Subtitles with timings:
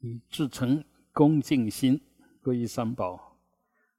[0.00, 2.00] 以至诚恭敬心
[2.42, 3.36] 皈依三宝。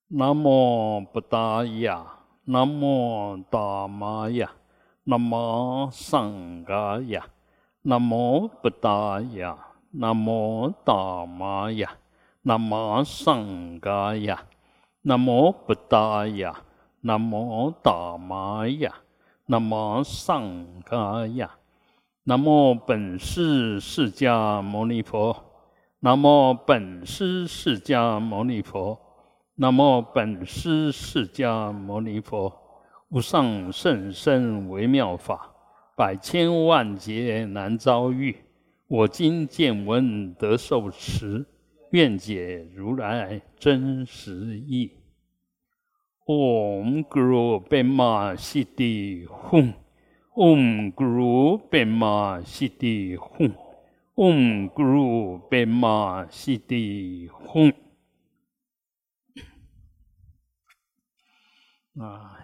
[0.08, 2.06] 南无布达雅，
[2.46, 4.52] 南无达玛雅，
[5.04, 7.28] 南无上伽雅，
[7.82, 9.58] 南无布达雅，
[9.92, 11.92] 南无达玛雅，
[12.44, 14.46] 南无上伽雅，
[15.02, 16.64] 南无布达雅，
[17.02, 18.94] 南无达玛雅，
[19.46, 21.52] 南无上伽雅，
[22.24, 25.49] 南无本师释迦牟尼佛。
[26.02, 28.98] 南无本师释迦牟尼佛，
[29.56, 32.58] 南无本师释迦牟尼佛，
[33.10, 35.54] 无上甚深微妙法，
[35.98, 38.34] 百千万劫难遭遇。
[38.88, 41.46] 我今见闻得受持，
[41.92, 44.94] 愿解如来真实义。
[46.26, 53.52] Om Guru Bema Siddhi Hum，Om Guru Bema Siddhi Hum。
[54.20, 57.74] 嗡咕噜贝玛西地吽
[61.98, 62.38] 啊！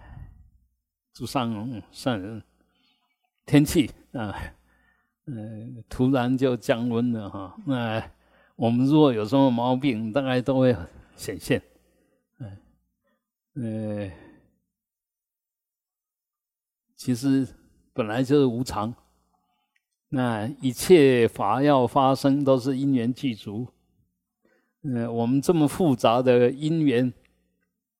[1.12, 2.42] 祖上善人，
[3.44, 4.34] 天气啊，
[5.26, 7.54] 嗯，突然就降温了哈。
[7.66, 8.10] 那
[8.54, 10.74] 我们如果有什么毛病，大概都会
[11.14, 11.62] 显现。
[12.38, 14.10] 嗯，呃，
[16.94, 17.46] 其实
[17.92, 18.94] 本来就是无常。
[20.08, 23.66] 那一切法要发生，都是因缘具足。
[24.82, 27.12] 嗯，我们这么复杂的因缘，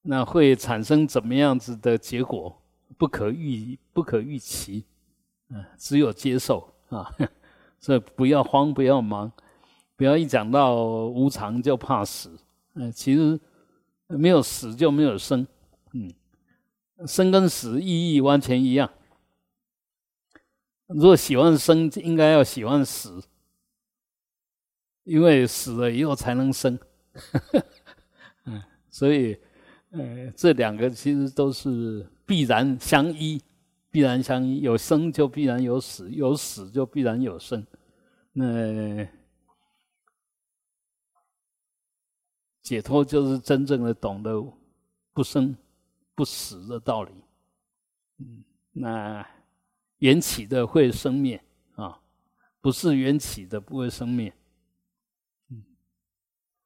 [0.03, 2.57] 那会产生怎么样子的结果？
[2.97, 4.85] 不可预，不可预期。
[5.49, 7.13] 嗯，只有接受啊。
[7.81, 9.31] 所以不要慌，不要忙，
[9.97, 12.31] 不要一讲到无常就怕死。
[12.75, 13.39] 嗯，其实
[14.07, 15.47] 没有死就没有生。
[15.93, 16.11] 嗯，
[17.07, 18.89] 生跟死意义完全一样。
[20.89, 23.21] 如果喜欢生，应该要喜欢死，
[25.03, 26.79] 因为死了以后才能生。
[28.45, 29.37] 嗯，所以，
[29.91, 33.43] 呃，这两个其实都是必然相依，
[33.91, 34.61] 必然相依。
[34.61, 37.67] 有生就必然有死，有死就必然有生。
[38.33, 39.05] 那
[42.63, 44.41] 解脱就是真正的懂得
[45.13, 45.57] 不生
[46.15, 47.13] 不死的道理。
[48.19, 49.36] 嗯，那。
[49.99, 51.43] 缘起的会生灭
[51.75, 52.01] 啊，
[52.61, 54.33] 不是缘起的不会生灭。
[55.51, 55.65] 嗯，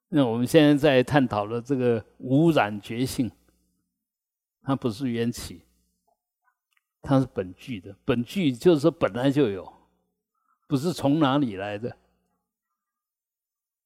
[0.09, 3.31] 那我们现在在探讨的这个无染觉性，
[4.61, 5.61] 它不是缘起，
[7.01, 7.95] 它是本具的。
[8.03, 9.71] 本具就是说本来就有，
[10.67, 11.95] 不是从哪里来的。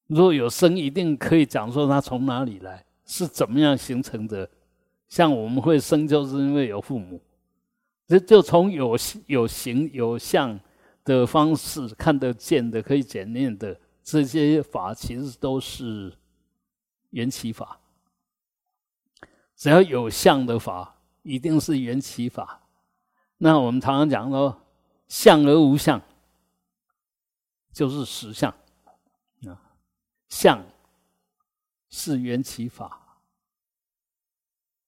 [0.08, 4.50] 如果有生，一定可以讲说它从哪里来，是怎么样形成的。
[5.08, 7.22] 像我们会生，就是因为有父母。
[8.08, 8.96] 这就从有
[9.26, 10.60] 有形有相
[11.04, 16.16] 的方式看得见的、可以检验的这些法，其实都是
[17.10, 17.80] 缘起法。
[19.56, 22.62] 只要有相的法，一定是缘起法。
[23.38, 24.62] 那我们常常讲说，
[25.08, 26.02] 相而无相，
[27.72, 28.52] 就是实相
[29.48, 29.60] 啊。
[30.30, 30.64] 相
[31.90, 33.18] 是缘起法，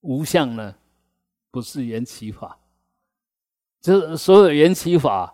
[0.01, 0.75] 无相呢，
[1.49, 2.59] 不是缘起法。
[3.88, 5.34] 就是所有缘起法，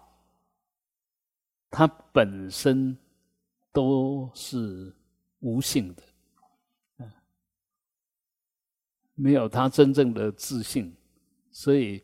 [1.71, 2.95] 它本身
[3.71, 4.95] 都是
[5.39, 6.03] 无性的，
[9.15, 10.95] 没有它真正的自信，
[11.49, 12.03] 所以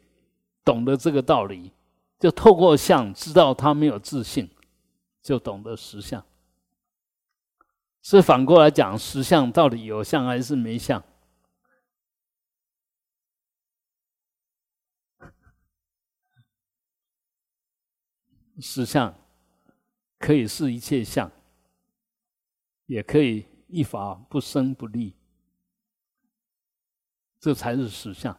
[0.66, 1.72] 懂得这个道理，
[2.20, 4.50] 就透过相知道它没有自信，
[5.22, 6.26] 就懂得实相。
[8.02, 11.04] 所以反过来讲，实相到底有相还是没相？
[18.62, 19.14] 实相
[20.18, 21.31] 可以是一切相，
[22.86, 25.14] 也可以一法不生不立，
[27.40, 28.38] 这才是实相。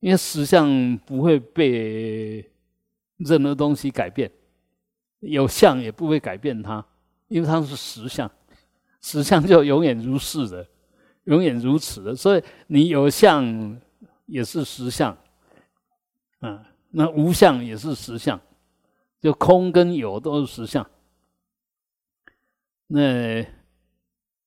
[0.00, 2.48] 因为实相不会被
[3.16, 4.30] 任何东西改变，
[5.20, 6.84] 有相也不会改变它，
[7.28, 8.30] 因为它是实相。
[9.00, 10.68] 实相就永远如是的，
[11.24, 12.14] 永远如此的。
[12.14, 13.80] 所以你有相
[14.26, 15.16] 也是实相，
[16.40, 18.38] 啊，那无相也是实相。
[19.26, 20.88] 就空跟有都是实相，
[22.86, 23.42] 那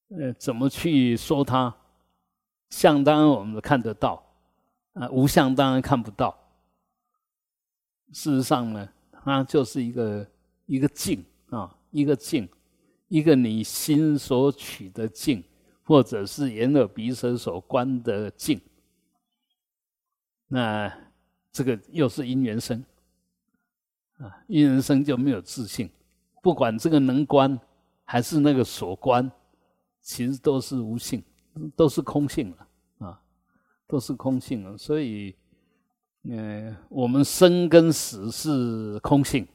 [0.08, 1.76] 呃怎么去说它？
[2.70, 4.24] 相当然我们看得到，
[4.94, 6.34] 啊无相当然看不到。
[8.14, 10.26] 事实上呢，它就是一个
[10.66, 12.48] 一个境啊，一个境，
[13.10, 15.44] 一个你心所取的境，
[15.84, 18.62] 或者是眼耳鼻舌所观的境。
[20.48, 20.90] 那
[21.52, 22.82] 这个又是因缘生。
[24.20, 25.90] 啊，因人生就没有自信，
[26.42, 27.60] 不管这个能观
[28.04, 29.32] 还是那个所观，
[30.02, 31.24] 其实都是无性，
[31.76, 33.22] 都是空性了啊，
[33.88, 34.78] 都是空性了。
[34.78, 35.34] 所以，
[36.30, 39.48] 呃，我们生跟死是空性，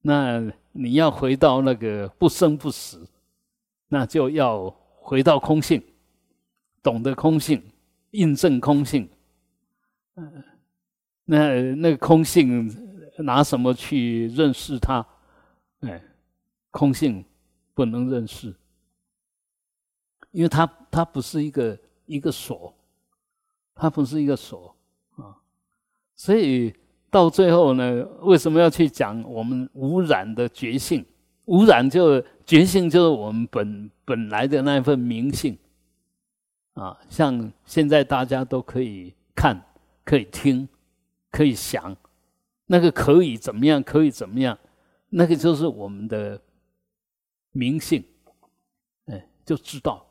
[0.00, 0.40] 那
[0.72, 3.04] 你要回到那个不生不死，
[3.88, 4.70] 那就要
[5.00, 5.82] 回到空性，
[6.82, 7.60] 懂得空性，
[8.12, 9.08] 印证空性。
[10.14, 10.44] 嗯，
[11.24, 12.68] 那那个空性
[13.22, 15.06] 拿什么去认识它？
[15.80, 16.02] 哎，
[16.70, 17.24] 空性。
[17.72, 18.54] 不能认识，
[20.32, 22.74] 因为它它不是一个一个锁，
[23.74, 24.76] 它不是一个锁
[25.16, 25.34] 啊，
[26.14, 26.74] 所以
[27.08, 31.02] 到最后呢，为什么要去讲我们无染的觉性？
[31.46, 35.56] 无染就觉性就是我们本本来的那一份明性
[36.74, 39.58] 啊，像现在大家都可以看，
[40.04, 40.68] 可以听，
[41.30, 41.96] 可以想，
[42.70, 43.82] 那个可以怎么样？
[43.82, 44.56] 可以怎么样？
[45.08, 46.40] 那个就是我们的。
[47.52, 48.04] 明性，
[49.06, 50.06] 哎，就知道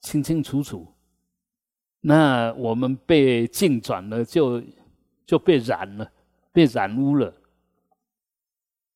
[0.00, 0.90] 清清楚楚。
[2.00, 4.62] 那我们被净转了，就
[5.26, 6.10] 就被染了，
[6.50, 7.30] 被染污了。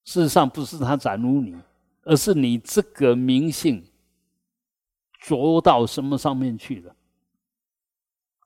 [0.04, 1.54] 事实上，不是他染污你，
[2.04, 3.84] 而是你这个明性
[5.20, 6.96] 着到什么上面去了，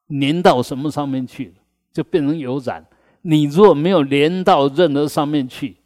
[0.09, 1.55] 粘到什么上面去了，
[1.93, 2.85] 就变成有染。
[3.23, 5.77] 你如果没有连到任何上面去，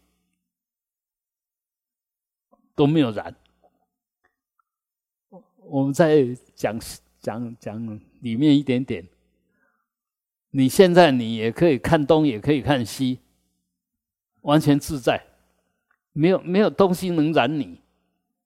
[2.75, 3.34] 都没有燃。
[5.58, 6.78] 我们再讲
[7.20, 9.06] 讲讲里面一点点。
[10.50, 13.19] 你现在你也可以看东，也可以看西，
[14.42, 15.26] 完全自在，
[16.12, 17.80] 没有没有东西能燃你。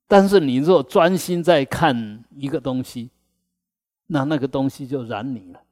[0.07, 3.11] 但是你若专心在看一个东西，
[4.07, 5.63] 那那个东西就燃你了，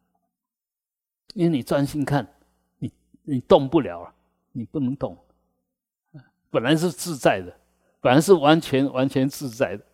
[1.33, 2.36] 因为你专心看，
[3.29, 4.15] 你动不了了，
[4.53, 5.19] 你不能动，
[6.51, 7.55] 本来是自在的。
[7.99, 9.85] 本来是完全完全自在的，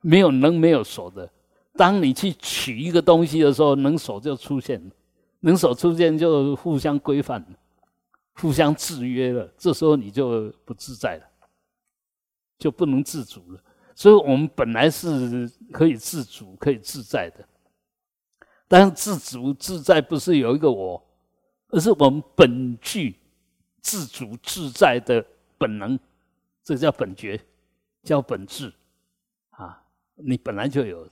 [0.00, 1.30] 没有能没有所的。
[1.74, 4.90] 当你去取一个东西的时候，能所就出现了，
[5.40, 7.46] 能所出现就互相规范了，
[8.32, 9.48] 互相制约了。
[9.56, 11.24] 这时候你就不自在了，
[12.58, 13.60] 就不能自主了。
[13.94, 17.46] 所以我们本来是可以自主、可以自在的，
[18.66, 21.00] 但是自主自在不是有一个我，
[21.72, 23.16] 而是我们本具
[23.80, 25.24] 自主自在的
[25.58, 25.98] 本能，
[26.62, 27.40] 这叫本觉。
[28.04, 28.72] 叫本质，
[29.50, 29.80] 啊，
[30.16, 31.06] 你本来就有，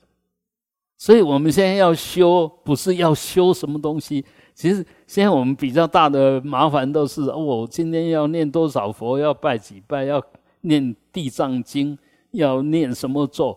[0.99, 4.25] 所以我们现在要修，不是要修什么东西。
[4.55, 10.21] 其实现在我们比较大的麻烦都是，哦，今天要念多少佛，要拜几拜，要
[10.63, 11.97] 念地藏经，
[12.33, 13.57] 要念什么咒，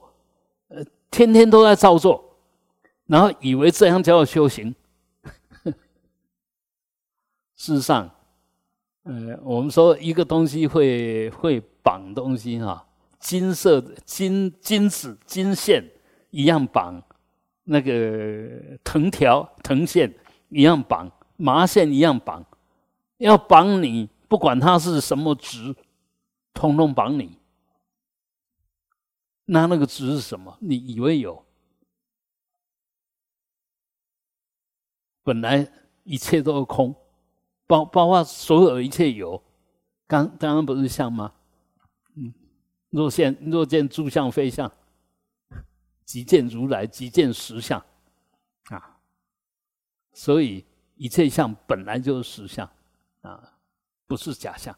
[0.67, 2.23] 呃，天天都在照做，
[3.07, 4.75] 然后以为这样叫修行。
[7.55, 8.09] 事实上，
[9.03, 12.87] 呃，我们说一个东西会会绑东西哈。
[13.19, 15.83] 金色的金金子金线
[16.29, 17.01] 一样绑，
[17.63, 20.13] 那个藤条藤线
[20.49, 22.45] 一样绑，麻线一样绑，
[23.17, 25.73] 要绑你，不管它是什么值，
[26.53, 27.37] 通通绑你。
[29.45, 30.57] 那那个值是什么？
[30.59, 31.45] 你以为有？
[35.21, 35.65] 本来
[36.03, 36.93] 一切都是空，
[37.73, 39.41] 包包括所有一切有。
[40.05, 41.33] 刚刚刚不是像吗？
[42.15, 42.31] 嗯。
[42.91, 44.71] 若见若见诸相非相，
[46.05, 47.83] 即见如来，即见实相，
[48.69, 48.99] 啊！
[50.13, 50.63] 所以
[50.95, 52.69] 一切相本来就是实相，
[53.21, 53.41] 啊，
[54.05, 54.75] 不是假象。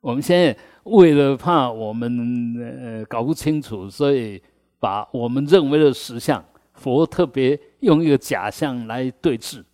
[0.00, 4.40] 我们现在为了怕我们呃搞不清楚，所以
[4.78, 6.44] 把我们认为的实相，
[6.74, 9.64] 佛特别用一个假象来对峙，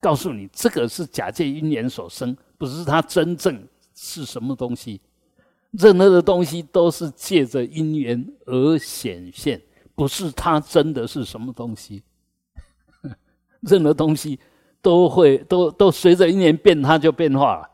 [0.00, 5.00] 告诉你这个是假借因缘所生，不是它真正是什么东西。
[5.72, 9.60] 任何的东西都是借着因缘而显现，
[9.94, 12.02] 不是它真的是什么东西。
[13.60, 14.38] 任何东西
[14.80, 17.70] 都会都都随着因缘变，它就变化了。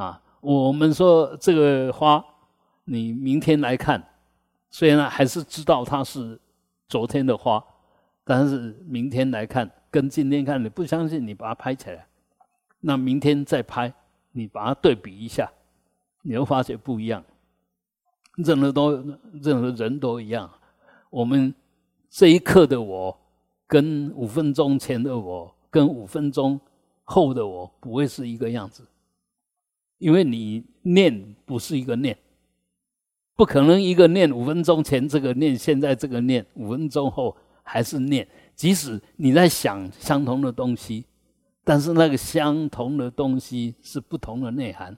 [0.00, 2.24] 啊，我们说这个花，
[2.84, 4.02] 你明天来看，
[4.70, 6.40] 虽然还是知道它是
[6.88, 7.62] 昨天的花，
[8.24, 12.06] 但是明天来看跟今天看，你不相信，你把它拍起来，
[12.80, 13.92] 那明天再拍，
[14.32, 15.50] 你把它对比一下。
[16.22, 17.24] 你会发觉不一样，
[18.36, 18.92] 任何都
[19.42, 20.50] 任何人都一样。
[21.08, 21.54] 我们
[22.10, 23.18] 这一刻的我，
[23.66, 26.60] 跟五分钟前的我，跟五分钟
[27.04, 28.86] 后的我，不会是一个样子。
[29.96, 32.14] 因为你念不是一个念，
[33.34, 38.28] 不可能一个念五分钟前这个念，现在这个念五分钟后还是念。
[38.60, 41.06] 即使你在想相同的东西，
[41.64, 44.94] 但是那个相同的东西是不同的内涵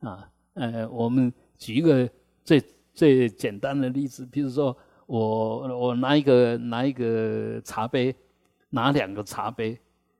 [0.00, 0.26] 啊。
[0.54, 2.08] 呃，我们举一个
[2.42, 8.16] 最最简单的例子，比如说我我拿一个拿一个茶杯，
[8.70, 9.78] 拿两个茶杯，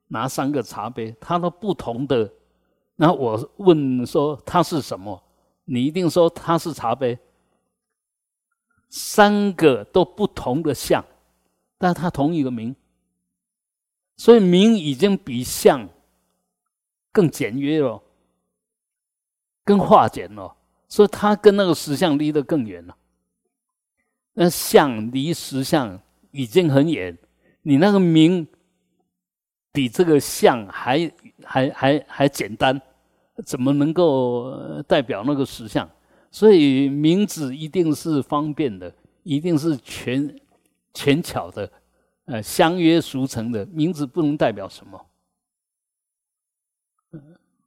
[0.08, 2.30] 拿三个茶杯，它都不同的。
[2.96, 5.18] 那我问说它是什么？
[5.64, 7.18] 你一定说它是茶杯。
[8.90, 11.02] 三个都不同的相，
[11.84, 12.74] 但他同一个名，
[14.16, 15.86] 所以名已经比相
[17.12, 18.02] 更简约了，
[19.66, 20.56] 更化简了。
[20.88, 22.96] 所以它跟那个实相离得更远了。
[24.32, 26.00] 那相离实相
[26.30, 27.18] 已经很远，
[27.60, 28.48] 你那个名
[29.70, 31.12] 比这个相还
[31.42, 32.80] 还还还简单，
[33.44, 35.86] 怎么能够代表那个实相？
[36.30, 38.90] 所以名字一定是方便的，
[39.22, 40.34] 一定是全
[40.94, 41.70] 浅巧的，
[42.24, 45.06] 呃，相约俗成的名字不能代表什么。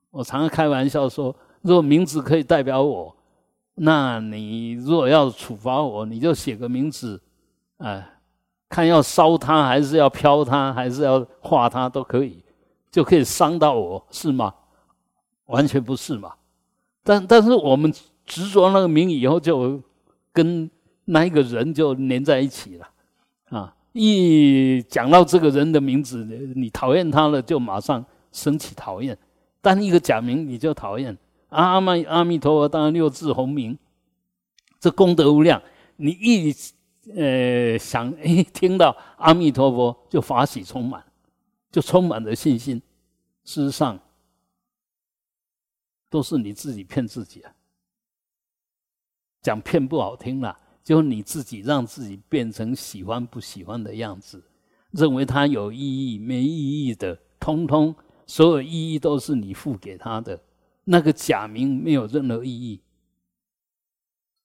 [0.09, 3.15] 我常常开玩笑说，如果名字可以代表我，
[3.75, 7.21] 那你如果要处罚我，你就写个名字，
[7.77, 8.09] 啊，
[8.67, 12.43] 看要烧它还是要飘它还是要画它都可以，
[12.89, 14.51] 就可以伤到我是吗？
[15.45, 16.33] 完全不是嘛。
[17.03, 17.93] 但但是我们。
[18.29, 19.81] 执着那个名以后，就
[20.33, 20.69] 跟
[21.05, 22.85] 那一个人就连在一起了，
[23.49, 23.73] 啊！
[23.93, 26.23] 一讲到这个人的名字，
[26.55, 29.17] 你讨厌他了，就马上升起讨厌。
[29.59, 31.17] 但一个假名你就讨厌。
[31.49, 33.77] 阿弥阿弥陀佛，当然六字洪名，
[34.79, 35.61] 这功德无量。
[35.95, 36.53] 你一
[37.15, 41.03] 呃想 一听到阿弥陀佛，就法喜充满，
[41.71, 42.81] 就充满了信心。
[43.45, 43.97] 事实上，
[46.09, 47.51] 都是你自己骗自己啊。
[49.41, 54.41] 讲骗不好听了，就你自己让自己变成喜欢不喜欢的样子，
[54.91, 55.77] 认为它有意
[56.13, 57.93] 义没意义的，通通
[58.25, 60.39] 所有意义都是你付给他的。
[60.85, 62.79] 那个假名没有任何意义，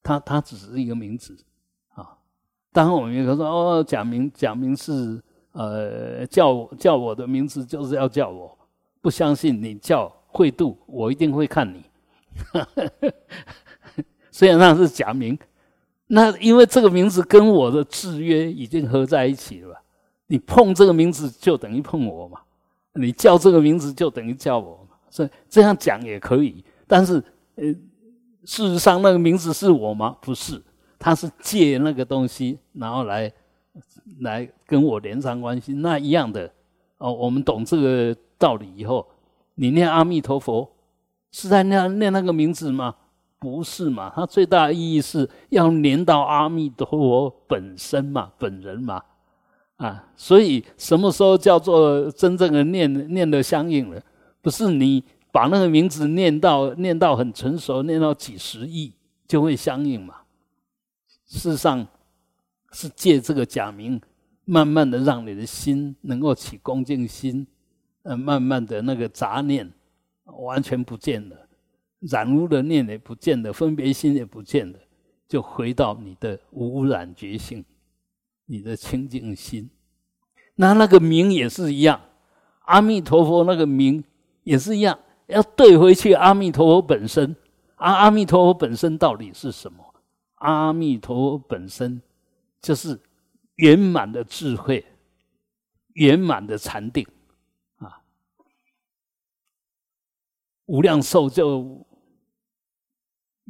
[0.03, 1.39] 它它只是一个名字
[1.91, 2.19] 啊。
[2.73, 5.23] 当然我们有说哦，假名假名是
[5.53, 8.59] 呃叫叫我的名字就是要叫我，
[9.01, 11.85] 不相信你叫慧度，我一定会看你。
[14.33, 15.39] 虽然那是假名，
[16.15, 19.75] 那因为这个名字跟我的制约已经合在一起了。
[20.27, 22.39] 你碰这个名字就等于碰我嘛，
[22.95, 24.97] 你叫这个名字就等于叫我嘛。
[25.09, 27.15] 所以这样讲也可以，但是
[27.55, 27.65] 呃，
[28.45, 30.15] 事实上那个名字是我吗？
[30.21, 30.63] 不是，
[30.99, 33.33] 他是借那个东西，然后来
[34.21, 35.73] 来跟我连上关系。
[35.73, 36.51] 那一样的
[36.99, 39.07] 哦，我们懂这个道理以后，
[39.55, 40.71] 你念阿弥陀佛
[41.31, 42.97] 是在念念那个名字吗？
[43.43, 44.13] 不是嘛？
[44.15, 49.03] 它最大的意义是要连到阿弥陀佛本身嘛，本人嘛，
[49.79, 54.01] 啊，所以什么时候叫做真正的念念的相应了？
[54.41, 58.93] 不是你把那个名字念到念到很成熟，念到几十亿
[59.27, 60.15] 就会相应嘛？
[61.27, 61.85] 事实上
[62.71, 64.01] 是借这个假名，
[64.45, 67.45] 慢慢的让你的心能够起恭敬心，
[68.05, 69.69] 呃，慢慢的那个杂念
[70.27, 71.37] 完全不见了。
[72.03, 74.79] 染污的念也不见了，分别心也不见了，
[75.29, 77.65] 就回到你的无染觉性，
[78.47, 79.71] 你的清净心。
[80.57, 82.01] 那那个名也是一样，
[82.63, 84.03] 阿弥陀佛那个名
[84.43, 87.37] 也是一样，要对回去阿弥陀佛本身。
[87.77, 89.95] 阿阿弥陀佛本身到底是什么？
[90.35, 92.03] 阿弥陀佛本身
[92.61, 92.99] 就是
[93.55, 94.85] 圆满的智慧，
[95.93, 97.07] 圆满的禅定
[97.77, 98.03] 啊，
[100.67, 101.87] 无量寿就。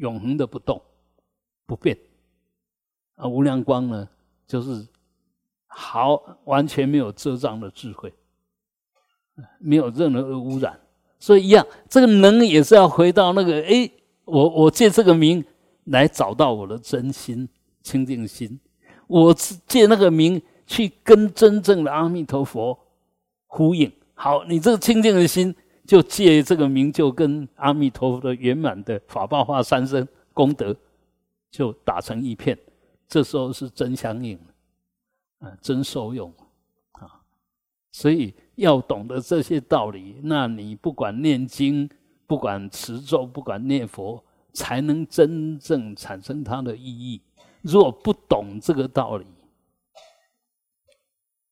[0.03, 0.83] 永恒的不动
[1.65, 1.97] 不变
[3.15, 3.29] 啊！
[3.29, 4.09] 无量光呢，
[4.49, 4.85] 就是
[5.69, 8.13] 好完全没有遮障的智慧，
[9.61, 10.79] 没有任何的污染。
[11.21, 13.89] 所以一样，这个能也是要回到那个哎，
[14.25, 15.45] 我我借这个名
[15.85, 17.49] 来找到我的真心
[17.81, 18.59] 清净心，
[19.07, 19.33] 我
[19.69, 22.77] 借那个名去跟真正的阿弥陀佛
[23.47, 23.91] 呼应。
[24.15, 25.55] 好，你这个清净的心。
[25.87, 30.77] 就借这个名，就跟阿弥陀佛的圆满的法报化三生功德，
[31.51, 32.59] 就打成一片。
[33.09, 34.39] 这时候是真相应，
[35.41, 36.33] 啊，真受用
[36.93, 37.21] 啊。
[37.91, 41.91] 所以要懂得这些道理，那你不管念经，
[42.27, 47.21] 不管持咒，不管念佛，才能真正产生它的意义。
[47.61, 49.27] 如果不懂这个道理，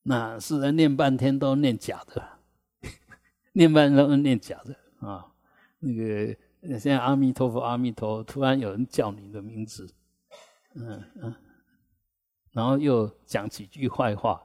[0.02, 2.39] 那是人念半天都念假的。
[3.52, 5.26] 念半天念假的啊，
[5.78, 6.36] 那个
[6.78, 9.88] 现在阿弥陀佛，阿弥陀，突然有人叫你的名字，
[10.74, 11.34] 嗯嗯，
[12.52, 14.40] 然后又讲几句坏话，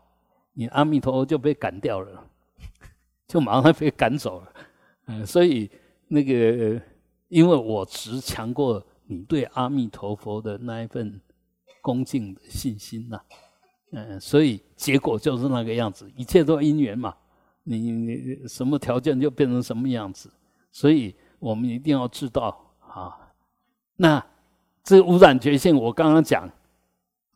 [0.53, 2.25] 你阿弥陀佛就被赶掉了，
[3.27, 4.53] 就马上被赶走了，
[5.07, 5.69] 嗯，所以
[6.07, 6.81] 那个
[7.27, 11.21] 因为我执强过你对阿弥陀佛的那一份
[11.81, 13.21] 恭敬的信心呐。
[13.91, 17.15] 嗯，所以结果就是那个样子，一切都因缘嘛。
[17.65, 20.31] 你你什么条件就变成什么样子，
[20.71, 23.31] 所以我们一定要知道啊。
[23.97, 24.25] 那
[24.83, 26.49] 这污染觉性，我刚刚讲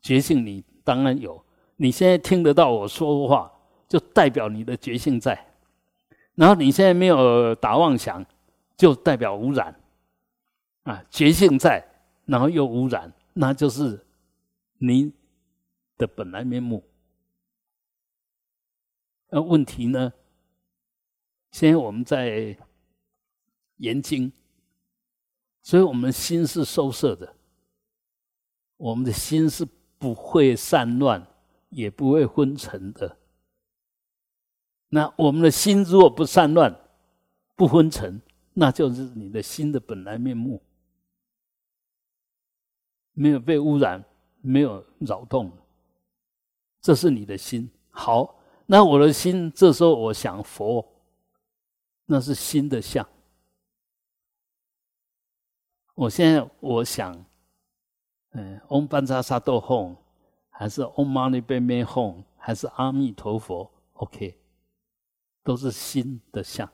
[0.00, 1.44] 觉性，你当然有。
[1.76, 3.52] 你现在听得到我说话，
[3.88, 5.46] 就代表你的觉性在。
[6.34, 8.24] 然后你现在没有打妄想，
[8.76, 9.78] 就代表污染
[10.84, 11.04] 啊。
[11.10, 11.86] 觉性在，
[12.24, 14.04] 然后又污染，那就是
[14.78, 15.12] 你。
[16.00, 16.82] 的本来面目，
[19.28, 20.10] 那问题呢？
[21.50, 22.56] 现在我们在
[23.76, 24.30] 研经，
[25.62, 27.34] 所以我们心是收摄的，
[28.76, 29.66] 我们的心是
[29.98, 31.26] 不会散乱，
[31.68, 33.16] 也不会昏沉的。
[34.88, 36.74] 那我们的心如果不散乱、
[37.56, 38.20] 不昏沉，
[38.52, 40.62] 那就是你的心的本来面目，
[43.12, 44.04] 没有被污染，
[44.40, 45.50] 没有扰动。
[46.80, 50.84] 这是你的心好，那我的心这时候我想佛，
[52.12, 53.08] 那是心的相。
[55.94, 57.24] 我现在我想，
[58.32, 59.96] 嗯，Om b a n j a s a d o Home，
[60.48, 64.36] 还是 Om Mani p a m e Home，还是阿弥陀佛？OK，
[65.44, 66.68] 都是心的相。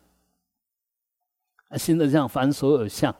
[1.68, 3.14] 啊心的相，凡所有相，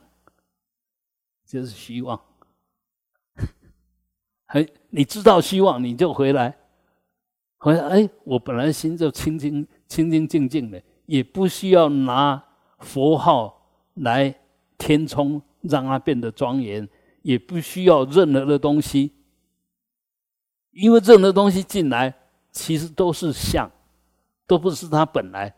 [1.45, 2.19] 就是希望。
[4.47, 6.57] 嘿， 你知道希望，你就回来。
[7.57, 12.41] 回来，哎，我本来心就清清清清净净的，也不需要拿
[12.77, 14.33] 佛号来
[14.77, 16.87] 填充，让它变得庄严，
[17.23, 19.11] 也不需要任何的东西，
[20.69, 22.13] 因为任何东西进来，
[22.51, 23.67] 其实都是相，
[24.45, 25.55] 都不是它本来，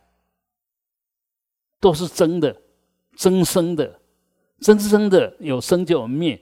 [1.82, 2.56] 都是真的，
[3.18, 4.00] 真生的，
[4.62, 6.41] 真生的有生就有灭，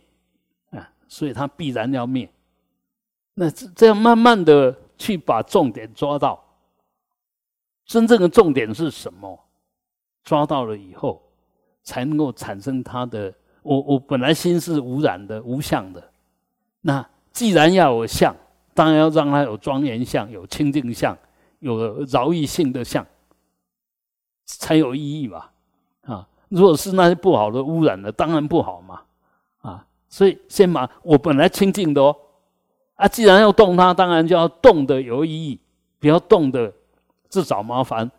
[0.69, 2.31] 啊，所以它必然要灭。
[3.33, 4.77] 那这这样慢慢的。
[4.99, 6.43] 去把重点抓到，
[7.87, 9.39] 真正的重点是什么？
[10.23, 11.21] 抓到了以后，
[11.83, 13.33] 才能够产生它的。
[13.63, 16.11] 我我本来心是无染的、无相的，
[16.81, 18.35] 那既然要有相，
[18.73, 21.17] 当然要让它有庄严相、有清净相、
[21.59, 23.05] 有饶益性的相，
[24.45, 25.45] 才有意义嘛。
[26.01, 29.01] 啊，如果是那些不好的、污染的，当然不好嘛。
[29.59, 32.15] 啊，所以先把我本来清净的哦。
[32.95, 35.59] 啊，既然要动它，当然就要动的有意义，
[35.99, 36.73] 不要动的
[37.29, 38.09] 自找麻烦。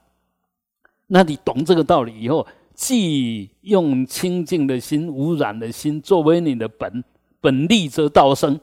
[1.06, 7.02] 那你懂这个道理以后，既用清净的心、无染的心作为你的本
[7.40, 8.58] 本力，则道生。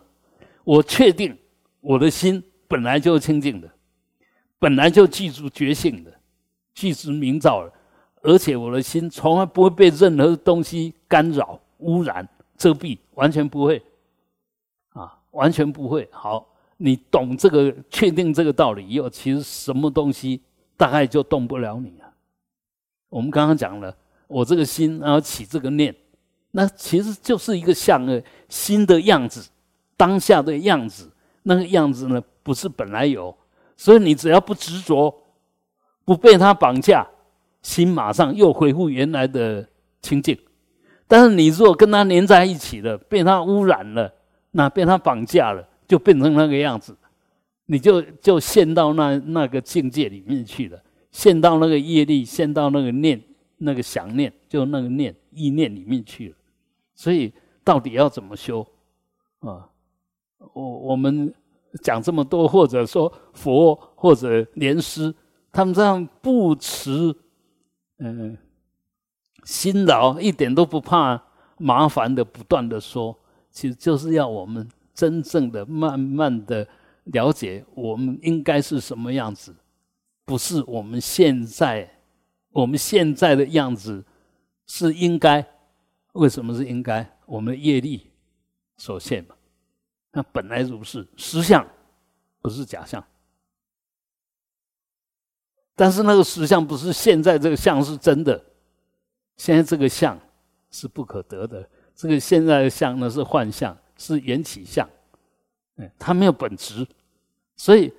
[0.63, 1.38] 我确定
[1.81, 3.69] 我的心本来就清净的，
[4.58, 6.13] 本来就记住觉性的，
[6.73, 7.71] 具足明照了，
[8.21, 12.27] 而且我的心从来不会被任何东西干扰、污染、
[12.58, 13.81] 遮蔽，完全不会。
[14.93, 20.41] 啊完全不会好，你懂这个，确定这个道理以后，其实什么东西
[20.75, 22.11] 大概就动不了你了。
[23.09, 23.95] 我们刚刚讲了，
[24.27, 25.95] 我这个心然后起这个念，
[26.51, 29.49] 那其实就是一个像呃心的样子，
[29.95, 31.09] 当下的样子，
[31.43, 33.35] 那个样子呢不是本来有，
[33.77, 35.13] 所以你只要不执着，
[36.03, 37.07] 不被它绑架，
[37.61, 39.65] 心马上又恢复原来的
[40.01, 40.38] 清净。
[41.07, 44.11] 但是你如果跟它连在一起了，被它污染了。
[44.57, 46.95] 那被他绑架了，就变成那个样子，
[47.65, 53.21] 你就就陷到那那个境界里面去了，陷到那个业力，陷到那个念，
[53.57, 56.35] 那个想念，就那个念意念里面去了。
[56.95, 57.31] 所以
[57.63, 58.65] 到底要怎么修
[59.39, 59.69] 啊？
[60.53, 61.33] 我我们
[61.81, 65.13] 讲这么多，或者说佛或者莲师，
[65.51, 67.17] 他们这样不辞
[67.99, 68.37] 嗯
[69.43, 71.21] 辛劳，一点都不怕
[71.57, 73.17] 麻烦的，不断的说。
[73.49, 76.67] 其实就是要我们真正的、慢慢的
[77.03, 79.53] 了解我们应该是什么样子，
[80.25, 81.88] 不是我们现在
[82.49, 84.03] 我们现在的样子
[84.65, 85.45] 是应该。
[86.13, 87.05] 为什么是应该？
[87.25, 88.10] 我们的业力
[88.77, 89.36] 所限嘛。
[90.13, 91.67] 那本来如是，实相
[92.41, 93.03] 不是假象。
[95.75, 98.41] 但是那个实相不是现在这个相是真的，
[99.36, 100.17] 现在这个相
[100.71, 101.69] 是不可得的。
[101.93, 104.88] 这个现在的相呢是幻象，是缘起相，
[105.77, 106.86] 嗯，它没有本质，
[107.55, 107.93] 所以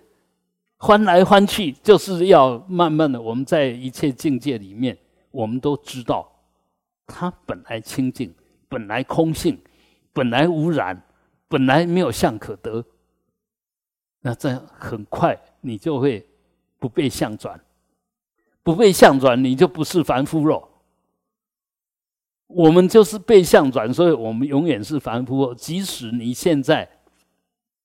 [0.79, 4.97] 翻来翻去就是要慢慢的，我们在一切境界里面，
[5.31, 6.31] 我们都知道，
[7.07, 8.35] 它本来清净，
[8.69, 9.59] 本来空性，
[10.13, 11.03] 本来无染，
[11.49, 12.85] 本来没有相可得，
[14.21, 16.27] 那这样很快你就会
[16.79, 17.59] 不被相转，
[18.63, 20.69] 不被相转，你就不是凡夫了。
[22.47, 25.53] 我们就是被相转，所以我们永远是凡夫。
[25.55, 26.89] 即使你现在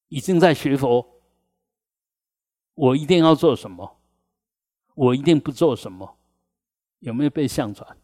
[0.08, 1.06] 已经在学佛，
[2.76, 3.98] 我一定要做什么？
[4.94, 6.18] 我一定不做什么？
[7.00, 7.98] 有没有被相转？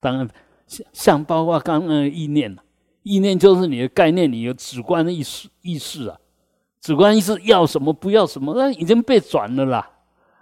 [0.00, 0.28] 当然，
[0.66, 2.56] 相相包括刚刚的意念
[3.02, 6.18] 意念就是你的概念，你的主观意识意识啊，
[6.80, 9.90] 主观意识要什么不要什么，那已经被转了啦。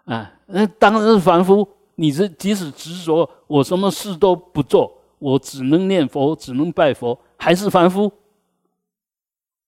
[0.05, 1.69] 啊，那当然是凡夫。
[1.95, 8.11] 你是即使执着我什么事都不做，我只能念佛，只能拜佛，还是凡夫，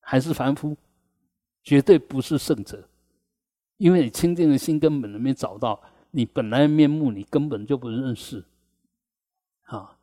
[0.01, 0.77] 还是凡夫，
[1.63, 2.89] 绝对不是圣者，
[3.77, 5.81] 因为你清净的心根本都没找到，
[6.13, 8.45] 你本来面目你根本就不认识，
[9.65, 9.97] 啊，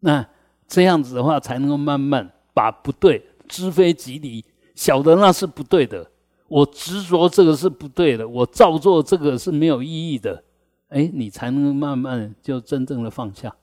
[0.00, 0.28] 那
[0.66, 6.10] 这样子的话才能够慢慢把不对知非即离，晓得那是不对的，
[6.48, 10.44] 我执着这个是不对的，我照做这个是没有意义的。
[10.90, 13.56] 哎，你才能慢慢就真正的放下，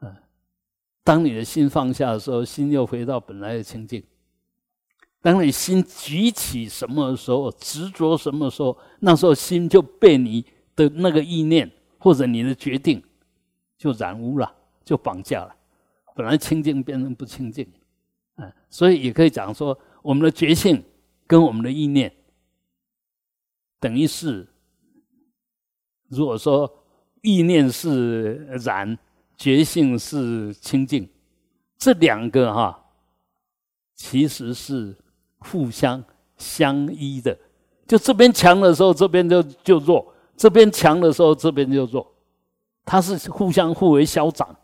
[0.00, 0.16] 嗯，
[1.04, 4.02] 当你的心放下的时候，心又回到本来的清净。
[5.22, 10.44] 当你心举起什么的时候，执着什么时候，那时候心就被你
[10.74, 13.00] 的那个意念或者你的决定
[13.78, 14.52] 就染污了，
[14.84, 15.54] 就绑架了。
[16.16, 17.64] 本来清净变成不清净，
[18.38, 20.82] 嗯，所以也可以讲说，我们的觉性
[21.28, 22.12] 跟我们的意念
[23.78, 24.48] 等于是。
[26.14, 26.72] 如果说
[27.22, 28.96] 意念是染，
[29.36, 31.08] 觉性是清净，
[31.76, 32.78] 这两个哈，
[33.94, 34.96] 其实是
[35.38, 36.02] 互相
[36.36, 37.36] 相依的。
[37.86, 40.02] 就这边强的时候，这边就就弱；
[40.36, 42.06] 这边强的时候，这边就弱。
[42.84, 44.54] 它是互相互为消长。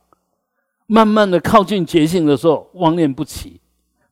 [0.87, 3.61] 慢慢的靠近觉性的时候，妄念不起；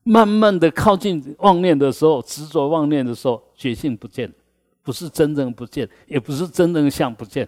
[0.03, 4.33] 慢慢的靠近妄念的时候，执着妄念的时候，觉性不见。
[4.83, 7.47] 不是真正不见，也不是真正相不见，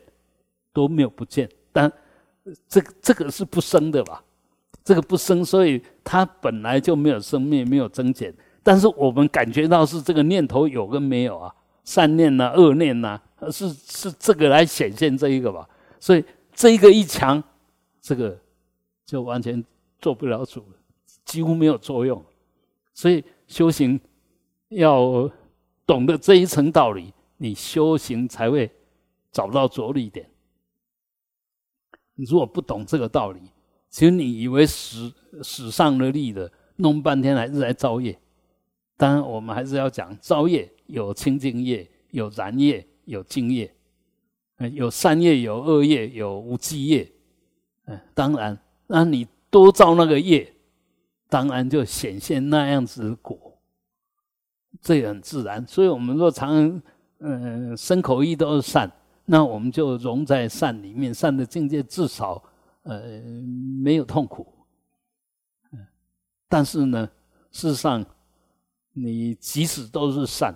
[0.74, 1.50] 都没有不见。
[1.72, 1.92] 但
[2.68, 4.24] 这个这个是不生的吧？
[4.84, 8.34] 这个不生，所以它本来就没有生灭，没有增减。
[8.64, 11.54] 但是我们感觉到是这个念头有跟没有啊？
[11.84, 13.20] 善念呐，恶念呐，
[13.52, 15.68] 是是这个来显现这一个吧？
[16.00, 17.44] 所以这一个一强，
[18.02, 18.38] 这个
[19.06, 19.64] 就完全
[20.00, 20.64] 做不了主，
[21.26, 22.24] 几乎没有作用。
[22.94, 24.00] 所以修行
[24.70, 25.30] 要
[25.86, 27.14] 懂得这一层道理。
[27.42, 28.70] 你修行才会
[29.32, 30.30] 找到着力点。
[32.14, 33.42] 你如果不懂这个道理，
[33.90, 38.16] 其实你以为使使上了力的，弄半天还是在造业。
[38.96, 43.74] 当然，我们还是要讲造业有清净业，有燃业，有净业，
[44.74, 47.12] 有善业，有恶业，有无记业。
[47.86, 50.54] 嗯，当然，那你多造那个业，
[51.28, 53.60] 当然就显现那样子果，
[54.80, 55.66] 这也很自然。
[55.66, 56.80] 所以我们若常。
[57.24, 58.92] 嗯，身口意都是善，
[59.26, 62.44] 那我们就融在善里面，善的境界至少
[62.82, 63.22] 呃
[63.84, 64.52] 没有痛苦。
[65.72, 65.86] 嗯，
[66.50, 67.08] 但是呢，
[67.52, 68.04] 事实上，
[68.94, 70.54] 你即使都是善，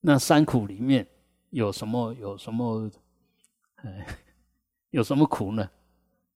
[0.00, 1.04] 那三苦里面
[1.50, 2.88] 有什么有什么，
[4.90, 5.68] 有什么苦呢？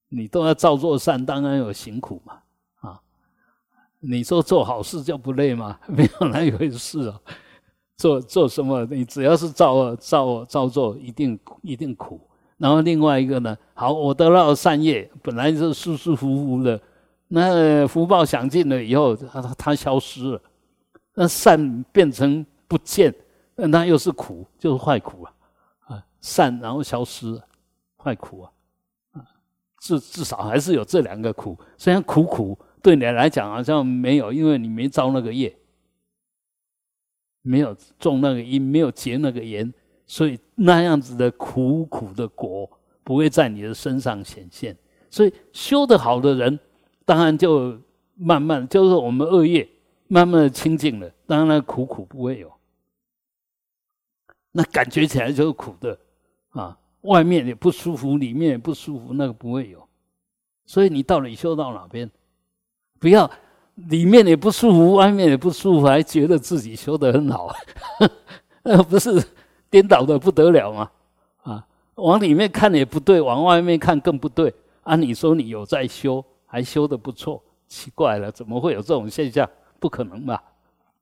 [0.09, 2.41] 你都要照做善，当然有行苦嘛。
[2.81, 3.01] 啊，
[3.99, 5.79] 你说做好事就不累吗？
[5.87, 7.21] 没有那一回事哦。
[7.97, 8.85] 做做什么？
[8.85, 12.21] 你只要是照照照做，一定一定苦。
[12.57, 16.79] 然后另外一个呢，好，我得到善业，本来是舒舒服服的，
[17.27, 20.41] 那福报享尽了以后，它它消失了，
[21.15, 23.13] 那善变成不见，
[23.55, 25.33] 那又是苦，就是坏苦啊
[25.87, 26.03] 啊！
[26.21, 27.39] 善然后消失，
[27.97, 28.51] 坏苦啊！
[29.79, 35.55] 至至少还是有这两个苦，虽然苦苦对你来讲好像没有，因为你没招那个业。
[37.47, 39.73] 没有种那个因，没有结那个缘，
[40.05, 42.69] 所以那样子的苦苦的果
[43.03, 44.77] 不会在你的身上显现。
[45.09, 46.59] 所以修得好的人，
[47.05, 47.79] 当然就
[48.15, 49.67] 慢慢就是我们恶业
[50.07, 52.51] 慢慢的清净了，当然苦苦不会有。
[54.51, 55.97] 那感觉起来就是苦的
[56.49, 59.87] 啊，外面也不舒服，里面也不舒服，那个不会有。
[60.65, 62.11] 所以你到底修到哪边？
[62.99, 63.31] 不要。
[63.77, 67.53] 里面也不舒服，外面也不舒服，还觉得自己修得很好，
[68.63, 69.23] 那 不是
[69.69, 70.89] 颠倒的不得了吗？
[71.43, 74.53] 啊，往里面看也不对，往外面看更不对。
[74.83, 79.47] 按你说你有在修，还修得不错，奇怪了，怎么会有这种现象？
[79.79, 80.43] 不可能吧？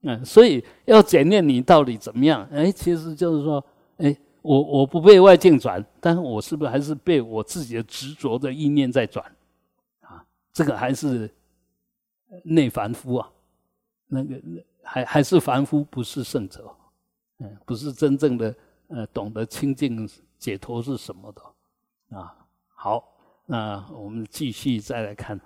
[0.01, 2.45] 嗯，所以要检验你到底怎么样？
[2.51, 3.63] 哎，其实就是说，
[3.97, 9.25] 哎，我我不被外境转，但是我是不是还是被我自己的执着的意念在转？
[10.01, 11.31] 啊，这个还是。
[12.43, 13.31] 内凡夫啊，
[14.07, 14.41] 那个
[14.83, 16.75] 还还是凡夫，不是圣者，
[17.39, 18.55] 嗯，不是真正的
[18.88, 22.35] 呃懂得清净解脱是什么的啊。
[22.67, 25.39] 好，那我们继续再来看。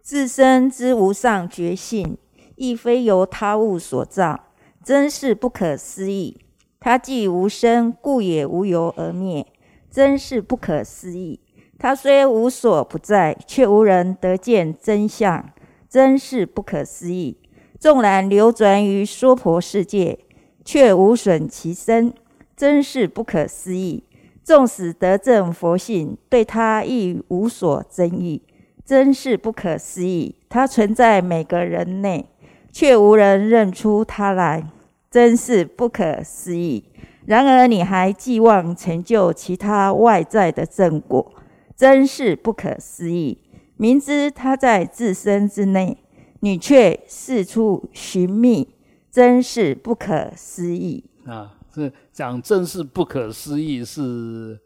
[0.00, 2.16] 自身之无上觉性，
[2.54, 4.52] 亦非由他物所造，
[4.84, 6.40] 真是不可思议。
[6.78, 9.52] 他既无生，故也无由而灭，
[9.90, 11.40] 真是不可思议。
[11.78, 15.44] 他虽无所不在，却无人得见真相，
[15.88, 17.38] 真是不可思议。
[17.78, 20.18] 纵然流转于娑婆世界，
[20.64, 22.12] 却无损其身，
[22.56, 24.04] 真是不可思议。
[24.42, 28.42] 纵使得证佛性，对他亦无所争议。
[28.84, 30.36] 真是不可思议！
[30.48, 32.24] 它存在每个人内，
[32.70, 34.62] 却无人认出它来，
[35.10, 36.84] 真是不可思议。
[37.24, 41.32] 然而你还寄望成就其他外在的正果，
[41.76, 43.38] 真是不可思议。
[43.76, 45.98] 明知它在自身之内，
[46.40, 48.74] 你却四处寻觅，
[49.10, 51.04] 真是不可思议。
[51.26, 54.58] 啊，这讲真是不可思议，是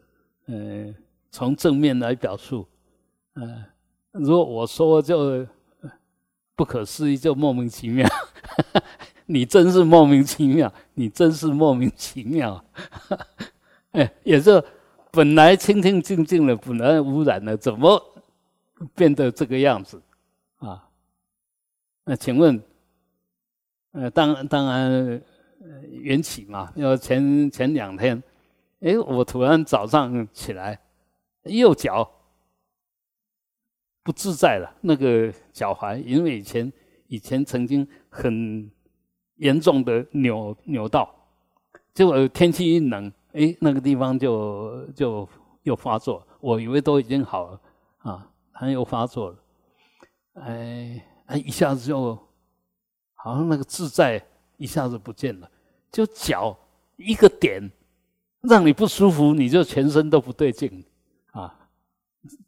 [0.45, 0.95] 呃
[1.29, 2.65] 从正面来表述，
[3.35, 3.65] 嗯。
[4.13, 5.47] 如果我说就
[6.53, 8.05] 不可思议，就莫名其妙。
[9.25, 12.61] 你真是莫名其妙，你真是莫名其妙。
[13.91, 14.61] 哎，也是
[15.11, 18.01] 本来清清净净的，本来污染的，怎么
[18.95, 20.01] 变得这个样子
[20.57, 20.87] 啊？
[22.05, 22.61] 那请问，
[23.91, 25.21] 呃，当当然
[25.89, 26.71] 缘起嘛。
[26.75, 28.23] 要前前两天，
[28.79, 30.79] 哎，我突然早上起来，
[31.43, 32.09] 右脚。
[34.03, 36.73] 不自在了，那个脚踝，因为以前
[37.05, 38.67] 以前曾经很
[39.35, 41.13] 严重的扭扭到，
[41.93, 45.29] 结果天气一冷，哎，那个地方就就
[45.63, 46.25] 又发作。
[46.39, 47.61] 我以为都已经好了
[47.99, 49.37] 啊，他又发作了，
[50.33, 52.17] 哎，哎，一下子就
[53.13, 54.23] 好像那个自在
[54.57, 55.49] 一下子不见了，
[55.91, 56.57] 就脚
[56.97, 57.71] 一个点
[58.41, 60.83] 让你不舒服，你就全身都不对劲
[61.31, 61.55] 啊。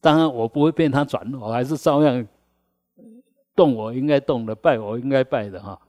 [0.02, 2.28] 当然，我不会被他转，我还是照样
[3.56, 5.80] 动我应该动的，拜我应该拜的哈。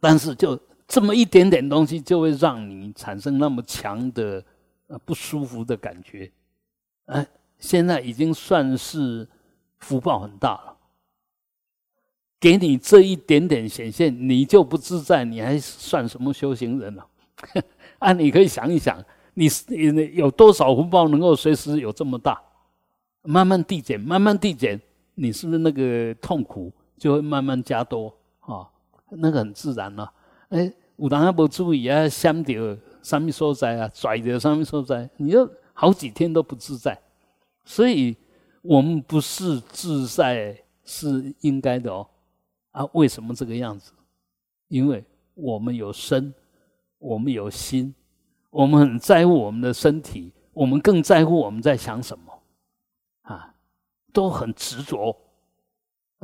[0.00, 4.42] 但是就这么一点点东西，就会让你产生那么强的
[4.86, 6.30] 呃不舒服的感觉。
[7.06, 7.26] 哎，
[7.58, 9.26] 现在已经算是
[9.78, 10.76] 福报很大了，
[12.38, 17.02] 给你这一点点显现，你就不自在，你还算什么修行人呢？
[17.98, 19.02] 啊，你可以想一想。
[19.38, 22.40] 你你有多少福报能够随时有这么大？
[23.22, 24.80] 慢慢递减，慢慢递减，
[25.14, 28.66] 你是不是那个痛苦就会慢慢加多啊？
[29.10, 30.10] 那个很自然了。
[30.48, 32.52] 哎，有当下不注意啊，想到
[33.02, 36.98] 什么所在啊，拽着什么所在，你就好几天都不自在。
[37.64, 38.16] 所以，
[38.62, 42.06] 我们不是自在是应该的哦。
[42.70, 43.92] 啊，为什么这个样子？
[44.68, 45.04] 因为
[45.34, 46.32] 我们有身，
[46.98, 47.94] 我们有心。
[48.50, 52.32] 我们很在乎我们的身体，我们更在乎我们在想什么，
[53.22, 53.54] 啊，
[54.14, 55.14] 都很执着，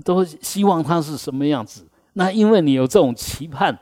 [0.02, 1.86] 都希望它是什么样子。
[2.14, 3.78] 那因为你有这种期盼，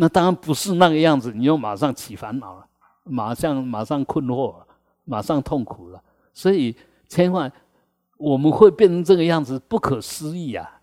[0.00, 2.64] 那当然不是那个样子，你就马上起烦恼了，
[3.02, 4.66] 马上马上困惑了，
[5.04, 6.00] 马上痛苦了。
[6.32, 6.74] 所以
[7.08, 7.50] 千万
[8.16, 10.80] 我们会变成这个样子，不可思议啊！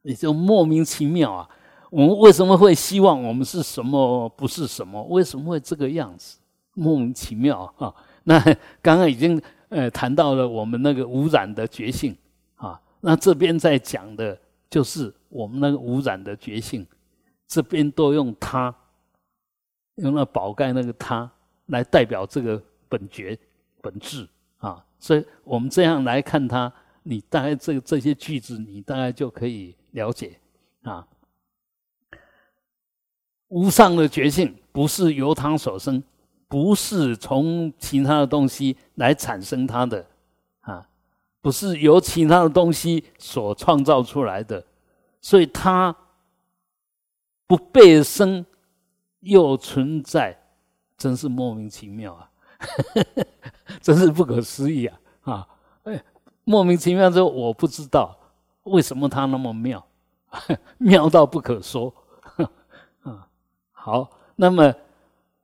[0.00, 1.46] 也就莫名其妙啊。
[1.90, 5.02] 我们为什么会希望我们是什么不是什么？
[5.10, 6.38] 为什么会这个样子？
[6.72, 7.92] 莫名其妙啊！
[8.24, 8.40] 那
[8.80, 12.16] 刚刚已经呃谈到了我们那个污染的觉性
[12.56, 14.38] 啊，那这边在讲的
[14.70, 16.86] 就是我们那个污染的觉性，
[17.52, 18.74] 这边都用它，
[19.96, 21.30] 用那宝盖那个它
[21.66, 23.38] 来代表这个本觉
[23.82, 30.38] 本质啊，所以我们这样来看它，你大概这这些句子你大概就可以了解
[30.82, 31.06] 啊。
[33.48, 36.02] 无上的觉性不是由他所生，
[36.48, 40.06] 不是从其他的东西来产生它的，
[40.62, 40.88] 啊，
[41.42, 44.64] 不是由其他的东西所创造出来的，
[45.20, 45.94] 所以它
[47.52, 48.46] 不被生
[49.20, 50.34] 又存在，
[50.96, 52.30] 真是莫名其妙啊，
[53.82, 54.98] 真是不可思议啊！
[55.20, 55.48] 啊，
[55.82, 56.02] 哎，
[56.44, 58.18] 莫名其妙之后，我不知道
[58.62, 59.86] 为什么它那么妙，
[60.78, 61.92] 妙到不可说
[63.04, 63.28] 啊。
[63.70, 64.74] 好，那么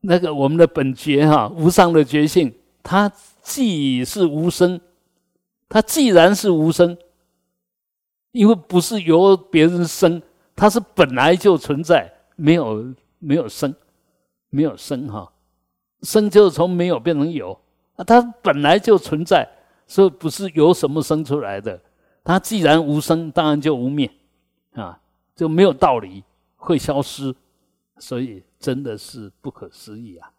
[0.01, 4.81] 那个我们的本觉哈，无上的觉性，它既是无生，
[5.69, 6.97] 它既然是无生，
[8.33, 10.23] 因为不是由别人生，
[10.59, 13.73] 它是本来就存在，没有没有生，
[14.51, 15.33] 没有生哈，
[16.03, 17.57] 生就是从没有变成有，
[17.95, 19.49] 啊它本来就存在，
[19.87, 21.81] 所以不是由什么生出来的。
[22.25, 24.11] 它既然无生，当然就无灭
[24.73, 25.01] 啊，
[25.37, 26.25] 就没有道理
[26.57, 27.33] 会消失。
[28.01, 30.31] 所以真的是不可思议啊！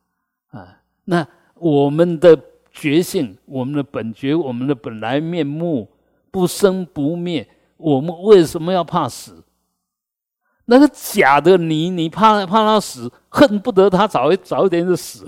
[0.51, 2.39] 啊，那我们的
[2.71, 5.85] 觉性，我们的本觉，我们的本来面目
[6.31, 9.43] 不生不灭，我们为什么要怕死？
[10.71, 15.25] 那个假的你，你怕怕他死，恨不得他早一早一点就死，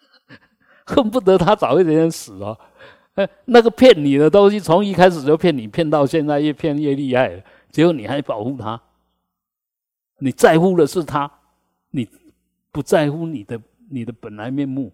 [0.84, 2.58] 恨不得他早一点点死哦。
[3.14, 8.78] 哎，那个骗你的东西，从一开始就骗你，骗到现在越骗越厉害，结果你还保护他，
[10.18, 11.30] 你在乎的是他，
[11.90, 12.06] 你
[12.70, 14.92] 不在乎你的你的本来面目，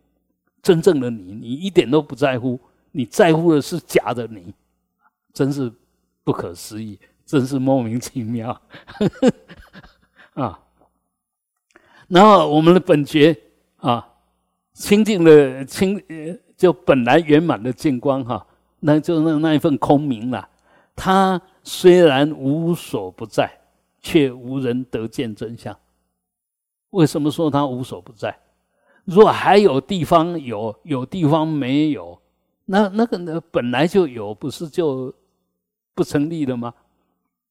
[0.63, 2.61] 真正的你，你一点都不在乎，
[2.93, 4.55] 你在乎的是假的你，
[5.33, 5.73] 真是
[6.23, 6.97] 不可思议。
[7.25, 8.61] 真是莫名其妙
[10.35, 10.61] 啊！
[12.09, 13.37] 然后我们的本觉
[13.77, 14.07] 啊，
[14.73, 16.03] 清净的清，
[16.57, 18.47] 就本来圆满的净光哈，
[18.81, 20.49] 那就那那一份空明了。
[20.95, 23.51] 它虽然无所不在，
[24.01, 25.77] 却无人得见真相。
[26.91, 28.39] 为什么说它无所不在？
[29.05, 32.21] 若还有地方有，有地方没有，
[32.67, 35.13] 那那个呢本来就有，不是就
[35.95, 36.73] 不成立了吗？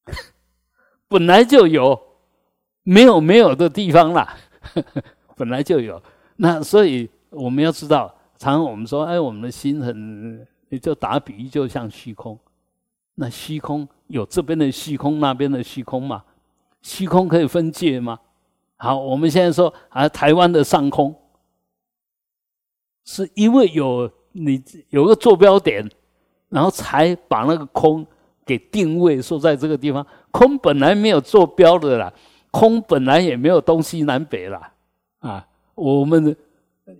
[1.08, 2.00] 本来就有，
[2.82, 4.36] 没有没有的地方啦，
[5.36, 6.02] 本来就有。
[6.36, 12.38] 那所以我们要知道，常常我们说，哎，我们的心很，你就打比喻，就像虚空。
[13.14, 16.24] 那虚空有这边的虚空，那边的虚空嘛？
[16.82, 18.18] 虚空可以分界吗？
[18.76, 21.14] 好，我们现在说啊，台湾的上空，
[23.04, 25.88] 是因为有你有个坐标点，
[26.48, 28.04] 然后才把那个空。
[28.44, 32.12] 给定位说在这个地方，空本来没有坐标的啦，
[32.50, 34.72] 空本来也没有东西南北啦，
[35.20, 36.36] 啊，我们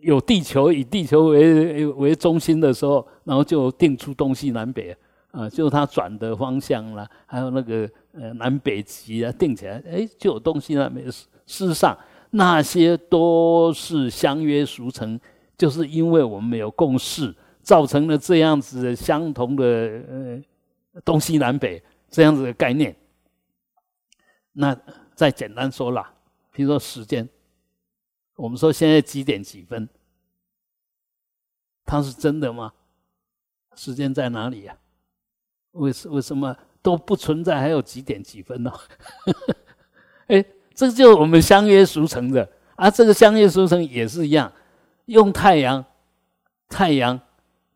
[0.00, 4.96] 有地球以地球为为中心的时候，然后就定出东西南北
[5.30, 11.04] 啊，就它转的方向啦，还有那个呃南北极啊，定起来，哎，就有东西南北。
[11.11, 11.94] 事实上，
[12.30, 15.20] 那些都是相约俗成，
[15.59, 19.64] 就是因为我们没有共识，造成了这样子相同的
[20.09, 20.42] 呃。
[21.02, 22.94] 东西南北这样子的概念，
[24.52, 24.78] 那
[25.14, 26.07] 再简单说了，
[26.52, 27.28] 比如说时间，
[28.37, 29.88] 我们说现在几点几分，
[31.85, 32.72] 它是真的吗？
[33.74, 34.76] 时间在哪里呀？
[35.72, 37.59] 为什为什么都不存在？
[37.59, 38.72] 还有几点几分呢？
[40.28, 42.88] 哎，这就是我们相约俗成的啊。
[42.88, 44.52] 这个相约俗成也是一样，
[45.07, 45.85] 用太阳
[46.68, 47.20] 太阳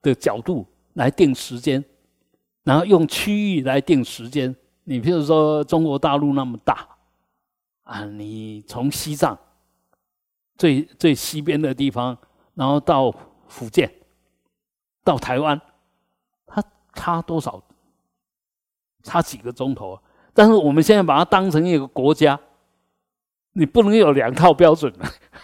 [0.00, 1.84] 的角度来定时间。
[2.64, 6.86] 然后用区域来定时间，你譬如说中国大陆那么大，
[7.84, 9.38] 啊，你从西藏
[10.56, 12.16] 最最西边的地方，
[12.54, 13.14] 然后到
[13.46, 13.90] 福建，
[15.04, 15.58] 到台湾，
[16.46, 16.62] 它
[16.94, 17.62] 差多少？
[19.02, 19.98] 差几个钟头？
[20.34, 22.38] 但是我们现在把它当成一个国家，
[23.52, 24.92] 你不能有两套标准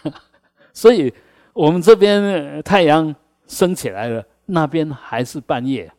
[0.74, 1.14] 所以
[1.52, 3.14] 我们这边太阳
[3.46, 5.90] 升起来了，那边还是半夜。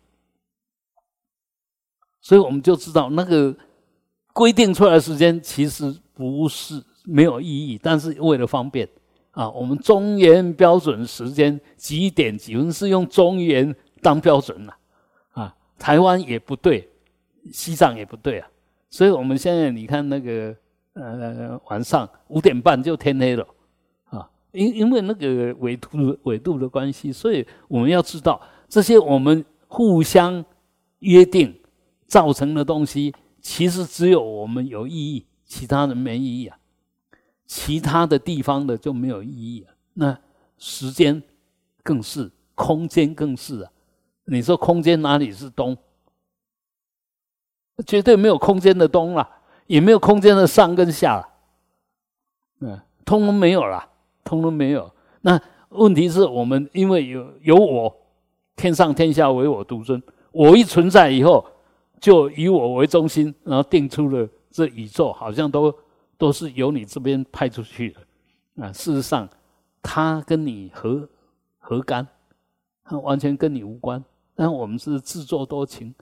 [2.25, 3.55] 所以我们就知道，那个
[4.33, 8.89] 规定出来时间其实不是没有意义，但是为了方便
[9.29, 14.75] 啊，我们中原标准时间几点几分是用中原当标准了
[15.33, 15.55] 啊。
[15.77, 16.89] 台湾也不对，
[17.53, 18.47] 西藏也不对啊。
[18.89, 20.55] 所以我们现在你看那个
[20.93, 23.47] 呃晚上五点半就天黑了
[24.05, 30.43] 啊，因因为那个纬度纬度的关系，所以我们要知道这些我们互相
[31.01, 31.55] 约定。
[32.07, 36.57] 造成的东西，其实只有我们有意义，其他人没意义啊。
[37.45, 39.73] 其他的地方的就没有意义啊。
[39.93, 40.17] 那
[40.57, 41.21] 时间
[41.83, 43.71] 更是，空间更是啊。
[44.25, 45.77] 你说空间哪里是东？
[47.85, 49.29] 绝对没有空间的东了，
[49.67, 51.29] 也没有空间的上跟下了。
[52.61, 53.87] 嗯，通通没有了，
[54.23, 54.91] 通通没有。
[55.21, 55.39] 那
[55.69, 57.95] 问题是我们因为有有我，
[58.55, 61.45] 天上天下唯我独尊，我一存在以后。
[62.05, 65.75] 就以我为中心，然后定出了这宇宙，好像都
[66.19, 68.71] 都是由你这边派出去的啊。
[68.71, 69.27] 事实上，
[69.81, 71.09] 他跟你何
[71.57, 72.07] 何干？
[72.83, 74.03] 他完全跟你无关。
[74.35, 75.95] 但我们是自作多情，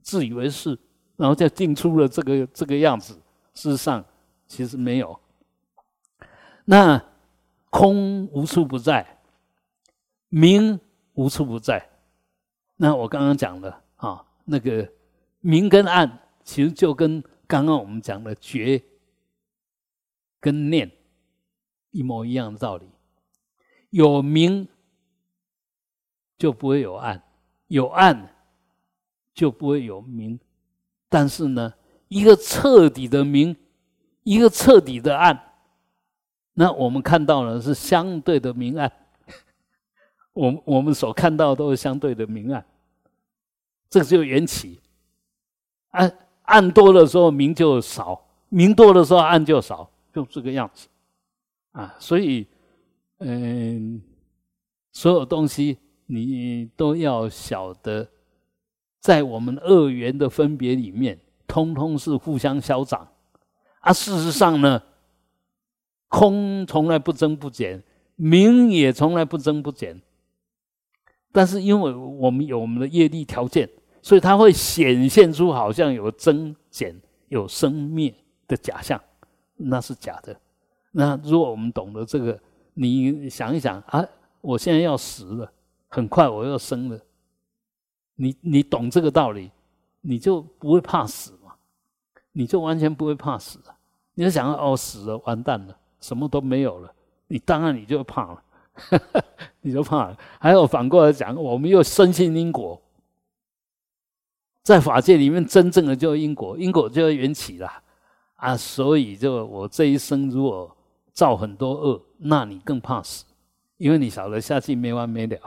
[0.00, 0.78] 自以为是，
[1.16, 3.12] 然后再定出了这个这个样子。
[3.52, 4.02] 事实上，
[4.46, 5.20] 其实没有。
[6.64, 6.98] 那
[7.68, 9.18] 空无处不在，
[10.30, 10.80] 明
[11.12, 11.90] 无处不在。
[12.76, 14.90] 那我刚刚讲的啊，那个。
[15.42, 18.82] 明跟暗其实就跟刚刚我们讲的觉
[20.40, 20.90] 跟念
[21.90, 22.86] 一模一样的道理。
[23.90, 24.66] 有明
[26.38, 27.22] 就不会有暗，
[27.66, 28.34] 有暗
[29.34, 30.40] 就不会有明。
[31.08, 31.74] 但是呢，
[32.08, 33.54] 一个彻底的明，
[34.22, 35.52] 一个彻底的暗，
[36.54, 38.90] 那我们看到了是相对的明暗。
[40.32, 42.64] 我我们所看到都是相对的明暗，
[43.90, 44.80] 这个就缘起。
[45.92, 48.20] 暗暗多的时候明就少，
[48.50, 50.88] 明多的时候暗就少，就这个样子
[51.72, 51.94] 啊。
[51.98, 52.46] 所以，
[53.18, 54.02] 嗯，
[54.90, 58.08] 所有东西你都要晓得，
[59.00, 63.08] 在我们二元的分别里面，通通是互相消长
[63.80, 63.92] 啊。
[63.92, 64.82] 事实上呢，
[66.08, 67.82] 空从来不增不减，
[68.16, 70.00] 明也从来不增不减。
[71.30, 73.68] 但是因为我们有我们的业力条件。
[74.02, 76.94] 所以它会显现出好像有增减、
[77.28, 78.12] 有生灭
[78.46, 79.00] 的假象，
[79.56, 80.36] 那是假的。
[80.90, 82.38] 那如果我们懂得这个，
[82.74, 84.04] 你想一想啊，
[84.40, 85.50] 我现在要死了，
[85.88, 86.98] 很快我要生了。
[88.16, 89.50] 你你懂这个道理，
[90.00, 91.54] 你就不会怕死嘛？
[92.32, 93.58] 你就完全不会怕死！
[94.14, 96.92] 你就想哦，死了完蛋了，什么都没有了，
[97.28, 98.42] 你当然你就怕了，
[99.62, 100.18] 你就怕了。
[100.38, 102.80] 还有反过来讲，我们又深信因果。
[104.62, 107.68] 在法界里面，真正的就因果，因果就要缘起了
[108.36, 108.56] 啊！
[108.56, 110.76] 所以，就我这一生如果
[111.12, 113.24] 造很多恶，那你更怕死，
[113.76, 115.38] 因为你晓得下去没完没了。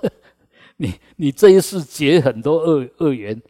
[0.78, 3.42] 你你这一世结很多恶恶缘，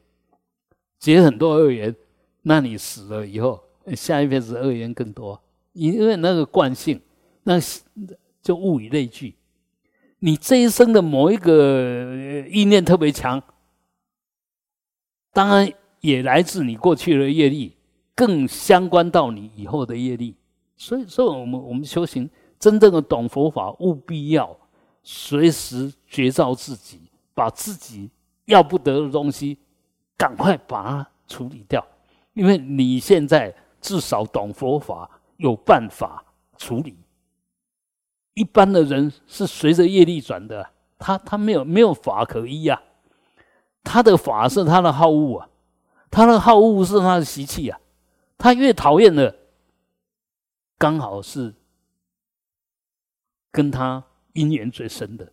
[0.99, 1.95] 结很多恶缘，
[2.43, 3.63] 那你死了以后，
[3.95, 5.41] 下一辈子恶缘更多，
[5.73, 7.01] 因为那个惯性，
[7.45, 7.61] 那
[8.43, 9.37] 就物以类聚。
[10.19, 13.41] 你这一生的某一个意念特别强。
[15.33, 17.77] 当然也来自你过去的业力，
[18.15, 20.35] 更相关到你以后的业力。
[20.77, 22.29] 所以，所以我们我们修行
[22.59, 24.57] 真正的懂佛法，务必要
[25.03, 27.01] 随时觉照自己，
[27.35, 28.11] 把自己
[28.47, 29.59] 要不得的东西
[30.17, 31.87] 赶快把它处理掉。
[32.33, 36.25] 因为你现在至少懂佛法，有办法
[36.57, 36.97] 处理。
[38.35, 42.81] 一般的人是随着业力转的，他他没有没有法可依呀。
[43.83, 45.49] 他的法是他的好恶啊，
[46.11, 47.81] 他的好恶是他的习气啊，
[48.39, 49.35] 他越讨厌的，
[50.79, 51.55] 刚好是
[53.51, 54.05] 跟他
[54.35, 55.33] 因缘最深的。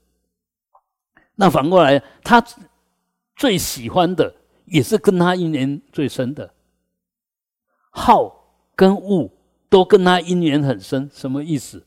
[1.36, 2.44] 那反过来，他
[3.36, 4.34] 最喜欢的
[4.66, 6.54] 也是跟他因缘最深的。
[7.92, 9.30] 好跟恶
[9.70, 11.86] 都跟他因缘很深，什么意思？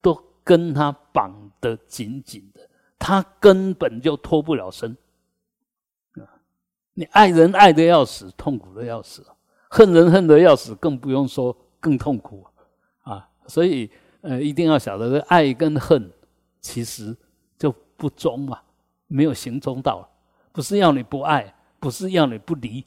[0.00, 2.68] 都跟他绑得紧紧的，
[2.98, 4.96] 他根本就脱不了身。
[6.98, 9.22] 你爱人爱的要死，痛苦的要死；
[9.68, 12.46] 恨人恨的要死，更不用说更痛苦
[13.02, 13.28] 啊！
[13.46, 13.90] 所以，
[14.22, 16.10] 呃，一定要晓得，爱跟恨
[16.58, 17.14] 其实
[17.58, 18.62] 就不忠嘛，
[19.08, 20.08] 没有行中道。
[20.52, 22.82] 不是要你不爱，不是要你不离，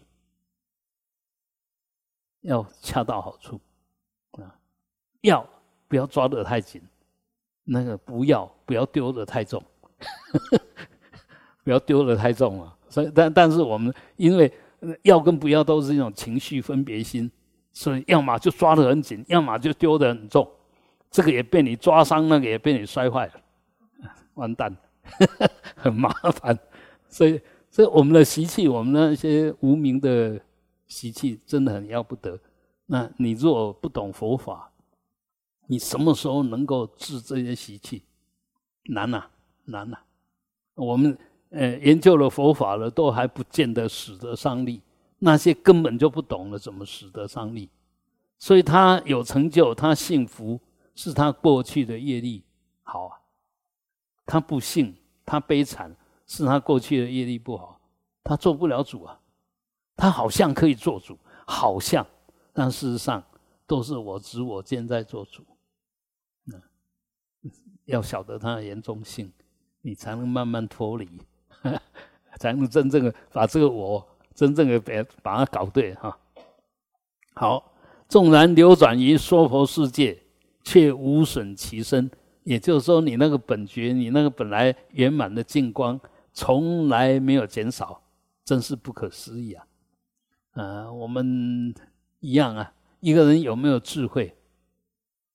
[2.41, 3.61] 要恰到好处
[4.41, 4.57] 啊！
[5.21, 5.47] 要
[5.87, 6.81] 不要抓得太紧？
[7.63, 9.63] 那个不要不要丢得太重，
[11.63, 12.75] 不要丢得太重啊！
[12.89, 14.51] 所以，但但是我们因为
[15.03, 17.29] 要跟不要都是一种情绪分别心，
[17.71, 20.49] 所以要么就抓得很紧，要么就丢得很重。
[21.11, 23.33] 这个也被你抓伤，那个也被你摔坏了，
[24.33, 24.75] 完蛋，
[25.75, 26.57] 很麻烦。
[27.07, 30.39] 所以，所以我们的习气，我们那些无名的
[30.87, 32.39] 习气，真的很要不得。
[32.85, 34.71] 那你若不懂佛法，
[35.67, 38.03] 你什么时候能够治这些习气？
[38.85, 39.25] 难呐，
[39.65, 39.97] 难呐。
[40.75, 41.17] 我们。
[41.49, 44.81] 呃，研究了佛法了，都还不见得使得上力。
[45.17, 47.69] 那些根本就不懂了，怎么使得上力？
[48.37, 50.59] 所以他有成就，他幸福，
[50.95, 52.43] 是他过去的业力
[52.83, 53.19] 好啊。
[54.25, 54.95] 他不幸，
[55.25, 55.93] 他悲惨，
[56.27, 57.81] 是他过去的业力不好。
[58.23, 59.19] 他做不了主啊。
[59.95, 62.05] 他好像可以做主，好像，
[62.53, 63.21] 但事实上
[63.67, 65.43] 都是我执我见在做主。
[66.45, 66.61] 嗯，
[67.83, 69.33] 要晓得它的严重性，
[69.81, 71.09] 你才能慢慢脱离。
[72.39, 76.17] 才能真正的把这个我真正的把把它搞对哈。
[77.33, 77.73] 好，
[78.07, 80.21] 纵然流转于娑婆世界，
[80.63, 82.09] 却无损其身。
[82.43, 85.99] 也就是说，你那个本觉，你那个本来圆满的净光，
[86.33, 88.01] 从来没有减少，
[88.43, 89.67] 真是不可思议啊！
[90.51, 91.73] 啊，我们
[92.19, 92.73] 一样啊。
[93.01, 94.35] 一个人有没有智慧？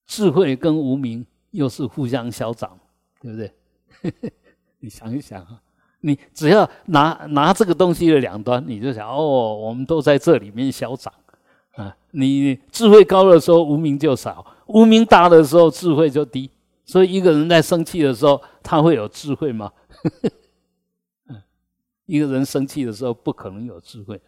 [0.06, 2.78] 智慧跟无名又是互相消长，
[3.20, 4.32] 对不对？
[4.80, 5.62] 你想一想啊。
[6.06, 11.10] 你只要拿拿这个东西的两端，你就想哦，我们都在这里面消长
[11.76, 11.96] 啊。
[12.10, 16.50] 你智慧高的时候，无名就少；无名大的时候，智慧就低。
[16.84, 19.72] 所以一个人在生气的时候，他会有智慧吗？
[22.04, 24.20] 一个人生气的时候不可能有智慧，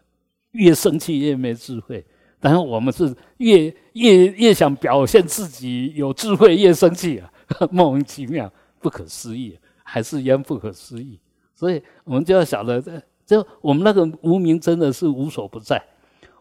[0.53, 2.03] 越生气越没智慧。
[2.41, 7.31] 但是我们是越越越想表现自己有智慧，越生气啊，
[7.71, 8.51] 莫名其妙，
[8.81, 9.59] 不可思议。
[9.89, 11.21] 还是一样不可思议。
[11.57, 12.81] 所以我们就要晓得，
[13.25, 15.83] 就我们那个无名真的是无所不在。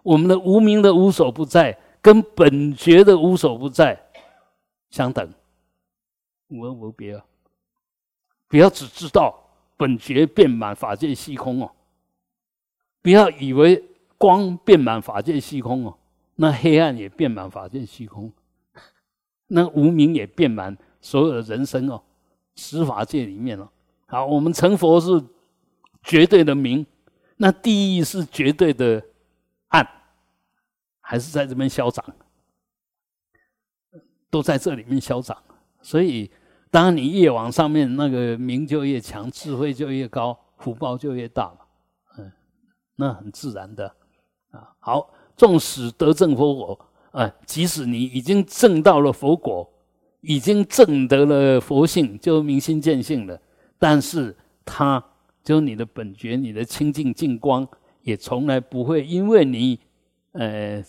[0.04, 4.00] 我们的无名的无所不在，跟本觉的无所不在
[4.92, 5.34] 相等，
[6.50, 7.26] 无二无别啊！
[8.48, 9.36] 不要只知道
[9.78, 11.72] 本觉遍满法界虚空哦，
[13.02, 13.84] 不要以为
[14.18, 15.98] 光遍满法界虚空哦，
[16.36, 18.32] 那黑暗也遍满法界虚空，
[19.48, 22.04] 那无名也遍满所有的人生哦，
[22.56, 23.68] 十法界里面哦。
[24.06, 25.24] 好，我们成佛是
[26.04, 26.86] 绝对的明，
[27.38, 29.04] 那地狱是绝对的。
[29.70, 29.86] 暗，
[31.02, 32.06] 还是在这边消长，
[34.30, 35.36] 都在这里面消长。
[35.82, 36.32] 所以，
[36.72, 41.58] 当你越往上面，那个名就越强，智慧就越高，福报就越大嘛。
[42.20, 42.32] 嗯，
[42.96, 43.88] 那很自然的
[44.52, 44.72] 啊。
[44.80, 49.68] 好，纵使得正佛果，啊，即使你已经证到了佛果，
[50.22, 53.42] 已经证得了佛性，就明心见性了，
[53.78, 55.04] 但是它
[55.44, 57.68] 就你的本觉，你的清净净光。
[58.02, 59.80] 也从来不会因为你，
[60.34, 60.86] 呃，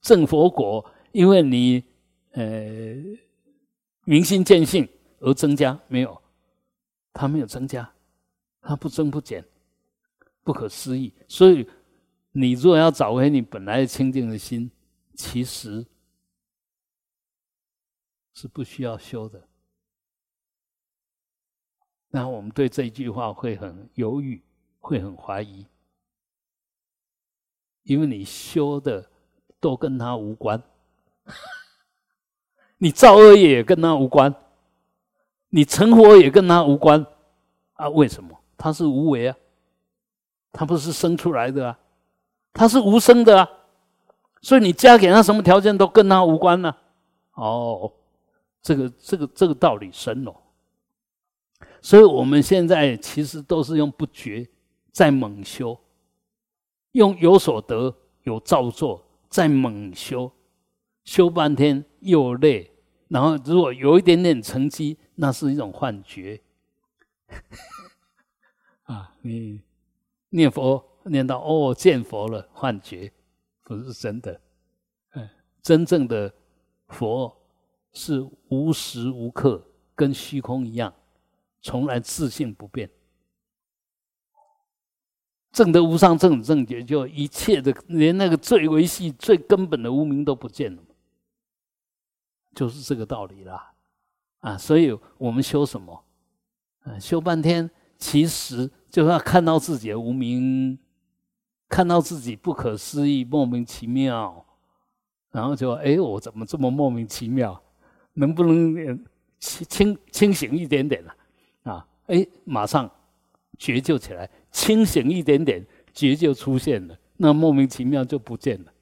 [0.00, 1.82] 正佛果，因为你，
[2.30, 2.94] 呃，
[4.04, 4.88] 明心见性
[5.18, 6.22] 而增加，没有，
[7.12, 7.92] 它没有增加，
[8.60, 9.44] 它不增不减，
[10.44, 11.12] 不可思议。
[11.26, 11.68] 所以，
[12.30, 14.70] 你若要找回你本来清净的心，
[15.16, 15.84] 其实
[18.32, 19.48] 是不需要修的。
[22.10, 24.42] 那我们对这一句话会很犹豫，
[24.80, 25.66] 会很怀疑。
[27.84, 29.08] 因为你修的
[29.58, 30.62] 都跟他无关，
[32.78, 34.34] 你造恶业也跟他无关，
[35.48, 37.04] 你成佛也跟他无关
[37.74, 37.88] 啊？
[37.88, 38.38] 为什么？
[38.56, 39.36] 他是无为啊，
[40.52, 41.78] 他不是生出来的啊，
[42.52, 43.48] 他是无生的啊，
[44.42, 46.76] 所以你加给他什么条件都跟他无关呢？
[47.32, 47.90] 哦，
[48.60, 50.34] 这个这个这个道理深哦，
[51.82, 54.48] 所以我们现在其实都是用不觉
[54.92, 55.78] 在猛修。
[56.92, 60.32] 用有所得有造作，在猛修，
[61.04, 62.68] 修半天又累，
[63.06, 66.40] 然后如果有一点点成绩，那是一种幻觉。
[68.82, 69.60] 啊，你
[70.30, 73.12] 念佛念到哦见佛了，幻觉
[73.62, 74.40] 不是真的。
[75.10, 75.30] 哎，
[75.62, 76.34] 真正的
[76.88, 77.32] 佛
[77.92, 79.64] 是无时无刻
[79.94, 80.92] 跟虚空一样，
[81.60, 82.90] 从来自性不变。
[85.52, 90.82] 正得无上正正觉，就一切的连那个最维系、最根本的无名都不见了，
[92.54, 93.72] 就是这个道理啦。
[94.38, 96.04] 啊，所以我们修什么？
[96.84, 100.78] 啊，修半天，其实就是要看到自己的无名，
[101.68, 104.46] 看到自己不可思议、莫名其妙，
[105.32, 107.60] 然后就哎，我怎么这么莫名其妙？
[108.12, 109.04] 能不能
[109.40, 111.12] 清清清醒一点点呢？
[112.10, 112.90] 哎，马上
[113.58, 114.28] 觉就起来。
[114.52, 118.72] 清醒一点点，觉就出现了，那莫名其妙就不见了，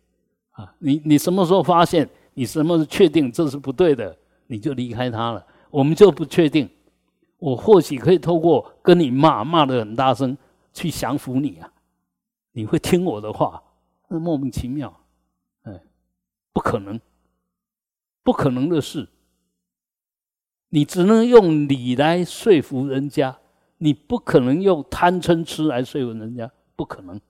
[0.52, 0.74] 啊！
[0.78, 2.08] 你你什么时候发现？
[2.32, 4.16] 你什么时候确定这是不对的？
[4.46, 5.46] 你就离开他了。
[5.70, 6.66] 我们就不确定，
[7.36, 10.34] 我或许可以透过跟你骂骂的很大声，
[10.72, 11.70] 去降服你啊！
[12.52, 13.62] 你会听我的话？
[14.08, 14.98] 那莫名其妙，
[15.64, 15.82] 哎，
[16.54, 16.98] 不可能，
[18.22, 19.06] 不可能的事。
[20.70, 23.38] 你只能用理来说服人家。
[23.80, 27.20] 你不可能用贪嗔痴来说服人家，不可能。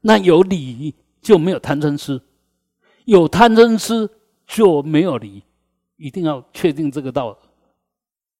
[0.00, 2.22] 那有理就没有贪嗔痴，
[3.04, 4.08] 有贪嗔痴
[4.46, 5.42] 就没有理，
[5.98, 7.38] 一定要确定这个道，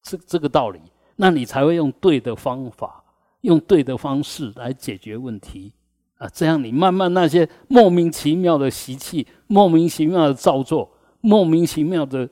[0.03, 0.81] 这这个道理，
[1.17, 3.05] 那你才会用对的方法，
[3.43, 5.71] 用对的方式来解决问题
[6.17, 6.27] 啊！
[6.29, 12.27] 这样你慢慢那些莫名其妙的习气、莫名其妙的造作、莫名其妙的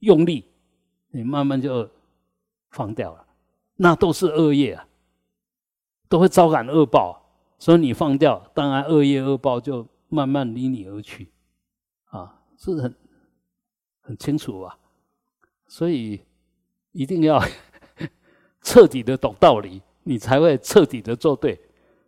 [0.00, 0.44] 用力，
[1.10, 1.88] 你慢慢就
[2.70, 3.26] 放掉了。
[3.76, 4.88] 那都是恶业啊，
[6.08, 11.30] 都会招感恶报，所以你放掉，当然恶业恶报就慢慢离你而去，
[12.06, 12.94] 啊，是很
[14.00, 14.76] 很清楚啊？
[15.68, 16.20] 所以
[16.92, 17.40] 一定要
[18.62, 21.60] 彻底的懂道理，你才会彻底的做对。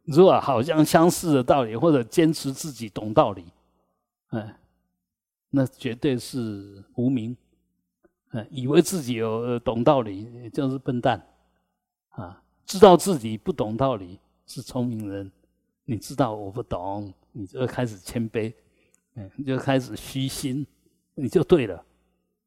[0.05, 3.45] 如果好像相似的道理，或者坚持自己懂道理，
[4.31, 4.59] 哎，
[5.51, 7.37] 那绝对是无名，
[8.33, 11.21] 嗯，以为自己有懂道理就是笨蛋。
[12.11, 15.31] 啊，知道自己不懂道理是聪明人。
[15.85, 18.53] 你知道我不懂，你就开始谦卑，
[19.15, 20.67] 嗯，就开始虚心，
[21.15, 21.85] 你就对了。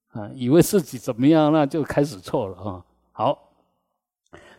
[0.10, 2.86] 啊，以为自己怎么样，那就开始错了啊。
[3.12, 3.52] 好，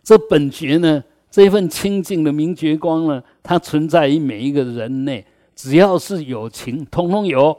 [0.03, 7.57] 这本觉呢，这份清净的明觉光呢，它存在于每一个人内，只要是有情，通通有。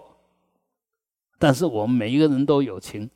[1.38, 3.10] 但是我们每一个人都有情，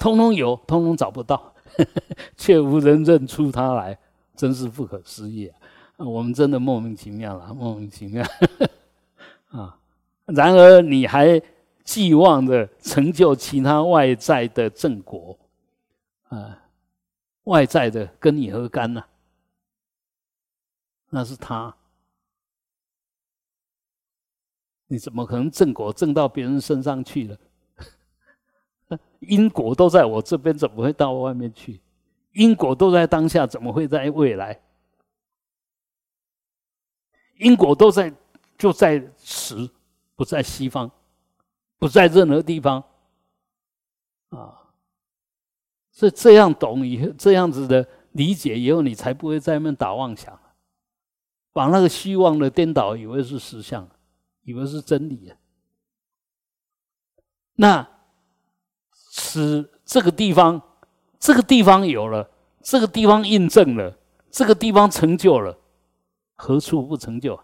[0.00, 1.54] 通通有，通通找不到。
[2.36, 3.96] 却无人认出他来，
[4.34, 5.46] 真是不可思议
[5.96, 6.04] 啊！
[6.04, 8.26] 我们真的莫名其妙了，莫名其妙
[9.52, 9.78] 啊！
[10.26, 11.40] 然而你还
[11.84, 15.38] 寄望着成就其他外在的正果
[16.28, 16.58] 啊？
[17.44, 19.04] 外在的跟你何干呢？
[21.10, 21.74] 那是他，
[24.88, 27.38] 你怎么可能正果正到别人身上去了？
[29.20, 31.80] 因果都在我这边，怎么会到外面去？
[32.32, 34.60] 因果都在当下，怎么会在未来？
[37.38, 38.12] 因果都在，
[38.56, 39.68] 就在此，
[40.14, 40.90] 不在西方，
[41.78, 42.84] 不在任何地方，
[44.28, 44.70] 啊！
[45.90, 50.38] 所以这样懂以后，这样子的理解以后，你才不会在那打妄想，
[51.52, 53.88] 把那个虚妄的颠倒，以为是实相，
[54.42, 55.36] 以为是真理啊。
[57.54, 57.99] 那。
[59.12, 60.62] 此这个地方，
[61.18, 62.30] 这个地方有了，
[62.62, 63.98] 这个地方印证了，
[64.30, 65.58] 这个地方成就了，
[66.36, 67.38] 何处不成就？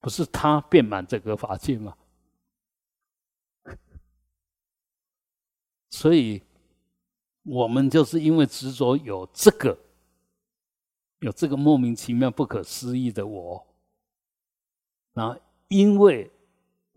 [0.00, 1.94] 不是他遍满这个法界吗？
[5.90, 6.42] 所以，
[7.42, 9.78] 我们就是因为执着有这个，
[11.18, 13.66] 有这个莫名其妙、不可思议的我，
[15.12, 16.32] 然后，因为。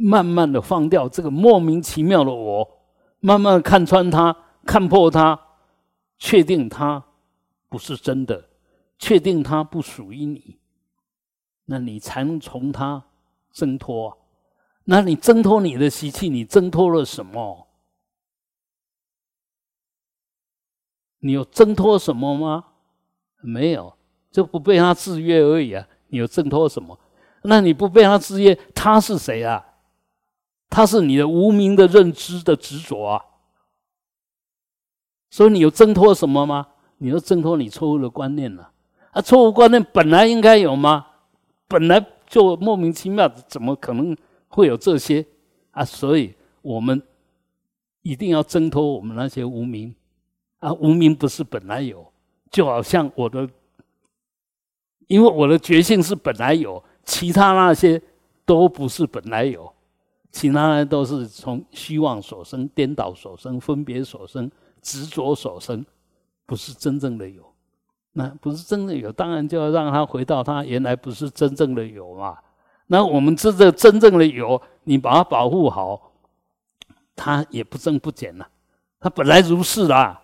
[0.02, 2.68] 慢慢的放掉这个莫名其妙的我，
[3.20, 4.36] 慢慢看穿它，
[4.66, 5.40] 看破它，
[6.18, 7.04] 确定它
[7.70, 8.50] 不是真的，
[8.98, 10.58] 确定它不属于你，
[11.66, 13.04] 那你才能从它
[13.52, 14.18] 挣脱。
[14.86, 17.68] 那你挣脱你的习气，你挣脱了什么？
[21.20, 22.66] 你有挣脱什么吗？
[23.42, 23.96] 没有，
[24.32, 25.88] 就不被他制约而已啊。
[26.08, 27.00] 你有挣脱什么？
[27.44, 29.64] 那你不被他制约，他是谁啊？
[30.72, 33.26] 它是你的无名的认知的执着啊，
[35.30, 36.70] 所以你有挣脱什么吗？
[36.98, 38.72] 你要挣脱你错误的观念了
[39.12, 39.22] 啊！
[39.22, 41.08] 错误观念本来应该有吗？
[41.68, 44.16] 本来就莫名其妙，怎么可能
[44.48, 45.26] 会有这些
[45.72, 45.84] 啊？
[45.84, 47.02] 所以我们
[48.04, 49.94] 一定要挣脱我们那些无名
[50.60, 50.72] 啊！
[50.72, 52.10] 无名不是本来有，
[52.50, 53.50] 就好像我的，
[55.08, 58.02] 因为我的觉性是本来有，其他那些
[58.46, 59.74] 都不是本来有。
[60.32, 64.50] 其他的都是从虚妄所生、颠倒所生、分别所生、
[64.82, 65.86] 执着所生，
[66.46, 67.44] 不是真正的有。
[68.14, 72.38] 那不是真正有，当然就要让他回到他原来不是真正的有嘛。
[72.88, 76.12] 那我们这个真正的有，你把它保护好，
[77.16, 78.48] 它也不增不减了。
[79.00, 80.22] 它本来如是啦，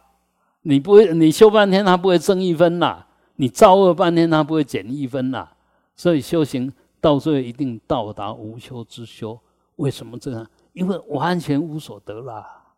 [0.64, 3.06] 你不会，你修半天它不会增一分呐，
[3.38, 5.48] 你造恶半天它不会减一分呐。
[5.96, 9.40] 所以修行到最后一定到达无修之修。
[9.78, 10.48] 为什么这样？
[10.74, 12.76] 因为完全无所得啦。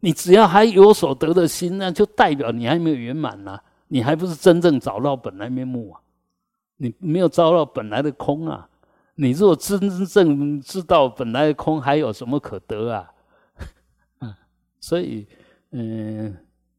[0.00, 3.60] 你只要还有所得的心，那就代表你还没有圆满呐。
[3.88, 6.00] 你还不是真正找到本来面目啊？
[6.76, 8.68] 你没有找到本来的空啊？
[9.16, 13.12] 你如果真正知道本来的空，还有什么可得啊？
[14.78, 15.26] 所以，
[15.72, 16.36] 嗯，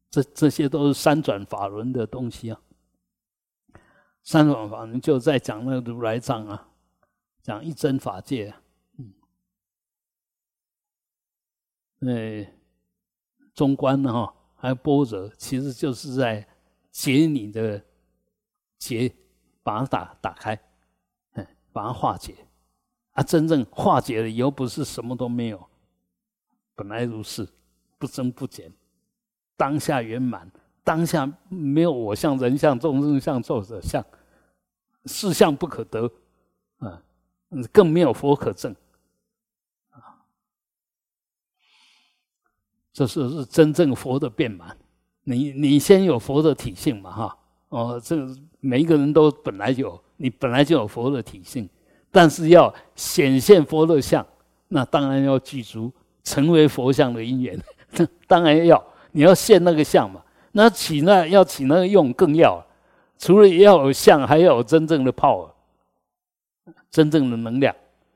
[0.08, 2.58] 这这些都是三转法轮的东西啊。
[4.22, 6.68] 三转法轮就在讲那个如来藏啊，
[7.42, 8.54] 讲一真法界。
[12.00, 12.46] 呃，
[13.54, 16.46] 中观呢哈，还有般若，其实就是在
[16.90, 17.82] 解你的
[18.78, 19.12] 结，
[19.62, 20.58] 把它打打开，
[21.34, 22.34] 嗯，把它化解。
[23.12, 25.68] 啊，真正化解了以后，不是什么都没有，
[26.74, 27.46] 本来如是，
[27.98, 28.72] 不增不减，
[29.56, 30.50] 当下圆满，
[30.84, 34.02] 当下没有我相、人相、众生相、寿者相，
[35.06, 36.10] 事相不可得，
[36.78, 37.02] 啊，
[37.72, 38.74] 更没有佛可证。
[42.92, 44.76] 这是是真正佛的变满，
[45.24, 47.36] 你你先有佛的体性嘛哈。
[47.68, 51.68] 哦，这个每一个人都本来有，你本来就有佛的体性，
[52.10, 54.26] 但是要显现佛的相，
[54.66, 55.92] 那当然要具足
[56.24, 57.56] 成为佛像的因缘，
[58.26, 60.20] 当然要你要现那个相嘛，
[60.50, 62.60] 那起那要起那个用更要，
[63.16, 65.48] 除了要有相，还要有真正的 power，
[66.90, 67.72] 真正的能量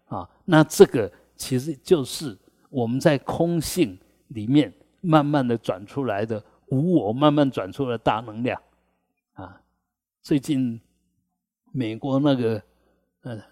[0.07, 2.37] 啊，那这个其实就是
[2.71, 3.97] 我们在空性。
[4.29, 8.61] 里面慢慢的转出来的无我，慢慢转出来大能量，
[9.35, 9.61] 啊，
[10.23, 10.81] 最近
[11.73, 12.63] 美国那个，
[13.23, 13.43] 嗯，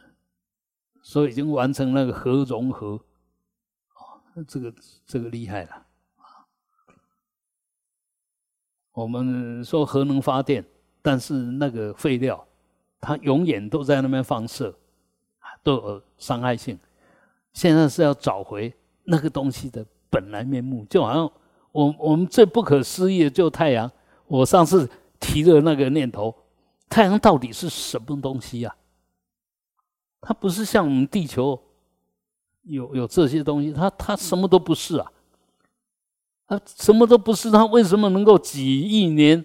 [1.02, 2.98] 说已经完成那个核融合，
[3.94, 4.74] 哦，这个
[5.06, 5.72] 这个厉害了，
[6.16, 6.48] 啊，
[8.92, 10.64] 我们说核能发电，
[11.02, 12.46] 但是那个废料，
[13.00, 14.74] 它永远都在那边放射，
[15.62, 16.78] 都有伤害性，
[17.52, 18.72] 现在是要找回
[19.04, 19.86] 那个东西的。
[20.12, 21.32] 本来面目就好像
[21.72, 23.90] 我我们最不可思议的就太阳。
[24.26, 24.88] 我上次
[25.18, 26.34] 提的那个念头，
[26.88, 28.76] 太阳到底是什么东西呀？
[30.20, 31.58] 它不是像我们地球
[32.62, 35.10] 有有这些东西，它它什么都不是啊。
[36.46, 39.42] 它什么都不是，它为什么能够几亿年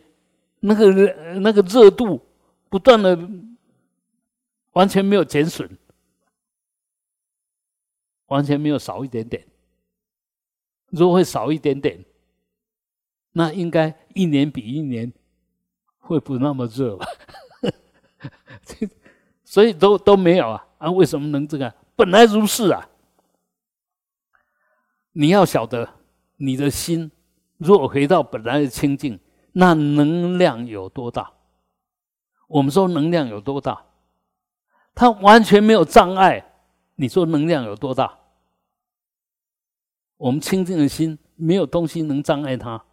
[0.59, 0.91] 那个
[1.39, 2.22] 那个热度
[2.70, 3.18] 不断的
[4.74, 5.70] 完全没有减损，
[8.28, 9.45] 完全没有少一点点？
[10.89, 12.03] 如果会少一点点，
[13.33, 15.11] 那应该一年比一年
[15.99, 17.05] 会不那么热吧？
[19.43, 20.91] 所以都都没有啊啊！
[20.91, 21.73] 为什么能这个？
[21.95, 22.89] 本来如是啊！
[25.13, 25.89] 你要晓得，
[26.35, 27.11] 你的心
[27.57, 29.19] 若回到本来的清净，
[29.53, 31.31] 那能量有多大？
[32.47, 33.85] 我们说能量有多大？
[34.93, 36.43] 它完全没有障碍。
[36.95, 38.17] 你说能量有多大？
[40.18, 42.84] 我们清净的心，没有东西能障碍它，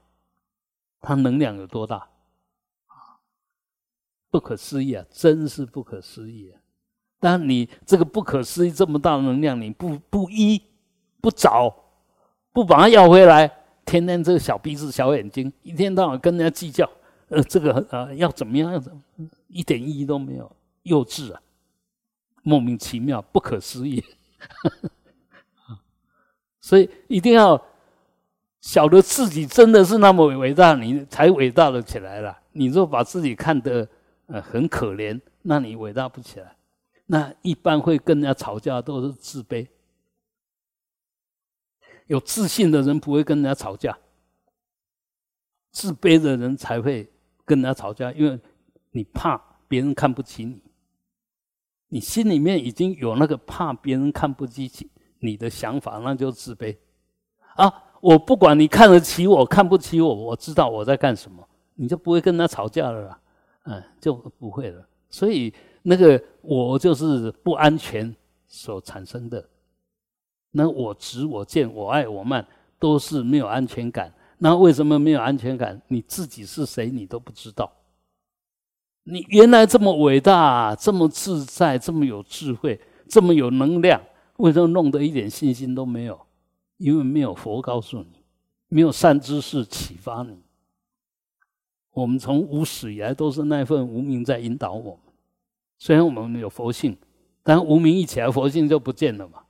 [1.01, 2.09] 它能量有多大？
[4.31, 5.07] 不可思议啊！
[5.11, 6.61] 真是不可思议啊！
[7.21, 10.61] 但你这个不可思议这么大的能量，你不不依
[11.21, 11.73] 不找，
[12.53, 13.51] 不把它要回来，
[13.87, 16.91] 天天这个小鼻子小眼睛，一天到晚跟人家计较，
[17.29, 18.73] 呃，这个呃要怎么样？
[18.73, 19.01] 要怎么？
[19.47, 20.51] 一点意义都没有，
[20.83, 21.41] 幼稚啊！
[22.43, 24.05] 莫名其妙，不可思议。
[26.65, 27.63] 所以一定要
[28.63, 32.39] 晓得自己真的是那么伟大，你才伟大了起来了。
[32.53, 33.87] 你若把自己看得
[34.29, 36.57] 呃很可怜，那你伟大不起来。
[37.05, 39.67] 那一般会跟人家吵架都是自卑，
[42.07, 43.99] 有自信的人不会跟人家吵架，
[45.71, 47.07] 自卑的人才会
[47.45, 48.41] 跟人家吵架，因为
[48.93, 49.37] 你怕
[49.69, 50.63] 别人看不起你，
[51.89, 54.91] 你心里面已经有那个怕别人看不起起。
[55.25, 56.77] 你的想法那就自卑
[57.57, 57.73] 啊！
[58.01, 61.43] 我不管你看得起我，看不起我，我知道我在干什么，
[61.75, 63.21] 你就不会跟他吵架了啦，
[63.65, 64.87] 嗯，就不会了。
[65.09, 65.53] 所以
[65.83, 68.15] 那个我就是不安全
[68.47, 69.43] 所产生的，
[70.51, 72.47] 那我执、我见、我爱、我慢，
[72.79, 74.13] 都是没有安全感。
[74.37, 75.81] 那为什么没有安全感？
[75.89, 77.73] 你自己是谁，你都不知道。
[79.05, 83.99] 你原来这么伟大，这么自在，这么有智慧，这么有能量。
[84.39, 86.21] 为什么弄得一点信心都没有？
[86.77, 88.25] 因为没有佛告诉你，
[88.69, 90.43] 没有善知识启发你。
[91.93, 95.15] 我们从无始以来都是那份无名在引导我们。
[95.79, 96.97] 虽然我们有佛性，
[97.45, 99.45] 但无名一起来，佛性就不见了嘛。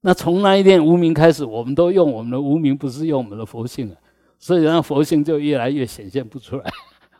[0.00, 3.96] 那从那一天无名开始，我们都用我们的无名，不是用我们的佛性了，
[4.40, 6.72] 所以让佛性就越来越显现不出来，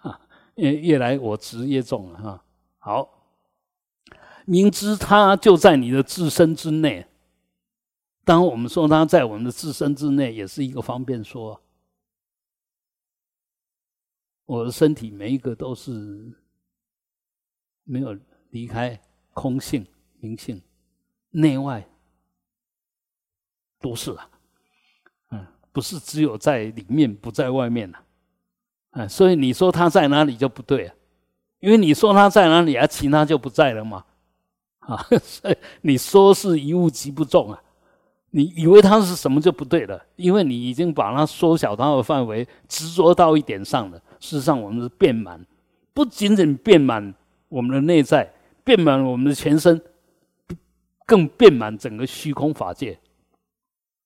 [0.57, 2.45] 越越来我执越重了哈。
[2.79, 3.18] 好。
[4.49, 7.07] 明知他就在你的自身之内，
[8.25, 11.63] 当我们说他在我们的自身之内，也是一个方便说。
[14.47, 16.33] 我的身体每一个都是
[17.85, 18.19] 没有
[18.49, 18.99] 离开
[19.35, 19.87] 空性
[20.21, 20.63] 明性，
[21.29, 21.87] 内外
[23.79, 24.31] 都是啊，
[25.29, 27.99] 嗯，不是只有在里面不在外面呐，
[28.93, 30.95] 嗯，所以你说他在哪里就不对啊，
[31.61, 34.07] 因为你说他在哪里啊，其他就不在了嘛。
[34.89, 35.07] 啊，
[35.83, 37.63] 你说是一物即不中啊，
[38.31, 44.03] 你以为它是什么就不对了，因为你已经把它缩小它的范围，执着到一点上了。
[44.19, 45.45] 事实上，我们是遍满，
[45.93, 47.15] 不仅仅遍满
[47.51, 48.33] 我们的内在，
[48.65, 49.79] 遍满我们的全身，
[51.05, 52.99] 更遍满整个虚空法界。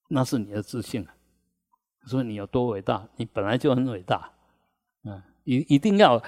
[0.08, 1.14] 那是你的自信啊！
[2.06, 4.30] 说你有多伟大，你本来就很伟大。
[5.04, 6.20] 嗯，一一定要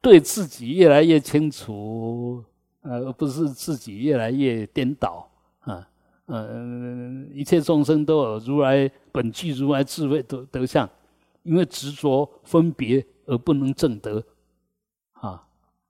[0.00, 2.44] 对自己越来越清楚。
[2.82, 5.28] 呃，而不是自己越来越颠倒
[5.60, 5.88] 啊！
[6.26, 10.88] 呃，一切众生都有如来本具如来智慧德德相，
[11.42, 14.24] 因为执着分别而不能证得
[15.12, 15.46] 啊！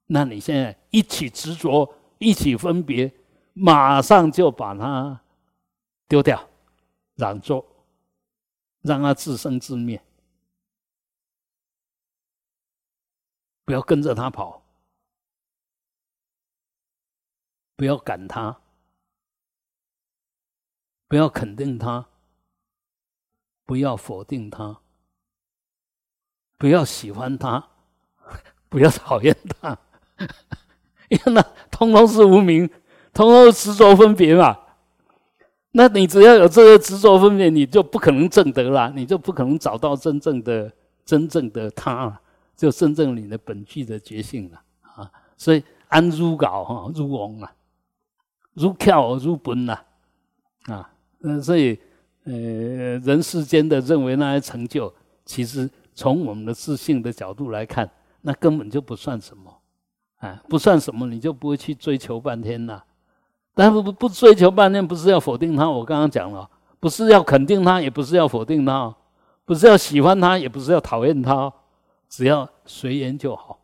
[0.07, 3.13] 那你现在一起执着，一起分别，
[3.55, 5.21] 马上就把它
[6.09, 6.47] 丢掉，
[7.15, 7.65] 让作，
[8.83, 10.03] 让它自生自灭，
[13.65, 14.62] 不要跟着他跑。
[17.83, 18.59] 不要赶他，
[21.09, 22.07] 不要肯定他，
[23.67, 24.79] 不要否定他，
[26.59, 27.71] 不要喜欢他，
[28.71, 29.77] 不要讨厌他，
[31.11, 32.71] 因为那通通是无名，
[33.13, 34.57] 通通是执着分别嘛。
[35.73, 40.73] 那你只要有这个执着分别，你就不可能证得了，你就不可能找到真正的、
[41.05, 42.21] 真正的他，
[42.55, 45.11] 就真正你的本具的觉性了啊。
[45.37, 47.53] 所以安如搞哈，如翁啊。
[48.55, 49.79] 如跳如奔呐，
[50.67, 50.91] 啊，
[51.23, 51.79] 嗯，所以，
[52.25, 52.33] 呃，
[52.99, 54.93] 人世间的认为那些成就，
[55.25, 57.91] 其实从我们的自信的角度来看，
[58.21, 59.59] 那根本就不算什么，
[60.19, 62.83] 啊，不算什么，你就不会去追求半天呐。
[63.55, 66.49] 但是不不追求半天，不是要否定他，我刚刚讲了，
[66.81, 68.95] 不是要肯定他，也不是要否定他，
[69.45, 71.53] 不是要喜欢他，也不是要讨厌他，
[72.09, 73.59] 只要随缘就好。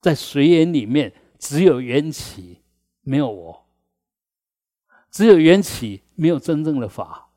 [0.00, 2.60] 在随缘里面，只有缘起，
[3.00, 3.63] 没有我；
[5.14, 7.30] 只有缘起，没有真正的法。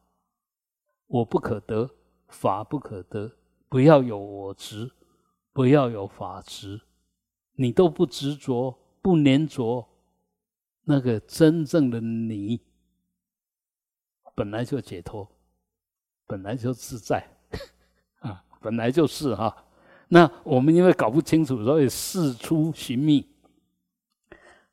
[1.06, 1.88] 我不可得，
[2.28, 3.32] 法不可得。
[3.70, 4.92] 不要有我执，
[5.54, 6.82] 不要有法执。
[7.54, 9.88] 你都不执着，不粘着，
[10.86, 12.60] 那个真正的你，
[14.34, 15.30] 本来就解脱，
[16.26, 17.24] 本来就自在
[18.22, 19.56] 啊，本来就是哈。
[20.08, 23.30] 那我们因为搞不清楚，所以四出寻觅，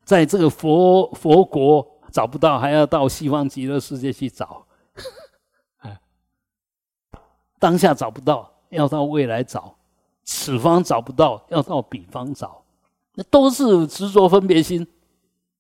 [0.05, 4.65] 在这个佛佛国找不到，还要到西方极乐世界去找。
[5.83, 6.01] 哎，
[7.59, 9.75] 当下找不到，要到未来找；
[10.23, 12.65] 此方找不到，要到彼方找。
[13.15, 14.87] 那都是执着分别心，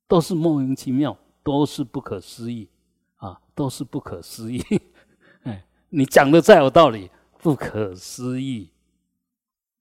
[0.07, 2.69] 都是莫名其妙，都是不可思议
[3.17, 4.65] 啊，都是不可思议。
[5.43, 8.71] 哎，你讲的再有道理，不可思议。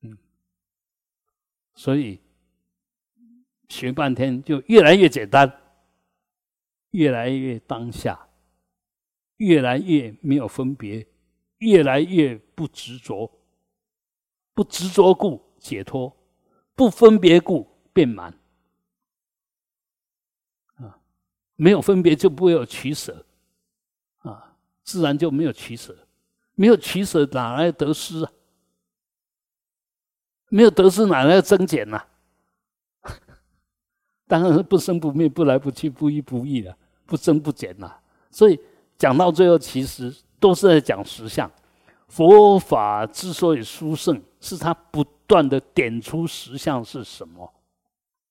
[0.01, 0.17] 嗯
[1.75, 2.19] 所以
[3.69, 5.51] 学半天就越来越简单，
[6.93, 8.27] 越来越当下，
[9.37, 11.05] 越来越没有分别，
[11.59, 13.31] 越来越不执着。
[14.55, 16.15] 不执着故解脱，
[16.75, 18.31] 不分别故变满。
[20.75, 20.99] 啊，
[21.55, 23.25] 没有分别就不会有取舍，
[24.19, 26.07] 啊，自然就没有取舍，
[26.53, 28.31] 没有取舍哪来得失啊？
[30.49, 31.99] 没有得失，哪来增减呢？
[34.27, 36.77] 当然是不生不灭、不来不去、不依不异的，
[37.13, 37.93] 不增不减呐。
[38.31, 38.59] 所以
[38.97, 41.47] 讲到最后，其实都是在讲实相。
[42.07, 47.53] 佛法之所以殊胜，是它不断的点出实相是什么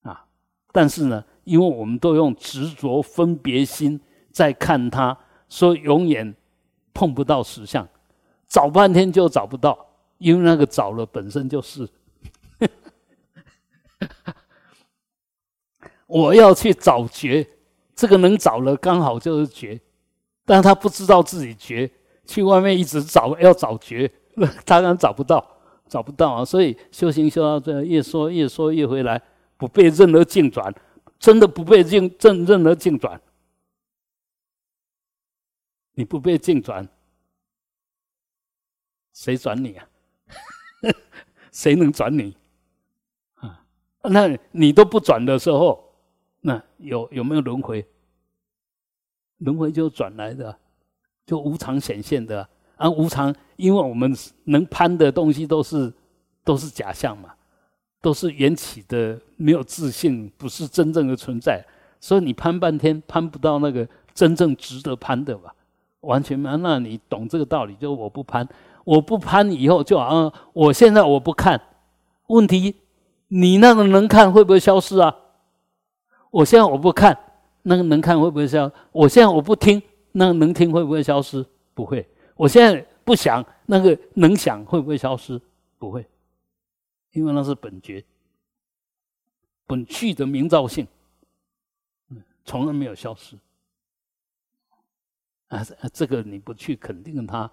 [0.03, 0.24] 啊。
[0.72, 4.01] 但是呢，因为我们都用执着分别心
[4.33, 5.16] 在看它，
[5.49, 6.35] 所以永远
[6.93, 7.89] 碰不到实相，
[8.49, 9.78] 找半天就找不到，
[10.18, 11.89] 因为那个找了本身就是。
[16.09, 17.49] 我要去找觉，
[17.95, 19.80] 这个能找了刚好就是觉，
[20.45, 21.90] 但他不知道自己觉，
[22.24, 24.11] 去外面一直找要找觉，
[24.64, 25.47] 当然找不到，
[25.86, 26.45] 找不到啊！
[26.45, 29.20] 所以修行修到这，越说越说越回来，
[29.57, 30.74] 不被任何境转，
[31.18, 33.20] 真的不被境正任何境转，
[35.95, 36.88] 你不被境转，
[39.12, 39.86] 谁转你啊？
[41.53, 42.34] 谁能转你
[43.34, 43.64] 啊？
[44.05, 45.91] 那你都不转的时候，
[46.43, 47.84] 那有有没有轮回？
[49.38, 50.57] 轮回就转来的，
[51.24, 52.47] 就无常显现的。
[52.76, 54.14] 啊，无常，因为我们
[54.45, 55.93] 能攀的东西都是
[56.45, 57.32] 都是假象嘛，
[58.01, 61.64] 都是缘起的，没有自信，不是真正的存在。
[62.01, 65.55] 所以你攀半天，攀不到那个真正值得攀的吧？
[66.01, 66.57] 完全没。
[66.59, 68.49] 那你懂这个道理，就我不攀，
[68.84, 71.61] 我不攀以后，就好像我现在我不看
[72.26, 72.74] 问题。
[73.28, 75.16] 你那个能看会不会消失啊？
[76.33, 77.16] 我现在我不看，
[77.62, 78.68] 那个能看会不会消？
[78.91, 79.80] 我现在我不听，
[80.11, 81.47] 那个能听会不会消失？
[81.74, 82.05] 不会。
[82.35, 85.41] 我现在不想，那个能想会不会消失？
[85.78, 86.05] 不会，
[87.12, 88.03] 因为那是本觉、
[89.66, 90.89] 本具的明照性，
[92.45, 93.37] 从来没有消失。
[95.49, 95.62] 啊，
[95.93, 97.49] 这个你不去肯定它，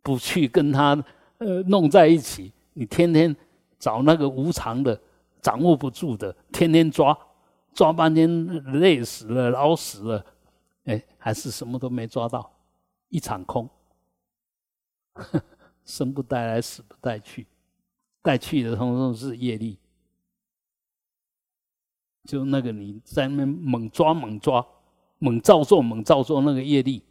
[0.00, 0.96] 不去跟它
[1.38, 3.36] 呃弄在一起，你天天。
[3.78, 4.98] 找那个无常的、
[5.42, 7.16] 掌握不住的，天天抓，
[7.76, 8.46] 抓半天
[8.80, 10.26] 累死了、老死了，
[10.84, 12.50] 哎，还是什么都没抓到，
[13.10, 13.68] 一场空，
[15.84, 17.46] 生不带来，死不带去，
[18.22, 19.78] 带去的通通是业力。
[22.24, 24.66] 就那个你在那猛抓、猛抓、
[25.18, 27.04] 猛照做、猛照做，那个业力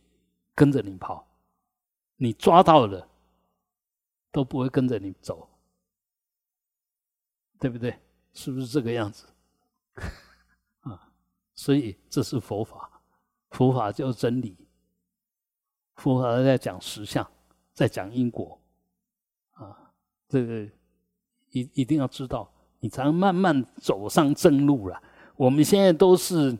[0.55, 1.28] 跟着你跑，
[2.18, 3.07] 你抓到了
[4.32, 5.47] 都不会跟着你走。
[7.59, 7.97] 对不对？
[8.34, 9.28] 是不是这个样子？
[11.56, 13.01] 所以这是佛法，
[13.49, 14.56] 佛法就真理，
[15.95, 17.26] 佛法在讲实相，
[17.74, 18.60] 在讲因果，
[19.53, 19.91] 啊，
[20.28, 20.64] 这个
[21.51, 22.51] 一一定要知道，
[22.82, 25.01] 你才能慢慢走上正路了。
[25.36, 26.58] 我们现在都是，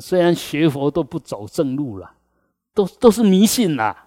[0.00, 2.14] 虽然学佛都不走正路了，
[2.72, 4.06] 都都是迷信啦。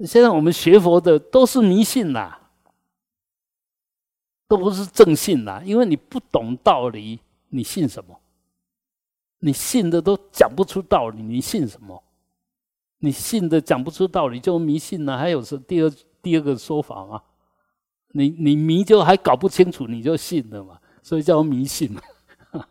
[0.00, 2.42] 现在我们学佛的都是迷信啦。
[4.48, 7.18] 都不是正信啦，因为你不懂道理，
[7.48, 8.16] 你信什么？
[9.38, 12.02] 你信的都讲不出道理，你信什么？
[12.98, 15.18] 你信的讲不出道理就迷信了。
[15.18, 15.90] 还有是第二
[16.22, 17.22] 第二个说法吗？
[18.12, 22.00] 你你迷就还搞不清楚，你就信了嘛，所以叫迷信嘛。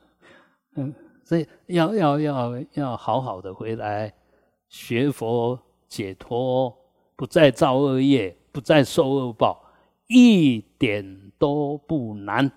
[0.76, 0.94] 嗯，
[1.24, 4.12] 所以要要要要好好的回来
[4.68, 6.76] 学佛解脱，
[7.16, 9.64] 不再造恶业，不再受恶报，
[10.08, 12.52] 一点都不难。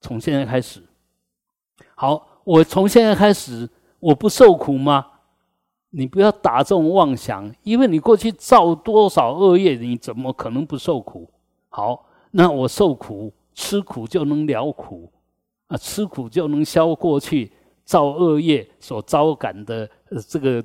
[0.00, 0.82] 从现在开始，
[1.96, 3.68] 好，我从现在开始，
[3.98, 5.06] 我不受苦吗？
[5.90, 11.28] 你不要打这种妄想，因为你过去造多少恶业，你怎么可能不受苦？
[11.68, 15.10] 好，那我受苦，吃苦就能了苦
[15.66, 17.50] 啊，吃苦就能消过去
[17.84, 19.90] 造恶业所遭感的
[20.28, 20.64] 这个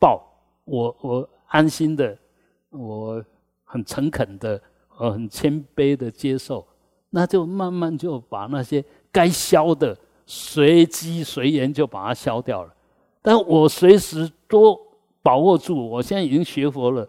[0.00, 0.26] 报。
[0.64, 2.16] 我我安心的，
[2.70, 3.22] 我
[3.64, 4.60] 很诚恳的，
[4.96, 6.66] 我，很谦卑的接受，
[7.10, 9.94] 那就慢慢就把那些该消的
[10.26, 12.72] 随机随缘就把它消掉了。
[13.20, 14.78] 但我随时都
[15.22, 17.08] 把握住，我现在已经学佛了，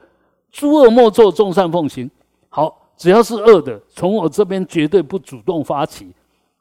[0.52, 2.10] 诸恶莫作，众善奉行。
[2.50, 6.14] 好，只要是恶的，从我这边绝对不主动发起。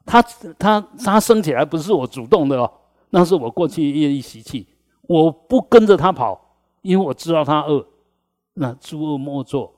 [0.05, 0.21] 他
[0.57, 2.69] 他他升起来不是我主动的哦，
[3.11, 4.67] 那是我过去业力习气，
[5.03, 7.85] 我不跟着他跑，因为我知道他恶。
[8.55, 9.73] 那诸恶莫作，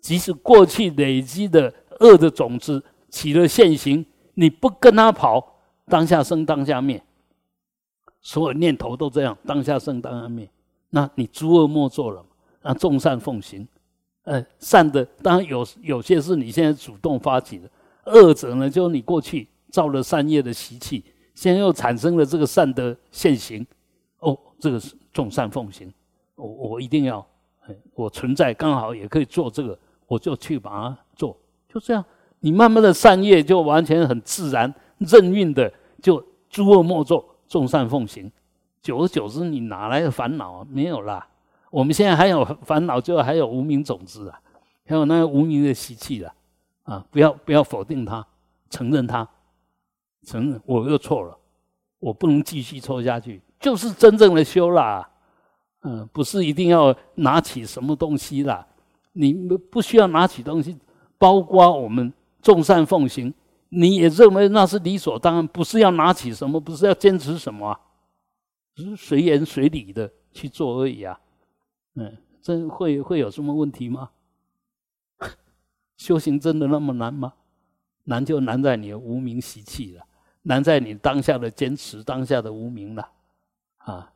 [0.00, 3.46] 即使过去累积的恶的种子起了。
[3.46, 4.04] 现行，
[4.34, 5.51] 你不跟他跑，
[5.86, 7.02] 当下生当下灭。
[8.20, 10.48] 所有念头都这样，当下生当下灭。
[10.90, 12.24] 那你诸恶莫作了，
[12.62, 13.66] 那众善奉行。
[14.24, 17.68] 呃，善的当然有有些是你现在主动发起的，
[18.04, 21.04] 恶者呢，就是你过去造了善业的习气，
[21.34, 23.66] 现在又产生了这个善的现行。
[24.20, 25.92] 哦，这个是众善奉行。
[26.36, 27.26] 我我一定要，
[27.94, 29.76] 我存在刚好也可以做这个，
[30.06, 31.36] 我就去把它做。
[31.68, 32.04] 就这样，
[32.38, 34.72] 你慢慢的善业就完全很自然
[35.04, 37.28] 任运的，就诸恶莫作。
[37.48, 38.32] 众善奉行，
[38.80, 40.66] 久而久之，你哪来的烦恼啊？
[40.70, 41.28] 没有啦。
[41.70, 44.40] 我们现在还有烦恼，就还有无名种子啊，
[44.86, 46.34] 还有那个无名的习气啊。
[46.84, 48.26] 啊，不要不要否定它，
[48.70, 49.28] 承认它，
[50.24, 51.36] 承认我又错了，
[51.98, 55.06] 我不能继续错下去，就是真正的修啦。
[55.82, 58.66] 嗯，不是一定要拿起什么东西啦，
[59.12, 60.78] 你不需要拿起东西，
[61.18, 63.34] 包括我们众善奉行。
[63.74, 67.80] 你也认为那是理所当然，不是要拿起什么，不是要坚持什么，
[68.74, 71.18] 只是随缘随理的去做而已啊。
[71.94, 74.10] 嗯，这会会有什么问题吗？
[75.96, 77.32] 修行真的那么难吗？
[78.04, 80.04] 难就难在你的无名习气了，
[80.42, 83.10] 难在你当下的坚持，当下的无名了
[83.78, 84.12] 啊。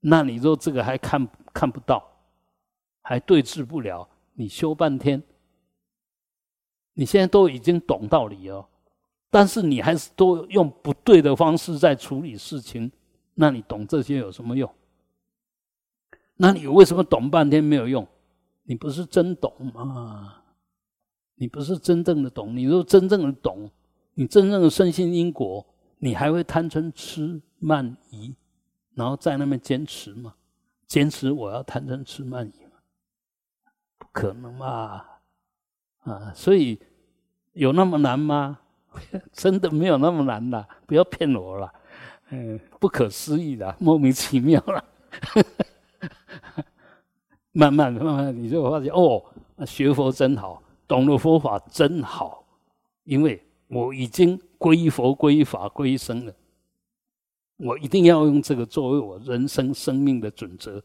[0.00, 2.04] 那你说这个还看看不到，
[3.02, 5.22] 还对治不了，你修半天。
[6.94, 8.68] 你现在都已经懂道理了，
[9.30, 12.92] 但是你还是都用不对的方式在处理事情，
[13.34, 14.70] 那你懂这些有什么用？
[16.36, 18.06] 那你为什么懂半天没有用？
[18.64, 20.42] 你不是真懂吗？
[21.36, 22.56] 你不是真正的懂。
[22.56, 23.70] 你若真正的懂，
[24.14, 25.66] 你真正的深信因果，
[25.98, 28.34] 你还会贪嗔痴慢疑，
[28.94, 30.34] 然后在那边坚持吗？
[30.86, 32.72] 坚持我要贪嗔痴慢疑吗？
[33.98, 35.04] 不可能嘛！
[36.02, 36.78] 啊，所以
[37.52, 38.58] 有那么难吗？
[39.32, 41.72] 真的没有那么难的，不要骗我了。
[42.30, 44.84] 嗯，不可思议的，莫名其妙了。
[47.52, 49.22] 慢慢慢慢，你就会发现哦，
[49.66, 52.44] 学佛真好，懂了佛法真好，
[53.04, 56.34] 因为我已经皈依佛、皈依法、皈依僧了。
[57.58, 60.82] 我一定要用这个作为我人生生命的准则。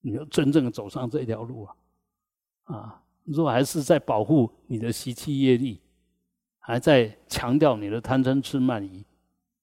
[0.00, 1.74] 你要真正走上这条路啊，
[2.64, 3.02] 啊！
[3.24, 5.80] 如果还是在保护你的习气业力，
[6.58, 9.04] 还在强调你的贪嗔痴慢疑，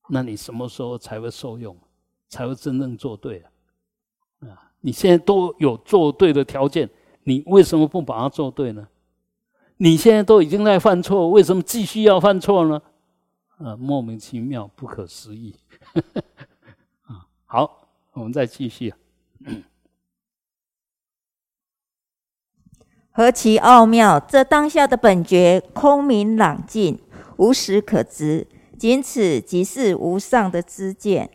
[0.10, 1.76] 那你什么时候才会受用？
[2.30, 3.52] 才会真正做对啊？
[4.50, 4.72] 啊！
[4.82, 6.90] 你现在都有做对的条件，
[7.24, 8.88] 你为什么不把它做对呢？
[9.78, 12.82] 你现在都已经在犯错，为什么继续要犯错呢？
[13.58, 15.56] 啊，莫名其妙，不可思议！
[17.08, 18.94] 啊，好，我们再继续。
[23.18, 24.20] 何其奥妙！
[24.20, 27.00] 这当下的本觉空明朗净，
[27.38, 28.46] 无实可知，
[28.78, 31.28] 仅此即是无上的知见。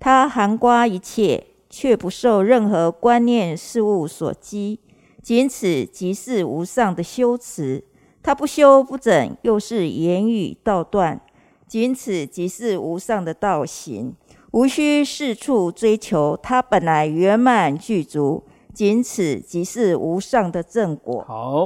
[0.00, 4.80] 它含刮一切，却不受任何观念事物所激，
[5.22, 7.84] 仅此即是无上的修持。
[8.20, 11.20] 它不修不整，又是言语道断，
[11.68, 14.12] 仅此即是无上的道行。
[14.50, 18.42] 无需四处追求，它本来圆满具足。
[18.78, 21.24] 仅此即是无上的正果。
[21.24, 21.64] 好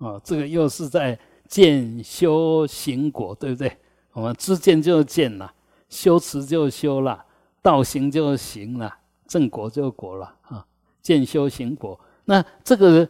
[0.00, 3.70] 啊，这个又是在见修行果，对不对？
[4.12, 5.54] 我们知见就见了，
[5.88, 7.24] 修持就修了，
[7.62, 8.92] 道行就行了，
[9.28, 10.66] 正果就果了啊。
[11.00, 13.08] 见修行果，那这个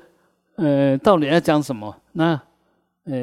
[0.56, 1.96] 呃，到底要讲什么？
[2.12, 2.38] 那
[3.04, 3.16] 呃，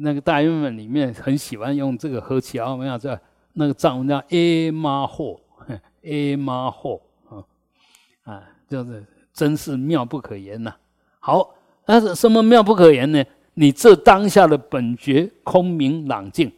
[0.00, 3.16] 那个大英文里面很喜欢用这个合起奥妙这
[3.52, 5.40] 那个藏文叫 A 玛霍，
[6.02, 7.44] A 玛霍啊
[8.24, 9.06] 啊，就是
[9.40, 10.76] 真是妙不可言呐。
[11.18, 13.24] 好，那是什么妙不可言呢？
[13.54, 16.52] 你这当下的本觉空明朗净，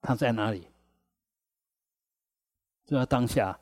[0.00, 0.66] 它在哪里？
[2.84, 3.56] 就在当下。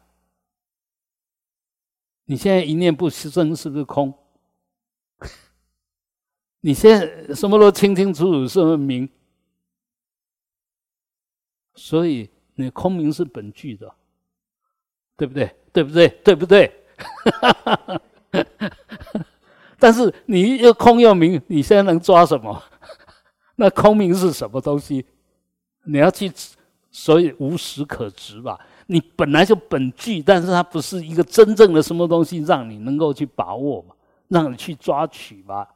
[2.25, 4.15] 你现在一念不生，是不是空？
[6.61, 9.07] 你现在什么都清清楚楚，是不是明？
[11.75, 13.91] 所以你空明是本具的，
[15.17, 15.55] 对不对？
[15.73, 16.09] 对不对？
[16.25, 16.73] 对不对？
[19.79, 22.63] 但是你又空又明，你现在能抓什么？
[23.57, 25.05] 那空明是什么东西？
[25.85, 26.33] 你要去，
[26.91, 28.59] 所以无实可执吧。
[28.87, 33.95] 你本来就本具，但是它不是一个真正的什么东西，让你能够去把握嘛，
[34.29, 35.69] 让你去抓取吧。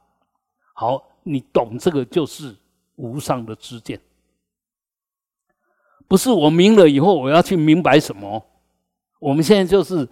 [0.73, 2.55] 好，你懂这个就是
[2.95, 4.01] 无上的知见，
[6.11, 8.45] 不是我明了以后我要去明白什么。
[9.17, 10.05] 我们现在就是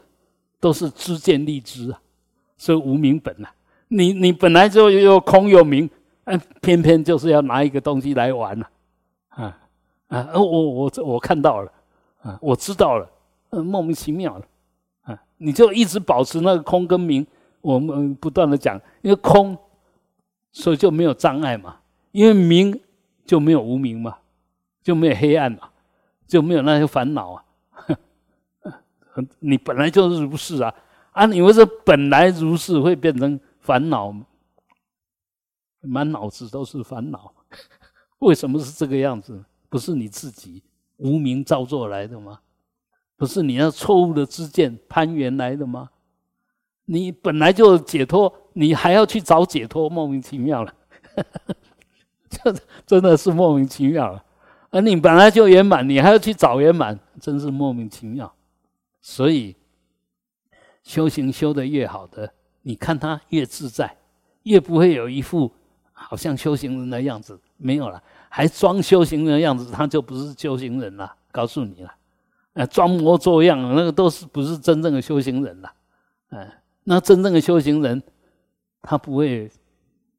[0.57, 1.99] 都是知见立知啊，
[2.55, 3.51] 所以无明本啊。
[3.89, 5.89] 你你本来就又空又明，
[6.23, 8.69] 哎，偏偏就是要拿一个东西来玩了，
[9.27, 9.59] 啊
[10.07, 10.29] 啊！
[10.35, 11.69] 我我我看到了。
[12.21, 13.05] 啊，我知道了，
[13.49, 14.45] 嗯，莫名其妙了，
[15.01, 17.27] 啊，你就一直保持那个空跟明，
[17.59, 19.57] 我们不断的讲，因为空，
[20.53, 21.75] 所以就没有障碍嘛，
[22.13, 22.79] 因为明
[23.25, 24.17] 就没有无明嘛，
[24.81, 25.68] 就没有黑暗嘛，
[26.29, 27.43] 就没有那些烦恼啊，
[29.39, 30.73] 你本来就是如是啊，
[31.11, 34.15] 啊，你为什么本来如是会变成烦恼，
[35.81, 37.33] 满脑子都是烦恼，
[38.19, 39.43] 为什么是这个样子？
[39.67, 40.63] 不是你自己。
[40.97, 42.41] 无名造作来的吗？
[43.15, 45.89] 不是你那错误的知见攀缘来的吗？
[46.83, 50.73] 你本来就解脱，你还要去找解脱，莫名其妙了。
[52.29, 52.53] 这
[52.85, 54.23] 真的是莫名其妙了。
[54.71, 58.31] 而你本来就圆满，你还要去找圆满，真是莫名其妙。
[59.01, 59.55] 所以
[60.83, 63.97] 修行修得越好的，你看他越自在，
[64.43, 65.51] 越不会有一副
[65.91, 68.01] 好像修行人的样子，没有了。
[68.29, 71.15] 还装修行人的样子，他就不是修行人了。
[71.31, 71.93] 告诉你了，
[72.53, 75.71] 呃，装模作样，那个都是不是真正的修行人了。
[76.29, 78.01] 哎，那真正的修行人，
[78.81, 79.49] 他不会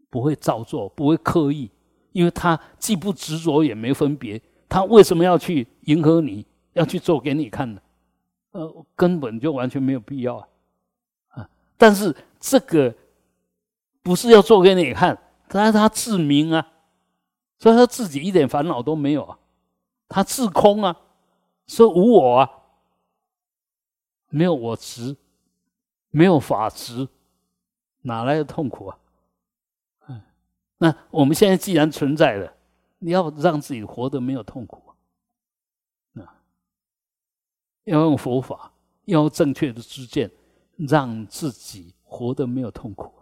[0.09, 1.71] 不会造作，不会刻意，
[2.13, 4.41] 因为他既不执着，也没分别。
[4.69, 7.81] 他为什么要去迎合你，要去做给你看呢？
[8.53, 10.49] 呃，根本就完全没有必要啊。
[11.29, 12.95] 啊，但是这个
[14.03, 15.17] 不是要做给你看，
[15.49, 16.67] 但是他自明啊。
[17.59, 19.39] 所以他自己一点烦恼都没有啊，
[20.09, 20.97] 他自空啊，
[21.67, 22.51] 说无我啊，
[24.31, 25.15] 没有我执，
[26.11, 27.07] 没有法执，
[28.03, 28.99] 哪来的痛苦啊？
[30.83, 32.51] 那我们现在既然存在了，
[33.01, 34.83] 你要让自己活得没有痛苦
[36.15, 36.41] 啊，
[37.85, 38.73] 要用佛法，
[39.05, 40.31] 要用正确的知见，
[40.79, 43.13] 让自己活得没有痛苦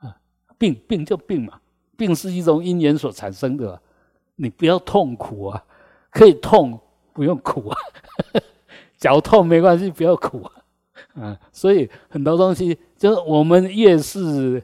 [0.00, 0.16] 啊，
[0.56, 1.60] 病病就病嘛。
[1.94, 3.78] 病是一种因缘所产生的，
[4.36, 5.62] 你不要痛苦啊，
[6.10, 6.80] 可以痛
[7.12, 7.76] 不用苦啊，
[8.96, 10.52] 脚痛没关系，不要苦啊，
[11.20, 14.62] 啊，所以很多东西就是我们越是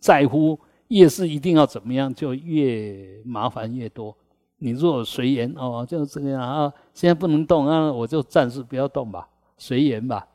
[0.00, 0.58] 在乎，
[0.88, 4.16] 越是一定要怎么样，就越麻烦越多。
[4.58, 10.26] 你若随缘哦，就这个样啊，现在不能动啊，我就暂时不要动吧，随缘吧，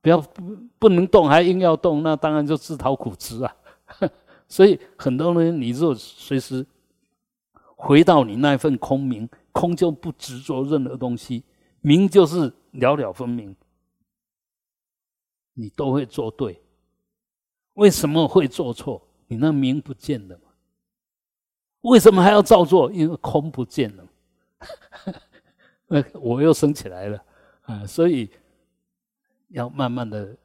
[0.00, 3.56] 不要不不能动还硬要动，那当然就自讨苦吃啊。
[4.46, 6.64] 所以很多人，你若随时
[7.56, 11.42] 回到你那份空明，空就不执着任何东西，
[11.80, 13.56] 明就是了了分明，
[15.54, 16.60] 你都会做对。
[17.72, 19.02] 为什么会做错？
[19.34, 20.42] 你那名不见了嘛？
[21.80, 22.90] 为什么还要照做？
[22.92, 24.06] 因为空不见了。
[25.88, 27.20] 那 我又升起来了
[27.62, 27.84] 啊！
[27.84, 28.30] 所以
[29.48, 30.36] 要慢慢的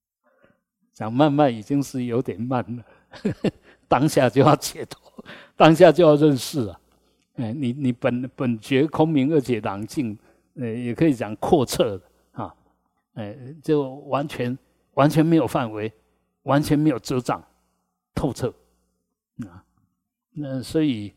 [0.94, 2.84] 讲，慢慢已经是有点慢了。
[3.86, 5.22] 当下就要解脱，
[5.54, 6.80] 当下就要认识啊！
[7.34, 10.18] 哎，你你本本觉空明，而且朗净，
[10.54, 12.02] 呃，也可以讲阔彻的
[12.32, 12.54] 啊！
[13.12, 14.56] 哎，就完全
[14.94, 15.92] 完全没有范围，
[16.44, 17.44] 完全没有遮障，
[18.14, 18.54] 透彻
[19.46, 19.64] 啊！
[20.32, 21.14] 那所以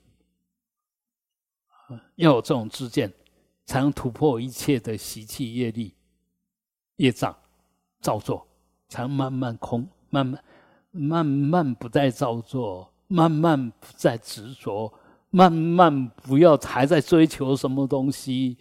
[2.16, 3.12] 要有这种知见，
[3.66, 5.94] 才能突破一切的习气业力、
[6.98, 7.36] 业障
[8.02, 8.48] 造作，
[8.88, 10.44] 才能慢慢空，慢慢。
[10.96, 14.94] 慢慢不再造作，慢慢不再执着，
[15.32, 18.60] 慢慢不要还在追求什么东西，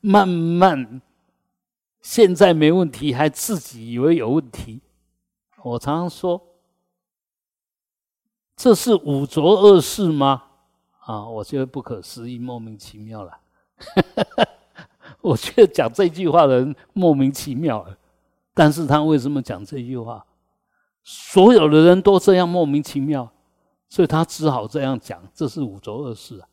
[0.00, 1.00] 慢慢
[2.00, 4.80] 现在没问题，还自己以为有问题。
[5.62, 6.44] 我常常说，
[8.58, 10.42] 这是五浊恶世吗？
[10.98, 13.38] 啊，我觉得不可思议，莫名其妙了。
[15.22, 17.96] 我觉得讲这句话的人莫名其妙了。
[18.52, 20.26] 但是他为什么讲这句话？
[21.04, 23.30] 所有的人都这样莫名其妙，
[23.88, 25.22] 所以他只好这样讲。
[25.32, 26.48] 这是五浊恶世啊！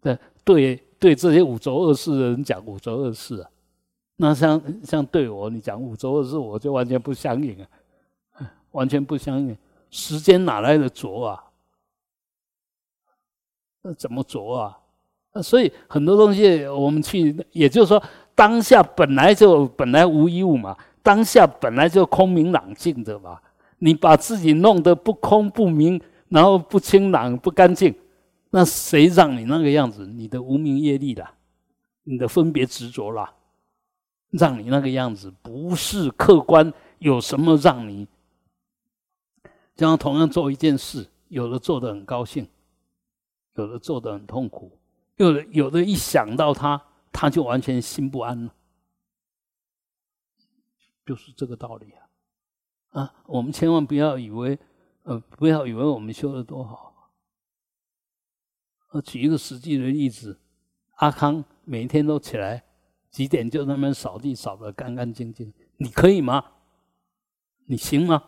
[0.00, 3.48] 对 对对，这些五浊恶世的人讲五浊恶世啊，
[4.16, 7.68] 那像像对我你讲五浊恶世，我就完全不相应啊，
[8.72, 9.56] 完全不相应。
[9.90, 11.44] 时间哪来的浊啊？
[13.82, 14.78] 那怎么浊啊？
[15.42, 18.02] 所以很多东西我们去，也就是说。
[18.34, 23.38] 当下本来就本来无一物嘛，当下本来就空明朗净的嘛。
[23.78, 26.00] 你把自己弄得不空不明，
[26.30, 27.94] 然后不清朗不干净，
[28.48, 30.06] 那谁让你那个样子？
[30.06, 31.34] 你的无名业力啦，
[32.04, 33.30] 你的分别执着啦，
[34.30, 36.72] 让你那个样子，不是客观。
[37.00, 38.08] 有什么让你
[39.74, 42.48] 这样同样做一件事，有的做的很高兴，
[43.54, 44.78] 有的做的很痛苦，
[45.16, 46.82] 有的有的一想到他。
[47.14, 48.54] 他就完全心不安了，
[51.04, 53.02] 就是这个道理啊！
[53.02, 54.58] 啊，我们千万不要以为，
[55.02, 57.12] 呃，不要以为我们修的多好。
[58.92, 60.40] 我举一个实际的例子：
[60.94, 62.64] 阿康每天都起来
[63.10, 66.42] 几点就那边扫地，扫得干干净净，你可以吗？
[67.66, 68.24] 你行吗？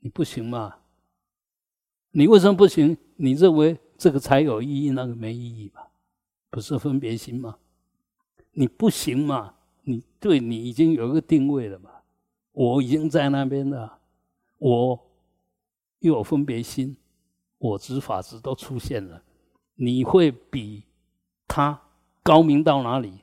[0.00, 0.76] 你不行吗？
[2.10, 2.96] 你为什么不行？
[3.16, 5.90] 你认为这个才有意义，那个没意义吧？
[6.50, 7.58] 不是分别心吗？
[8.52, 9.54] 你不行嘛？
[9.82, 11.90] 你对你已经有一个定位了嘛？
[12.52, 13.98] 我已经在那边了，
[14.58, 15.10] 我
[16.00, 16.96] 又有分别心，
[17.58, 19.22] 我执法执都出现了，
[19.74, 20.84] 你会比
[21.46, 21.80] 他
[22.22, 23.20] 高明到哪里？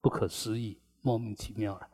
[0.00, 1.88] 不可思议，莫名其妙 了。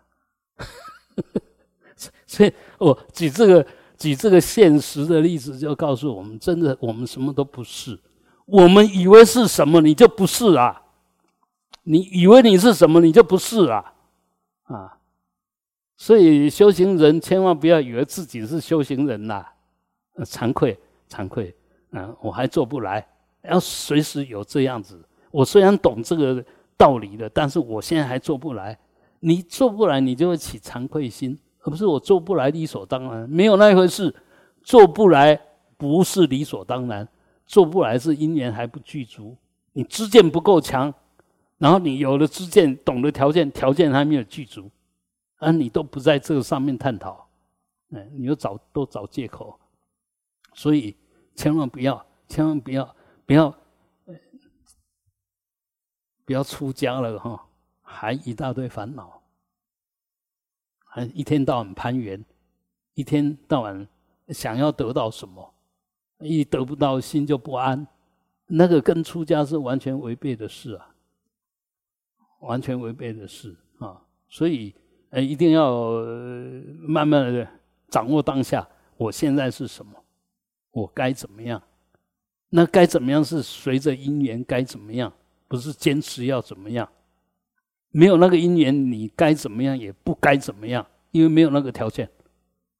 [2.27, 3.67] 所以，我举这个
[4.01, 8.01] 举这个现实的例子，就告诉我们：真的，我们什么都不是。
[8.47, 10.83] 我们以为是什么，你就不是啊！
[11.83, 13.93] 你以为你是什么，你就不是啊！
[14.65, 14.97] 啊！
[15.99, 19.45] 所以修行人千万不要以为自己是修行人呐，
[20.21, 20.77] 惭愧，
[21.09, 21.55] 惭愧！
[21.91, 23.07] 啊，我还做不来，
[23.43, 24.99] 要随时有这样子。
[25.31, 26.43] 我虽然懂这个
[26.75, 28.79] 道理的，但是我现在还做不来。
[29.21, 34.15] 你做不来，你就会起惭愧心，而不是我做不来理所当然，没有那一回事。
[34.63, 35.41] 做不来
[35.77, 37.09] 不是理所当然。
[37.47, 39.37] 做不来是因缘还不具足，
[39.73, 40.95] 你知见不够强，
[41.59, 44.71] 然后你有了知见，懂得条件，条件还没有具足，
[45.39, 47.27] 啊，你都不在这个上面探讨，
[47.93, 49.59] 哎，你又找都找借口，
[50.55, 50.97] 所以
[51.35, 52.95] 千万不要，千万不要，
[53.27, 53.53] 不要，
[56.25, 57.45] 不要出家了哈，
[57.83, 59.20] 还一大堆烦恼，
[60.93, 62.23] 还一天到晚攀缘，
[62.95, 63.89] 一天到晚
[64.29, 65.55] 想要得到什么。
[66.19, 67.87] 一得不到，心就不安，
[68.47, 70.95] 那个跟出家是完全违背的事啊，
[72.41, 74.75] 完全违背的事啊，所以
[75.09, 76.03] 呃，一定要
[76.79, 77.49] 慢慢的
[77.89, 78.69] 掌握当下，
[78.99, 79.93] 我现在是什么，
[80.73, 81.63] 我该怎么样？
[82.51, 85.11] 那该怎么样是随着因缘该怎么样，
[85.49, 86.87] 不是坚持要怎么样？
[87.91, 92.09] 没有那个因缘，你该怎么样也不该怎么样，因为没有那个条件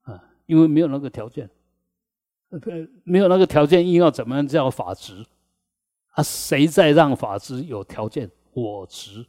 [0.03, 1.49] 啊，因为没有那个条件。
[2.51, 2.59] 呃，
[3.05, 5.25] 没有那个条件，硬要怎么样叫法执？
[6.11, 8.29] 啊，谁在让法执有条件？
[8.53, 9.25] 我执，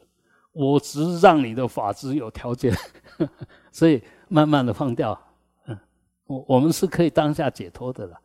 [0.52, 2.74] 我执让你的法执有条件，
[3.72, 5.16] 所以慢慢的放掉。
[5.68, 5.80] 嗯，
[6.26, 8.20] 我我们是可以当下解脱的了。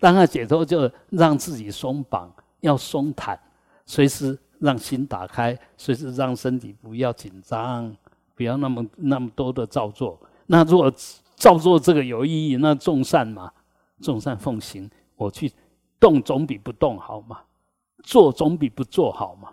[0.00, 3.38] 当下解脱就让自己松绑，要松坦，
[3.86, 7.92] 随时让心打开，随时让身体不要紧张，
[8.34, 10.16] 不要那么那么多的造作。
[10.46, 10.92] 那如果
[11.34, 13.50] 造作这个有意义，那众善嘛。
[14.02, 15.52] 众善奉行，我去
[15.98, 17.40] 动总比不动好嘛，
[18.02, 19.50] 做总比不做好嘛。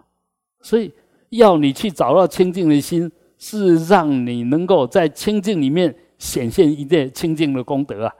[0.61, 0.89] 所以
[1.31, 8.15] 要你去找到清净的心，是让你能够在清净里面显现一点清净的功德啊。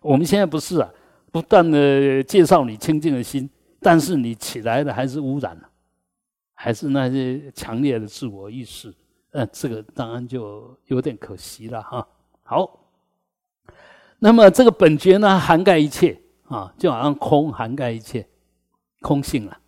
[0.00, 0.88] 我们现在不是啊，
[1.32, 3.50] 不断的介绍你清净的心，
[3.80, 5.68] 但是你起来的还是污染了，
[6.64, 8.90] 还是那些强烈的自我意识。
[9.32, 12.08] 呃，这个当然就有点可惜了哈。
[12.42, 12.80] 好。
[14.18, 18.26] 那么这个本觉呢，涵盖一切啊，就好像空涵盖一切，
[19.02, 19.60] 空性啊，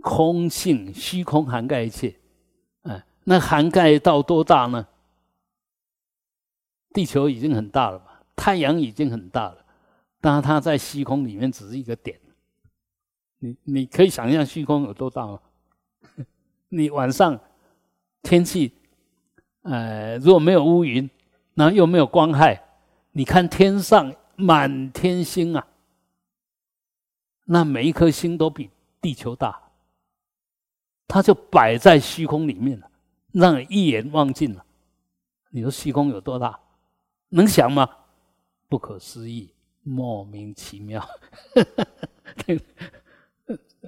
[0.00, 2.16] 空性虚空涵盖一切，
[2.82, 4.84] 哎，那涵盖到多大呢？
[6.92, 8.20] 地球已经很大了吧？
[8.34, 9.64] 太阳已经很大了，
[10.20, 12.18] 当然它在虚空里面只是一个点。
[13.38, 15.38] 你你可以想象虚空有多大吗？
[16.68, 17.38] 你晚上
[18.22, 18.72] 天气，
[19.62, 21.08] 呃，如果没有乌云，
[21.54, 22.62] 然后又没有光害，
[23.12, 25.66] 你看天上满天星啊，
[27.44, 28.70] 那每一颗星都比
[29.00, 29.70] 地球大，
[31.06, 32.90] 它就摆在虚空里面了，
[33.32, 34.64] 让你一眼望尽了。
[35.50, 36.58] 你说虚空有多大？
[37.28, 37.88] 能想吗？
[38.68, 39.52] 不可思议，
[39.82, 41.06] 莫名其妙。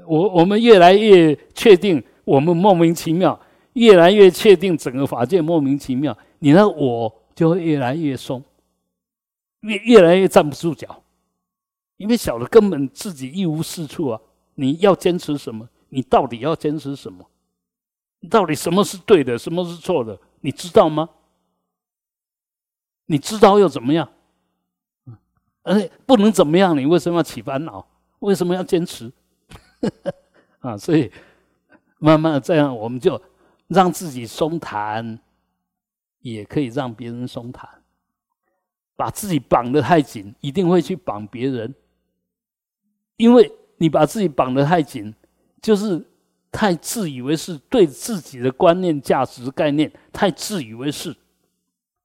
[0.06, 3.40] 我我们越来越确定，我们莫名其妙，
[3.72, 6.14] 越来越确定整个法界莫名其妙。
[6.40, 8.44] 你那我就会越来越松，
[9.60, 11.02] 越越来越站不住脚，
[11.96, 14.20] 因为小的根本自己一无是处啊！
[14.56, 15.66] 你要坚持什么？
[15.88, 17.24] 你到底要坚持什么？
[18.28, 20.20] 到底什么是对的，什么是错的？
[20.42, 21.08] 你知道吗？
[23.06, 24.06] 你知道又怎么样？
[25.62, 27.88] 而且不能怎么样，你为什么要起烦恼？
[28.18, 29.10] 为什么要坚持？
[30.60, 31.10] 啊，所以
[31.98, 33.20] 慢慢的这样，我们就
[33.66, 35.18] 让自己松坦，
[36.20, 37.68] 也可以让别人松坦。
[38.96, 41.72] 把自己绑得太紧，一定会去绑别人，
[43.16, 45.14] 因为你把自己绑得太紧，
[45.62, 46.04] 就是
[46.50, 51.16] 太自以为是，对自己的观念、价值概念太自以为是，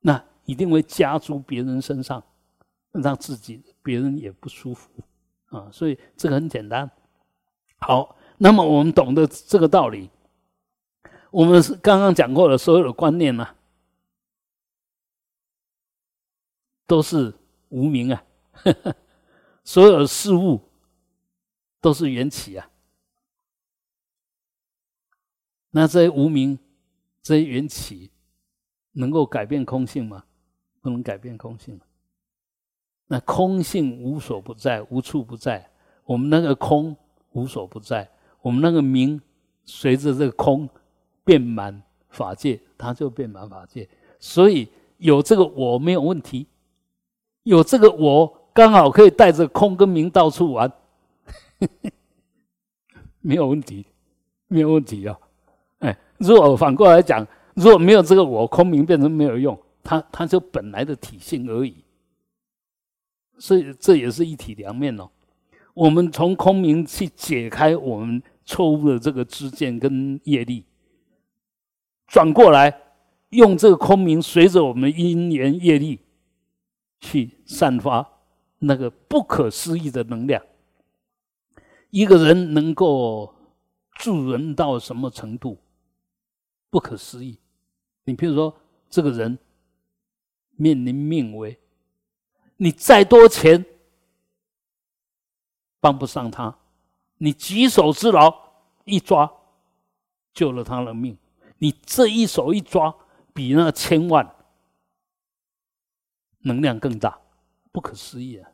[0.01, 2.23] 那一定会加诸别人身上，
[2.91, 4.91] 让自己别人也不舒服
[5.47, 5.67] 啊。
[5.71, 6.87] 所以这个很简单。
[7.79, 10.09] 好，那么我们懂得这个道理，
[11.31, 13.55] 我们刚刚讲过的所有的观念呢，
[16.85, 17.33] 都是
[17.69, 18.21] 无名啊，
[19.63, 20.59] 所有的事物
[21.79, 22.69] 都是缘起啊。
[25.69, 26.59] 那这些无名，
[27.21, 28.11] 这些缘起，
[28.91, 30.25] 能够改变空性吗？
[30.81, 31.79] 不能改变空性。
[33.07, 35.71] 那空性无所不在，无处不在。
[36.03, 36.93] 我们那个空。
[37.35, 38.07] 无所不在，
[38.43, 39.19] 我们那个名
[39.63, 40.69] 随着这个空
[41.23, 43.87] 变满法界，它就变满法界。
[44.19, 44.67] 所以
[44.97, 46.45] 有这个我没有问题，
[47.43, 50.71] 有这个我刚好可以带着空跟名到处玩，
[53.21, 53.85] 没有问题，
[54.47, 55.17] 没有问题啊！
[55.79, 61.77] 哎，如果反过来讲，如果没有这个我，空名变成没有用，它它就本来的体性而已。
[63.39, 65.09] 所以这也是一体两面哦。
[65.73, 70.65] 我们从空明去解开我们错误的这个知见跟业力，
[72.07, 72.81] 转过来
[73.29, 75.99] 用这个空明，随着我们因缘业力
[76.99, 78.07] 去散发
[78.59, 80.43] 那个不可思议的能量。
[81.89, 83.33] 一个人能够
[83.95, 85.57] 助人到什么程度？
[86.69, 87.39] 不可思议。
[88.05, 88.55] 你比如说，
[88.89, 89.37] 这个人
[90.55, 91.59] 面临命危，
[92.57, 93.65] 你再多钱。
[95.79, 96.57] 帮不上他，
[97.17, 98.33] 你举手之劳
[98.85, 99.31] 一抓，
[100.33, 101.17] 救了他的命。
[101.59, 102.93] 你这一手一抓，
[103.33, 104.35] 比那千万
[106.39, 107.17] 能量更大，
[107.71, 108.49] 不可思议啊！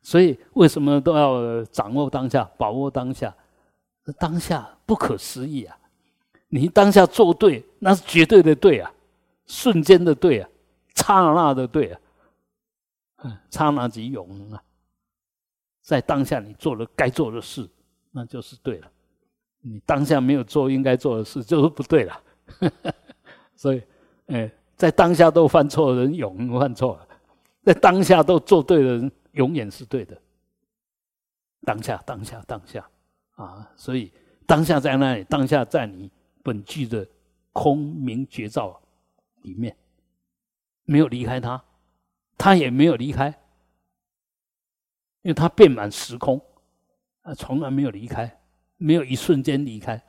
[0.00, 3.34] 所以为什么都要掌握当下，把握当下？
[4.18, 5.76] 当下不可思议啊！
[6.48, 8.92] 你当下做对，那是绝对的对啊，
[9.46, 10.48] 瞬间的对啊，
[10.94, 12.00] 刹那的对啊，
[13.24, 14.62] 嗯，刹那即永恒啊！
[15.84, 17.68] 在当下，你做了该做的事，
[18.10, 18.90] 那就是对了。
[19.60, 22.22] 你当下没有做应该做的事，就是不对了。
[23.54, 23.82] 所以，
[24.28, 27.06] 哎，在当下都犯错的人，永远犯错了；
[27.62, 30.18] 在当下都做对的人，永远是对的。
[31.66, 32.88] 当下，当下，当下，
[33.36, 33.70] 啊！
[33.76, 34.10] 所以，
[34.46, 36.10] 当下在那里，当下在你
[36.42, 37.06] 本具的
[37.52, 38.80] 空明绝照
[39.42, 39.76] 里面，
[40.84, 41.62] 没有离开他，
[42.38, 43.38] 他也没有离开。
[45.24, 46.38] 因为它遍满时空，
[47.22, 48.38] 啊，从来没有离开，
[48.76, 50.00] 没有一瞬间离开，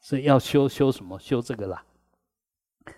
[0.00, 1.18] 所以要修修什么？
[1.18, 1.84] 修这个啦。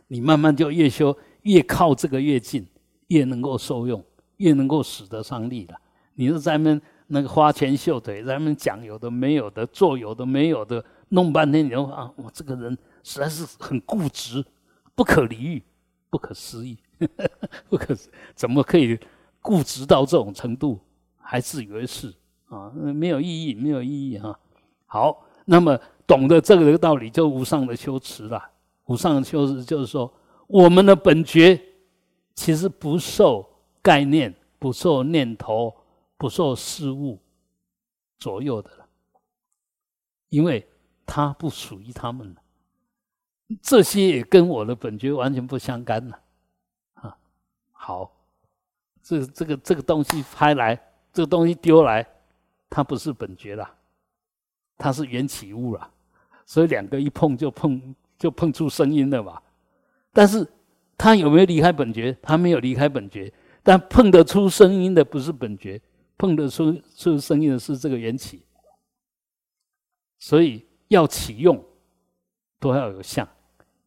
[0.06, 2.66] 你慢慢就越修越靠这个越近，
[3.06, 4.05] 越能够受用，
[4.36, 5.80] 越能够使得上力了。
[6.12, 14.44] 你是在那那个花拳绣腿，在那讲有的没有的，做有的没有的，弄半天，你说啊，我这个人实在是很固执，
[14.94, 15.62] 不可理喻，
[16.10, 16.76] 不可思议，
[17.70, 17.96] 不可
[18.34, 18.98] 怎么可以
[19.40, 20.78] 固执到这种程度？
[21.26, 22.14] 还自以为是
[22.48, 24.38] 啊，没有意义，没有意义哈。
[24.84, 28.51] 好，那么懂得这个道理，就无上的修持了。
[28.84, 30.12] 无上的修持就是说，
[30.46, 31.59] 我们的本觉
[32.34, 33.48] 其实不受
[33.80, 35.74] 概念、不受念头、
[36.18, 37.18] 不受事物
[38.18, 38.86] 左右的了，
[40.28, 40.68] 因为
[41.06, 42.42] 它不属于他们了。
[43.62, 46.20] 这些也跟我的本觉完全不相干了
[46.94, 47.16] 啊。
[47.72, 48.12] 好，
[49.02, 50.78] 这这个这个东西拍来。
[51.15, 52.07] 这个东西丢来，
[52.69, 53.66] 它不是本觉了，
[54.77, 55.91] 它是缘起物了，
[56.45, 59.41] 所以两个一碰就碰，就碰出声音了吧？
[60.12, 60.47] 但是
[60.99, 62.16] 他有没有离开本觉？
[62.20, 63.32] 他没有离开本觉，
[63.62, 65.81] 但碰得出声音的不是本觉，
[66.19, 68.45] 碰得出出声音的是这个缘起。
[70.19, 71.62] 所以要启用，
[72.59, 73.28] 都要有相，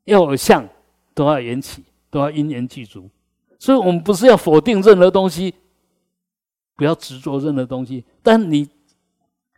[0.05, 0.67] 要有相，
[1.13, 3.09] 都要缘起，都要因缘具足。
[3.59, 5.53] 所以我们不是要否定任何东西，
[6.77, 8.69] 不要执着任何东西，但你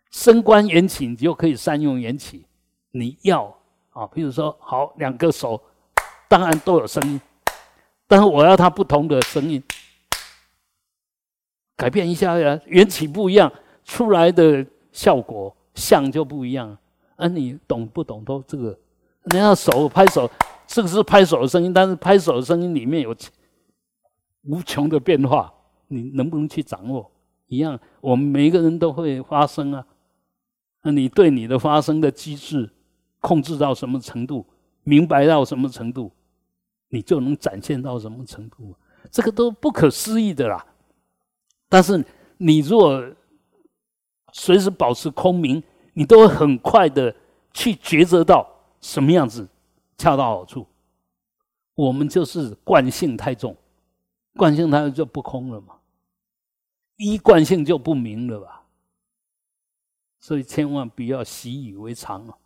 [0.10, 2.46] 升官缘起，你就可以善用缘起。
[2.92, 3.56] 你要
[3.92, 5.62] 啊，比如说，好，两个手
[6.28, 7.22] 当然都有声音，
[8.08, 9.62] 但是我要它不同的声音，
[11.76, 13.52] 改变一下呀，缘起不一样，
[13.84, 16.76] 出来的效果像就不一样。
[17.18, 18.24] 啊，你懂不懂？
[18.24, 18.80] 都这个，
[19.26, 20.28] 你要手拍手，
[20.66, 23.16] 这个是拍手的声音，但是拍手的声音里面有。
[24.44, 25.54] 无穷的变化，
[25.90, 27.12] 你能不能去掌握？
[27.48, 29.86] 一样，我们每一个人都会发生啊。
[30.84, 32.70] 那你对你的发生的机制
[33.20, 34.46] 控制到什么程度，
[34.84, 36.12] 明白到什么程度，
[36.88, 38.74] 你就能展现到什么程度，
[39.12, 40.66] 这个都不可思议的啦。
[41.68, 42.06] 但是
[42.38, 43.04] 你若
[44.32, 45.62] 随时保持空明，
[45.94, 47.14] 你都会很快的
[47.52, 48.48] 去抉择到
[48.80, 49.48] 什么样子
[49.98, 50.66] 恰到好处。
[51.74, 53.56] 我们就是惯性太重。
[54.38, 55.76] 惯性太重就不空了嘛，
[57.00, 58.66] 一贯性就不明了吧，
[60.20, 62.38] 所以千万不要习以为常啊。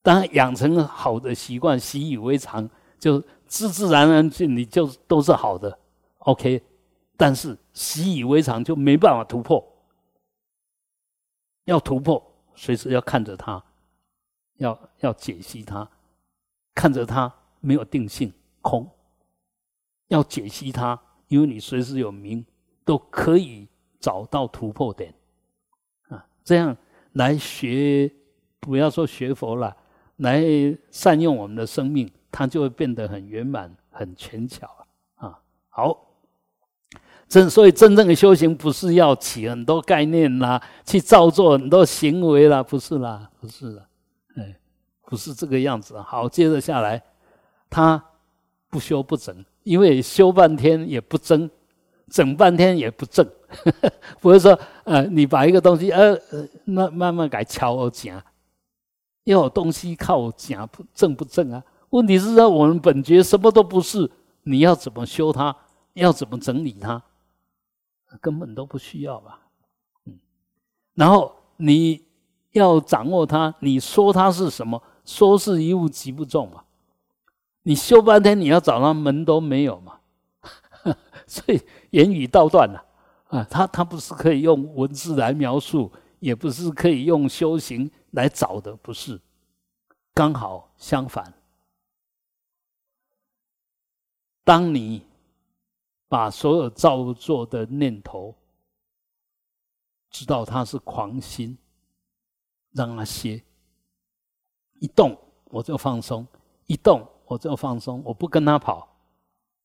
[0.00, 2.66] 当然养成好的习惯，习以为常，
[2.98, 5.78] 就自自然然就你就都是好的
[6.20, 6.64] ，OK。
[7.18, 9.62] 但是习以为常就没办法突破，
[11.64, 13.62] 要突破，随时要看着它，
[14.56, 15.86] 要要解析它，
[16.74, 17.30] 看着它
[17.60, 18.32] 没有定性，
[18.62, 18.90] 空。
[20.06, 22.46] 要解析它，因为你随时有明，
[22.88, 23.68] 都可以
[24.00, 25.12] 找到突破点，
[26.08, 26.74] 啊，这样
[27.12, 28.10] 来学，
[28.60, 29.76] 不要说学佛了，
[30.16, 30.42] 来
[30.90, 34.66] 善用我们的生命，它就会变得很圆满、很全巧
[35.16, 35.26] 啊。
[35.28, 35.38] 啊
[35.68, 36.14] 好，
[37.28, 43.86] 真所以真正的修行不是要起很多概念啦，去造作很多行为啦，不是啦，不是啦，
[44.36, 44.58] 哎，
[45.02, 46.00] 不是这个样子。
[46.00, 47.02] 好，接着下来，
[47.68, 48.02] 他
[48.70, 49.44] 不修不整。
[49.64, 51.50] 因为修半天也不正，
[52.10, 53.28] 整半天也不正，
[54.20, 58.22] 不是说呃，你把一个东西呃呃慢慢慢改敲讲，
[59.24, 61.62] 要有东西靠讲不正不正啊？
[61.90, 64.10] 问题是说我们本觉什么都不是，
[64.42, 65.54] 你要怎么修它？
[65.94, 67.02] 要怎么整理它？
[68.20, 69.40] 根本都不需要吧？
[70.06, 70.18] 嗯，
[70.94, 72.04] 然后你
[72.52, 74.82] 要掌握它，你说它是什么？
[75.04, 76.64] 说是一物即不中嘛。
[77.62, 79.97] 你修半天，你要找他门都没有嘛，
[81.30, 81.60] 所以
[81.90, 82.84] 言语道断了
[83.28, 83.44] 啊。
[83.44, 89.20] 他他不是可以用文字来描述，也不是可以用修行来找的，不是。
[90.14, 91.32] 刚好相反，
[94.42, 95.06] 当你
[96.08, 98.34] 把所有造作的念头
[100.10, 101.56] 知道它是狂心，
[102.72, 103.44] 让它歇，
[104.80, 106.26] 一动我就放松，
[106.66, 107.06] 一动。
[107.28, 108.88] 我就放松，我不跟他跑，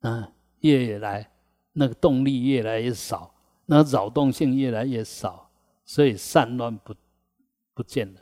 [0.01, 0.29] 啊，
[0.59, 1.31] 越来
[1.73, 3.33] 那个动力越来越少，
[3.65, 5.49] 那扰动性越来越少，
[5.83, 6.93] 所以散乱不
[7.73, 8.19] 不见了。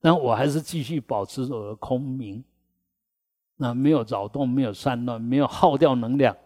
[0.00, 2.42] 那我还是继续保持我的空明，
[3.56, 6.36] 那没有扰动，没有散乱，没有耗掉能量，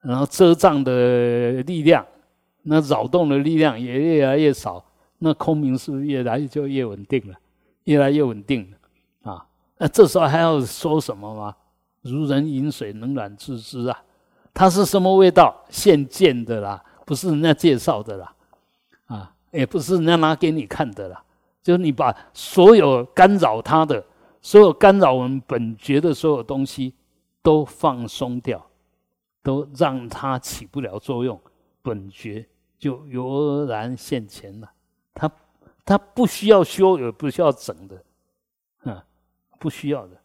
[0.00, 2.06] 然后遮障的力量，
[2.62, 4.84] 那扰动的力量也越来越少，
[5.18, 7.34] 那空明是不是越来就越稳定了？
[7.84, 9.46] 越来越稳定了啊！
[9.78, 11.56] 那这时候还要说什么吗？
[12.02, 14.02] 如人饮水，冷暖自知啊！
[14.52, 15.64] 它是什么味道？
[15.68, 18.34] 现见的啦，不是人家介绍的啦，
[19.06, 21.22] 啊，也不是人家拿给你看的啦。
[21.62, 24.02] 就是你把所有干扰它的、
[24.40, 26.94] 所有干扰我们本觉的所有东西
[27.42, 28.64] 都放松掉，
[29.42, 31.40] 都让它起不了作用，
[31.82, 32.46] 本觉
[32.78, 34.70] 就油然现前了。
[35.14, 35.30] 它
[35.84, 38.02] 它不需要修，也不需要整的，
[38.90, 39.04] 啊，
[39.58, 40.19] 不需要的。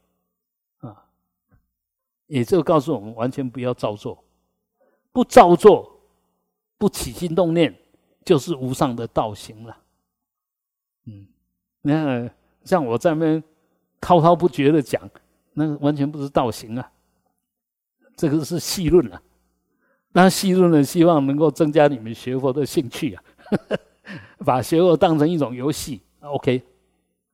[2.27, 4.23] 也就告诉我们，完全不要造作，
[5.11, 5.99] 不造作，
[6.77, 7.73] 不起心动念，
[8.23, 9.77] 就是无上的道行了。
[11.05, 11.27] 嗯，
[11.81, 12.31] 你看，
[12.63, 13.43] 像我在那边
[14.01, 15.07] 滔滔不绝的讲，
[15.53, 16.91] 那完全不是道行啊，
[18.15, 19.21] 这个是细论啊。
[20.11, 23.23] 那细论呢，希望能够增加你们学佛的兴趣啊，
[24.43, 26.63] 把学佛当成一种游戏，OK，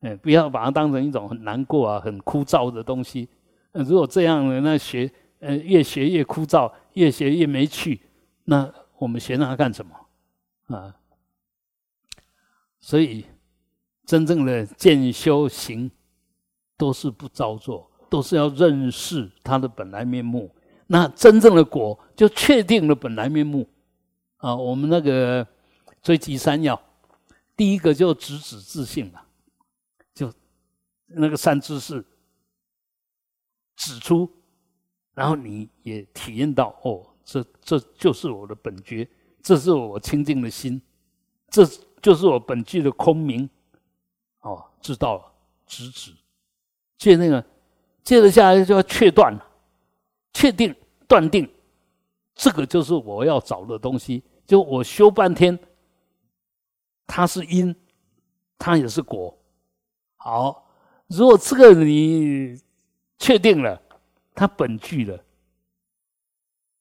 [0.01, 3.30] 哎，不要把它当成一种很难过啊、很枯燥的东西。
[3.72, 8.02] 那如果这样呢，那学呃越学越枯燥，越学越没趣，
[8.45, 9.95] 那我们学它干什么
[10.76, 10.95] 啊？
[12.80, 13.26] 所以
[14.06, 15.89] 真正的见修行
[16.77, 20.53] 都是不造作，都是要认识它的本来面目。
[20.88, 23.69] 那真正的果就确定了本来面目
[24.38, 24.53] 啊！
[24.53, 25.48] 我们那个
[26.02, 26.81] 追击三要，
[27.56, 29.23] 第一个就直指自性了，
[30.14, 30.34] 就
[31.06, 32.03] 那个三知识
[33.82, 34.30] 指出，
[35.16, 39.10] 然后你也体验到哦，这这就是我的本觉，
[39.41, 40.80] 这是我清净的心，
[41.49, 41.66] 这
[41.99, 43.49] 就是我本具的空明。
[44.41, 45.34] 哦，知道了，
[45.66, 46.14] 直指，
[46.99, 47.44] 接那个，
[48.03, 49.48] 接着下来就要确断了，
[50.32, 50.76] 确定。
[51.08, 51.49] 断定，
[52.36, 54.24] 这个就是我要找的东西。
[54.45, 55.60] 就我修半天，
[57.06, 57.76] 它是因，
[58.58, 59.38] 它也是果。
[60.16, 60.66] 好，
[61.08, 62.58] 如果这个你
[63.22, 63.80] 确定了，
[64.34, 65.23] 它本具了，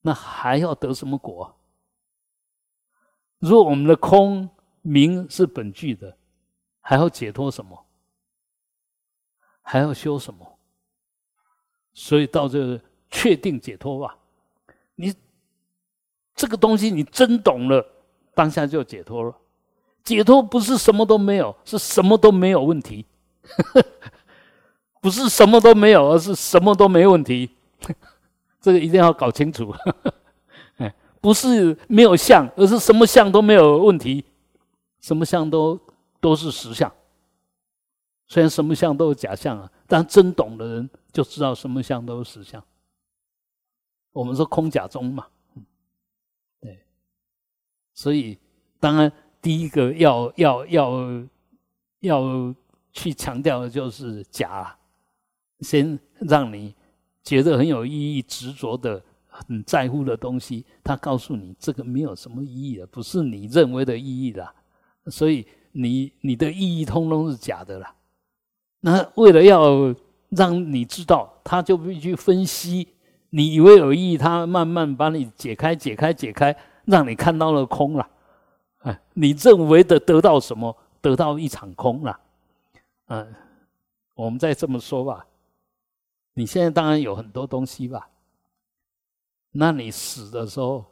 [0.00, 1.54] 那还要得什么果？
[3.40, 4.48] 如果我们的空
[4.80, 6.16] 明是本具的，
[6.80, 7.84] 还要解脱什么？
[9.60, 10.58] 还要修什么？
[11.92, 12.80] 所以到这个
[13.10, 14.16] 确定解脱吧。
[14.94, 15.14] 你
[16.34, 17.86] 这个东西，你真懂了，
[18.34, 19.36] 当下就解脱了。
[20.02, 23.04] 解脱不是什么都没有，是什么都没有问题。
[25.00, 27.50] 不是什么都没有，而是什么都没问题。
[28.60, 29.74] 这个一定要搞清楚。
[31.22, 34.24] 不是没有相，而是什么相都没有问题，
[35.00, 35.78] 什么相都
[36.18, 36.90] 都是实相。
[38.26, 42.62] 虽然什么相都是假象啊，但真懂的人就知道什么相都是实相。
[44.12, 45.26] 我们说空假中嘛，
[46.58, 46.84] 对，
[47.92, 48.38] 所以
[48.78, 49.12] 当然
[49.42, 51.26] 第一个要要要
[52.00, 52.54] 要
[52.92, 54.74] 去强调的就是假，
[55.60, 56.74] 先让你
[57.22, 64.52] 觉得很有意义、执着的、很在乎的东西，他告诉你这个没有什么意义的，不是你认为的意义啦，
[65.06, 67.94] 所以你你的意义通通是假的啦。
[68.80, 69.94] 那为了要
[70.30, 72.88] 让你知道，他就必须分析。
[73.30, 78.08] 你以为有意义，他慢慢把你解开、解开、解开，让你看到了空了。
[78.78, 80.76] 哎，你认为的得到什么？
[81.00, 82.18] 得到一场空了。
[83.06, 83.34] 嗯，
[84.14, 85.24] 我们再这么说吧。
[86.40, 88.08] 你现在当然有很多东西吧？
[89.52, 90.86] 那你死的时候，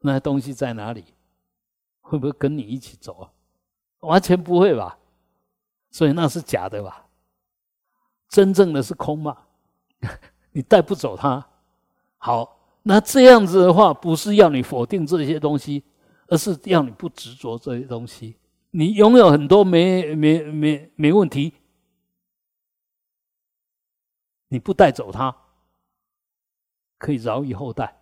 [0.00, 1.04] 那些东西在哪里？
[2.00, 3.30] 会不会跟你一起走啊？
[4.00, 4.96] 完全不会吧？
[5.90, 7.06] 所以那是假的吧？
[8.30, 9.36] 真正的是空嘛？
[10.52, 11.46] 你带不走它，
[12.16, 15.84] 好，那这样子的话，不是要你否定这些东西，
[16.28, 18.36] 而是要你不执着这些东西。
[18.70, 21.52] 你拥有很多没没没没问题，
[24.48, 25.34] 你不带走它，
[26.98, 27.96] 可以饶以后代。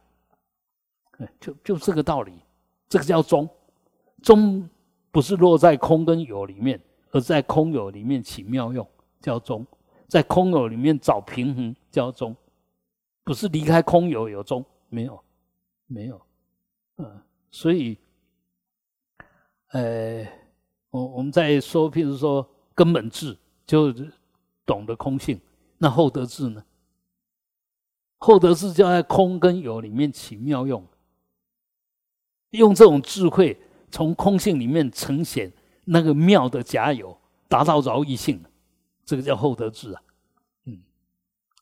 [1.38, 2.32] 就就这个道理，
[2.88, 3.48] 这个叫中，
[4.22, 4.68] 中
[5.12, 6.80] 不是落在空跟有里面，
[7.12, 8.88] 而在空有里面起妙用，
[9.20, 9.64] 叫中，
[10.08, 12.34] 在空有里面找平衡，叫中。
[13.24, 15.22] 不是离开空有有中没有，
[15.86, 16.20] 没有，
[16.96, 17.96] 嗯，所以，
[19.68, 20.26] 呃，
[20.90, 22.44] 我我们在说，譬如说
[22.74, 23.94] 根本智，就
[24.66, 25.40] 懂得空性，
[25.82, 26.64] 那厚德智呢？
[28.18, 30.86] 厚德智就在空跟有里面起妙用，
[32.50, 33.60] 用这种智慧
[33.90, 35.52] 从空性里面呈现
[35.84, 37.18] 那个妙的假有，
[37.48, 38.40] 达到饶益性，
[39.04, 40.02] 这个叫厚德智啊。
[40.66, 40.80] 嗯，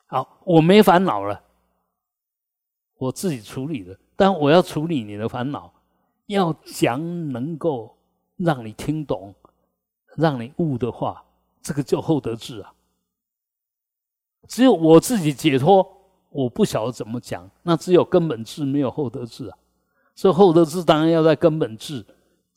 [0.05, 1.42] 好，我没烦恼了。
[2.98, 5.72] 我自己处理的，但我要处理你的烦恼，
[6.26, 7.97] 要讲能够
[8.36, 9.34] 让你听懂、
[10.14, 11.24] 让你悟的话，
[11.62, 12.74] 这个叫厚德智啊。
[14.51, 15.86] 只有我自己解脱，
[16.28, 19.56] 我不晓得怎么讲，那只有根本智，没有厚德智啊。
[20.16, 22.05] 所以厚德智当然要在根本智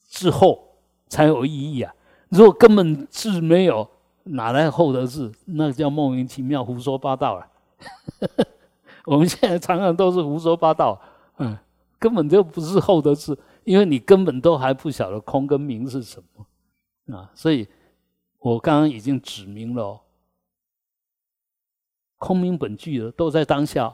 [0.09, 0.75] 之后
[1.07, 1.93] 才有意义啊。
[2.29, 3.87] 如果根本智没有，
[4.23, 5.31] 哪来厚德智？
[5.45, 7.47] 那叫莫名其妙、胡说八道了。
[9.05, 10.99] 我们现在常常都是胡说八道，
[11.37, 11.55] 嗯，
[11.99, 17.67] 根本就不是厚德智，因为你根本都还不晓得空跟明是什么啊，所以
[18.39, 20.01] 我刚刚已经指明了，
[22.23, 23.93] 空明本具的都在当下，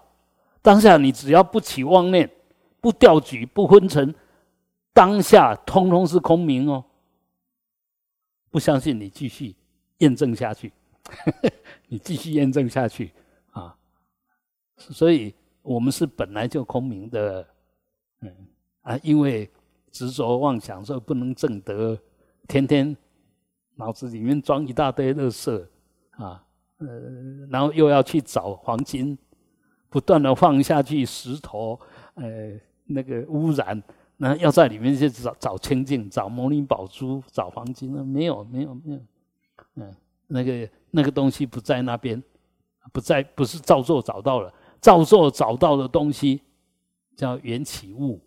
[0.62, 2.30] 当下你只要不起妄念，
[2.80, 4.14] 不掉举，不昏沉，
[4.94, 6.86] 当下通通是空明哦。
[8.52, 9.56] 不相信你继续
[9.98, 10.72] 验证下去，
[11.90, 13.12] 你继续验证下去
[13.50, 13.76] 啊。
[14.78, 15.34] 所以，
[15.64, 17.48] 我们是本来就空明的，
[18.22, 18.32] 嗯
[18.84, 19.50] 啊，因为
[19.92, 22.00] 执着妄想，所以不能正德，
[22.48, 22.96] 天天
[23.74, 25.68] 脑子里面装一大堆垃圾
[26.12, 26.46] 啊，
[26.80, 29.18] 呃，然后又要去找黄金，
[29.90, 31.80] 不断的放下去石头，
[32.16, 33.82] 呃，那个污染，
[34.18, 39.02] 那要在里面去找找清净，找摩尼宝珠，找黄金，没有，没有，没有，
[39.76, 39.96] 嗯，
[40.28, 42.22] 那个那个东西不在那边，
[42.92, 46.42] 不在不是造作找到了，造作找到的东西
[47.16, 48.22] 叫缘起物，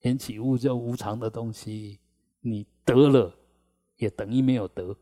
[0.00, 1.98] 缘起物叫无常的东西，
[2.40, 3.32] 你得了
[3.96, 4.96] 也等于没有得，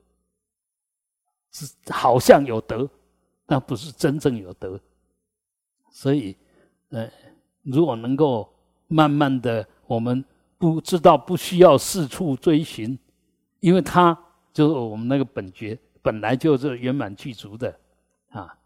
[1.50, 2.88] 是好像有德，
[3.46, 4.80] 那不是真正有德，
[5.90, 6.36] 所以，
[6.90, 7.10] 呃，
[7.62, 8.52] 如果能够
[8.86, 10.24] 慢慢的，我们
[10.58, 12.98] 不知道不需要四处追寻，
[13.60, 14.18] 因为他
[14.52, 15.78] 就是我们那个本觉。
[16.00, 17.78] 本来就是圆满具足的，
[18.30, 18.56] 啊，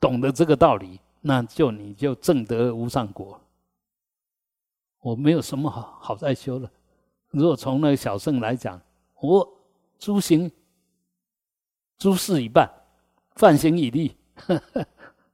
[0.00, 3.38] 懂得这个道理，那就你就正得无上果。
[5.00, 6.70] 我没有什么好好再修了。
[7.30, 8.80] 如果从那个小圣来讲，
[9.20, 9.46] 我
[9.98, 10.50] 诸行
[11.98, 12.70] 诸事已办，
[13.34, 14.16] 犯行已立，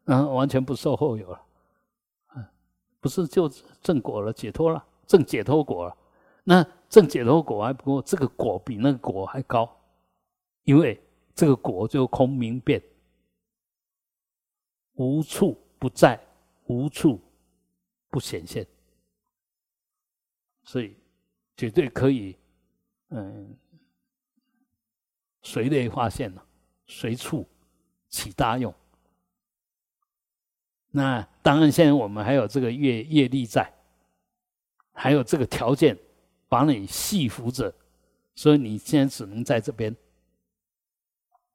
[0.05, 1.43] 嗯， 完全不受后有了，
[2.35, 2.47] 嗯，
[3.01, 3.49] 不是就
[3.81, 5.97] 正果了，解脱了，正解脱果了。
[6.45, 9.79] 那正解脱果还不够，这个果比那个果还高。
[10.65, 11.03] 因为
[11.35, 12.81] 这个果就空明变，
[14.95, 16.21] 无处不在，
[16.67, 17.21] 无处
[18.09, 18.65] 不显现，
[20.63, 20.97] 所以
[21.57, 22.37] 绝对可以，
[23.09, 23.57] 嗯，
[25.43, 26.47] 随类化现了，
[26.93, 27.49] 随处
[28.11, 28.73] 起大用。
[30.91, 33.73] 那当然，现在我们还有这个业业力在，
[34.93, 35.97] 还有这个条件
[36.51, 37.73] 把你系服着，
[38.35, 39.97] 所以你现在只能在这边。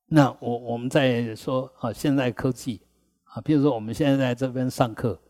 [0.07, 2.81] 那我我们在说啊，现在科技
[3.25, 5.21] 啊，比如说我们现在在这边上课，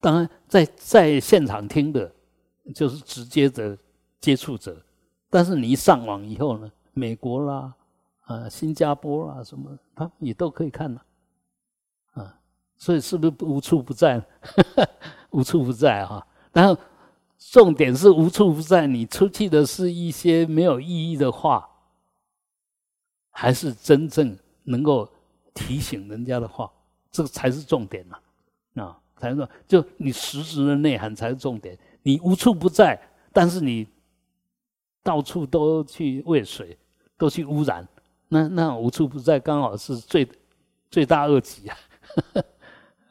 [0.00, 2.12] 当然在在现场听的，
[2.74, 3.78] 就是直接的
[4.18, 4.84] 接触者，
[5.28, 7.72] 但是你一上网以后呢，美国啦，
[8.34, 11.04] 啊，新加坡啊什么，他也都可以看了，
[12.12, 12.38] 啊，
[12.78, 14.22] 所以是不是无处不在？
[15.30, 16.24] 无处不在哈。
[16.52, 16.80] 然后
[17.38, 21.66] 重点是无处不在，你出去的是一些没有意义的话。
[23.32, 25.08] 还是真正能够
[25.54, 26.70] 提醒人家的话，
[27.10, 28.82] 这个才是重点呐！
[28.82, 31.78] 啊，才是就你实质的内涵才是重点。
[32.02, 33.00] 你无处不在，
[33.32, 33.86] 但是你
[35.02, 36.76] 到处都去喂水，
[37.16, 37.88] 都去污染，
[38.30, 40.26] 那那无处不在刚好是最
[40.90, 41.76] 罪大恶极啊！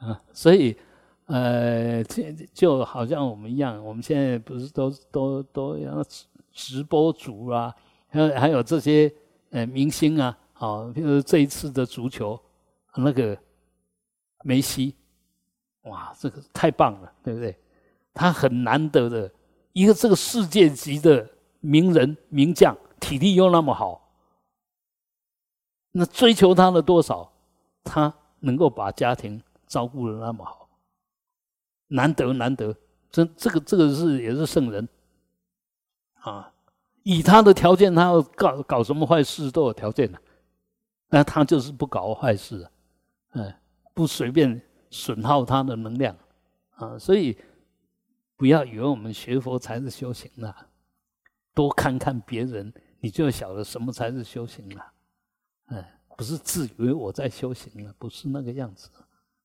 [0.00, 0.76] 啊，所以
[1.26, 6.04] 呃，就就好像我们一样，我们现在不是都都都要
[6.52, 7.72] 直播主啊，
[8.08, 9.10] 还有还有这些。
[9.52, 12.40] 呃，明星啊，好，比如这一次的足球，
[12.94, 13.36] 那个
[14.44, 14.94] 梅西，
[15.82, 17.56] 哇，这个太棒了，对不对？
[18.14, 19.28] 他很难得的
[19.72, 21.28] 一个这个世界级的
[21.58, 24.09] 名人名将，体力又那么好，
[25.92, 27.32] 那追求他的多少，
[27.84, 30.68] 他能够把家庭照顾的那么好，
[31.88, 32.74] 难得难得，
[33.10, 34.88] 这这个这个是也是圣人。
[36.14, 36.52] 啊。
[37.02, 40.20] 以他的条件，他要搞搞什么坏事都有条件的，
[41.08, 42.70] 那他就是不搞坏事，
[43.32, 43.52] 嗯，
[43.94, 44.60] 不随便
[44.90, 46.14] 损耗他的能量，
[46.72, 47.38] 啊，所以
[48.36, 50.54] 不要以为我们学佛才是修行了，
[51.54, 54.92] 多看看别人，你就晓得什么才是修行了，
[55.70, 58.88] 哎，不是自以为我在修行了，不是那个样子，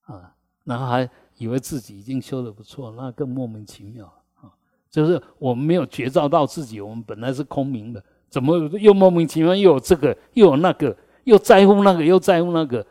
[0.04, 4.52] 啊，然后还以为自己已经修的不错，那更莫名其妙啊。
[4.92, 10.96] 就是我们没有觉照到自己，我们本来是空明的，怎么又莫名其妙又有这个又有那个，
[11.26, 12.86] 又在乎那个又在乎那个？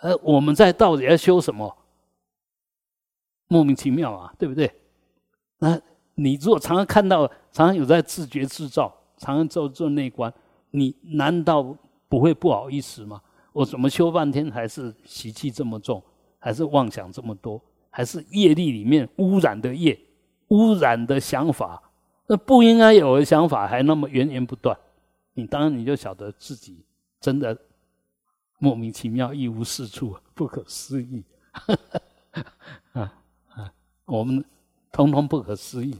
[0.00, 1.76] 呃，我们在到底要修什么？
[3.48, 4.70] 莫名其妙啊，对不对？
[5.58, 5.80] 那
[6.14, 10.32] 你如果常常看到，常常有在自觉自照，常常做做内观，
[10.70, 11.76] 你难道
[12.14, 13.20] 不会不好意思吗？
[13.52, 16.00] 我怎么修半天还是习气这么重，
[16.38, 17.60] 还是妄想这么多，
[17.90, 19.98] 还是业力里面污染的业？
[20.48, 21.82] 污染的想法，
[22.28, 24.78] 那不应该有的想法还那么源源不断，
[25.32, 26.84] 你当然你就晓得自己
[27.20, 27.58] 真的
[28.58, 31.24] 莫名其妙一无是处，不可思议，
[32.94, 33.12] 啊
[33.48, 33.72] 啊，
[34.04, 34.44] 我们
[34.92, 35.96] 通通不可思议，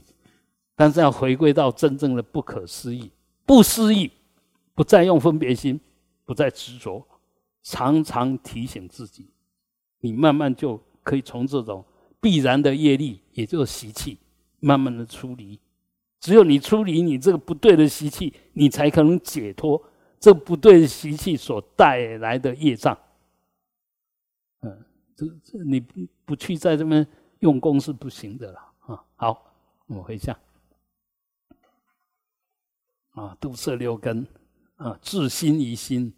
[0.77, 3.11] 但是要回归到真正的不可思议，
[3.45, 4.09] 不思议，
[4.73, 5.77] 不再用分别心，
[6.25, 7.07] 不再执着，
[7.63, 9.29] 常常提醒自己，
[9.99, 11.85] 你慢慢就可以从这种
[12.19, 14.19] 必然的业力，也就是习气。
[14.61, 15.59] 慢慢的出离，
[16.19, 19.79] 只有你出离你这个不对的习气，你才可能解脱
[20.19, 22.97] 这不对的习气所带来的业障。
[24.61, 24.85] 嗯，
[25.15, 27.05] 这这你不不去在这边
[27.39, 29.05] 用功是不行的了啊。
[29.17, 29.53] 好，
[29.85, 30.35] 我回下。
[33.11, 34.25] 啊，度色六根
[34.77, 36.13] 啊，自心一心，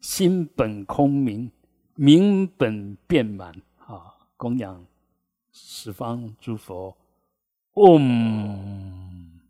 [0.00, 1.50] 心本空明，
[1.94, 4.84] 明本遍满啊，供养
[5.50, 6.96] 十方诸佛。
[7.74, 9.40] 嗡、嗯、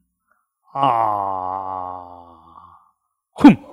[0.72, 2.28] 啊，
[3.32, 3.72] 哼。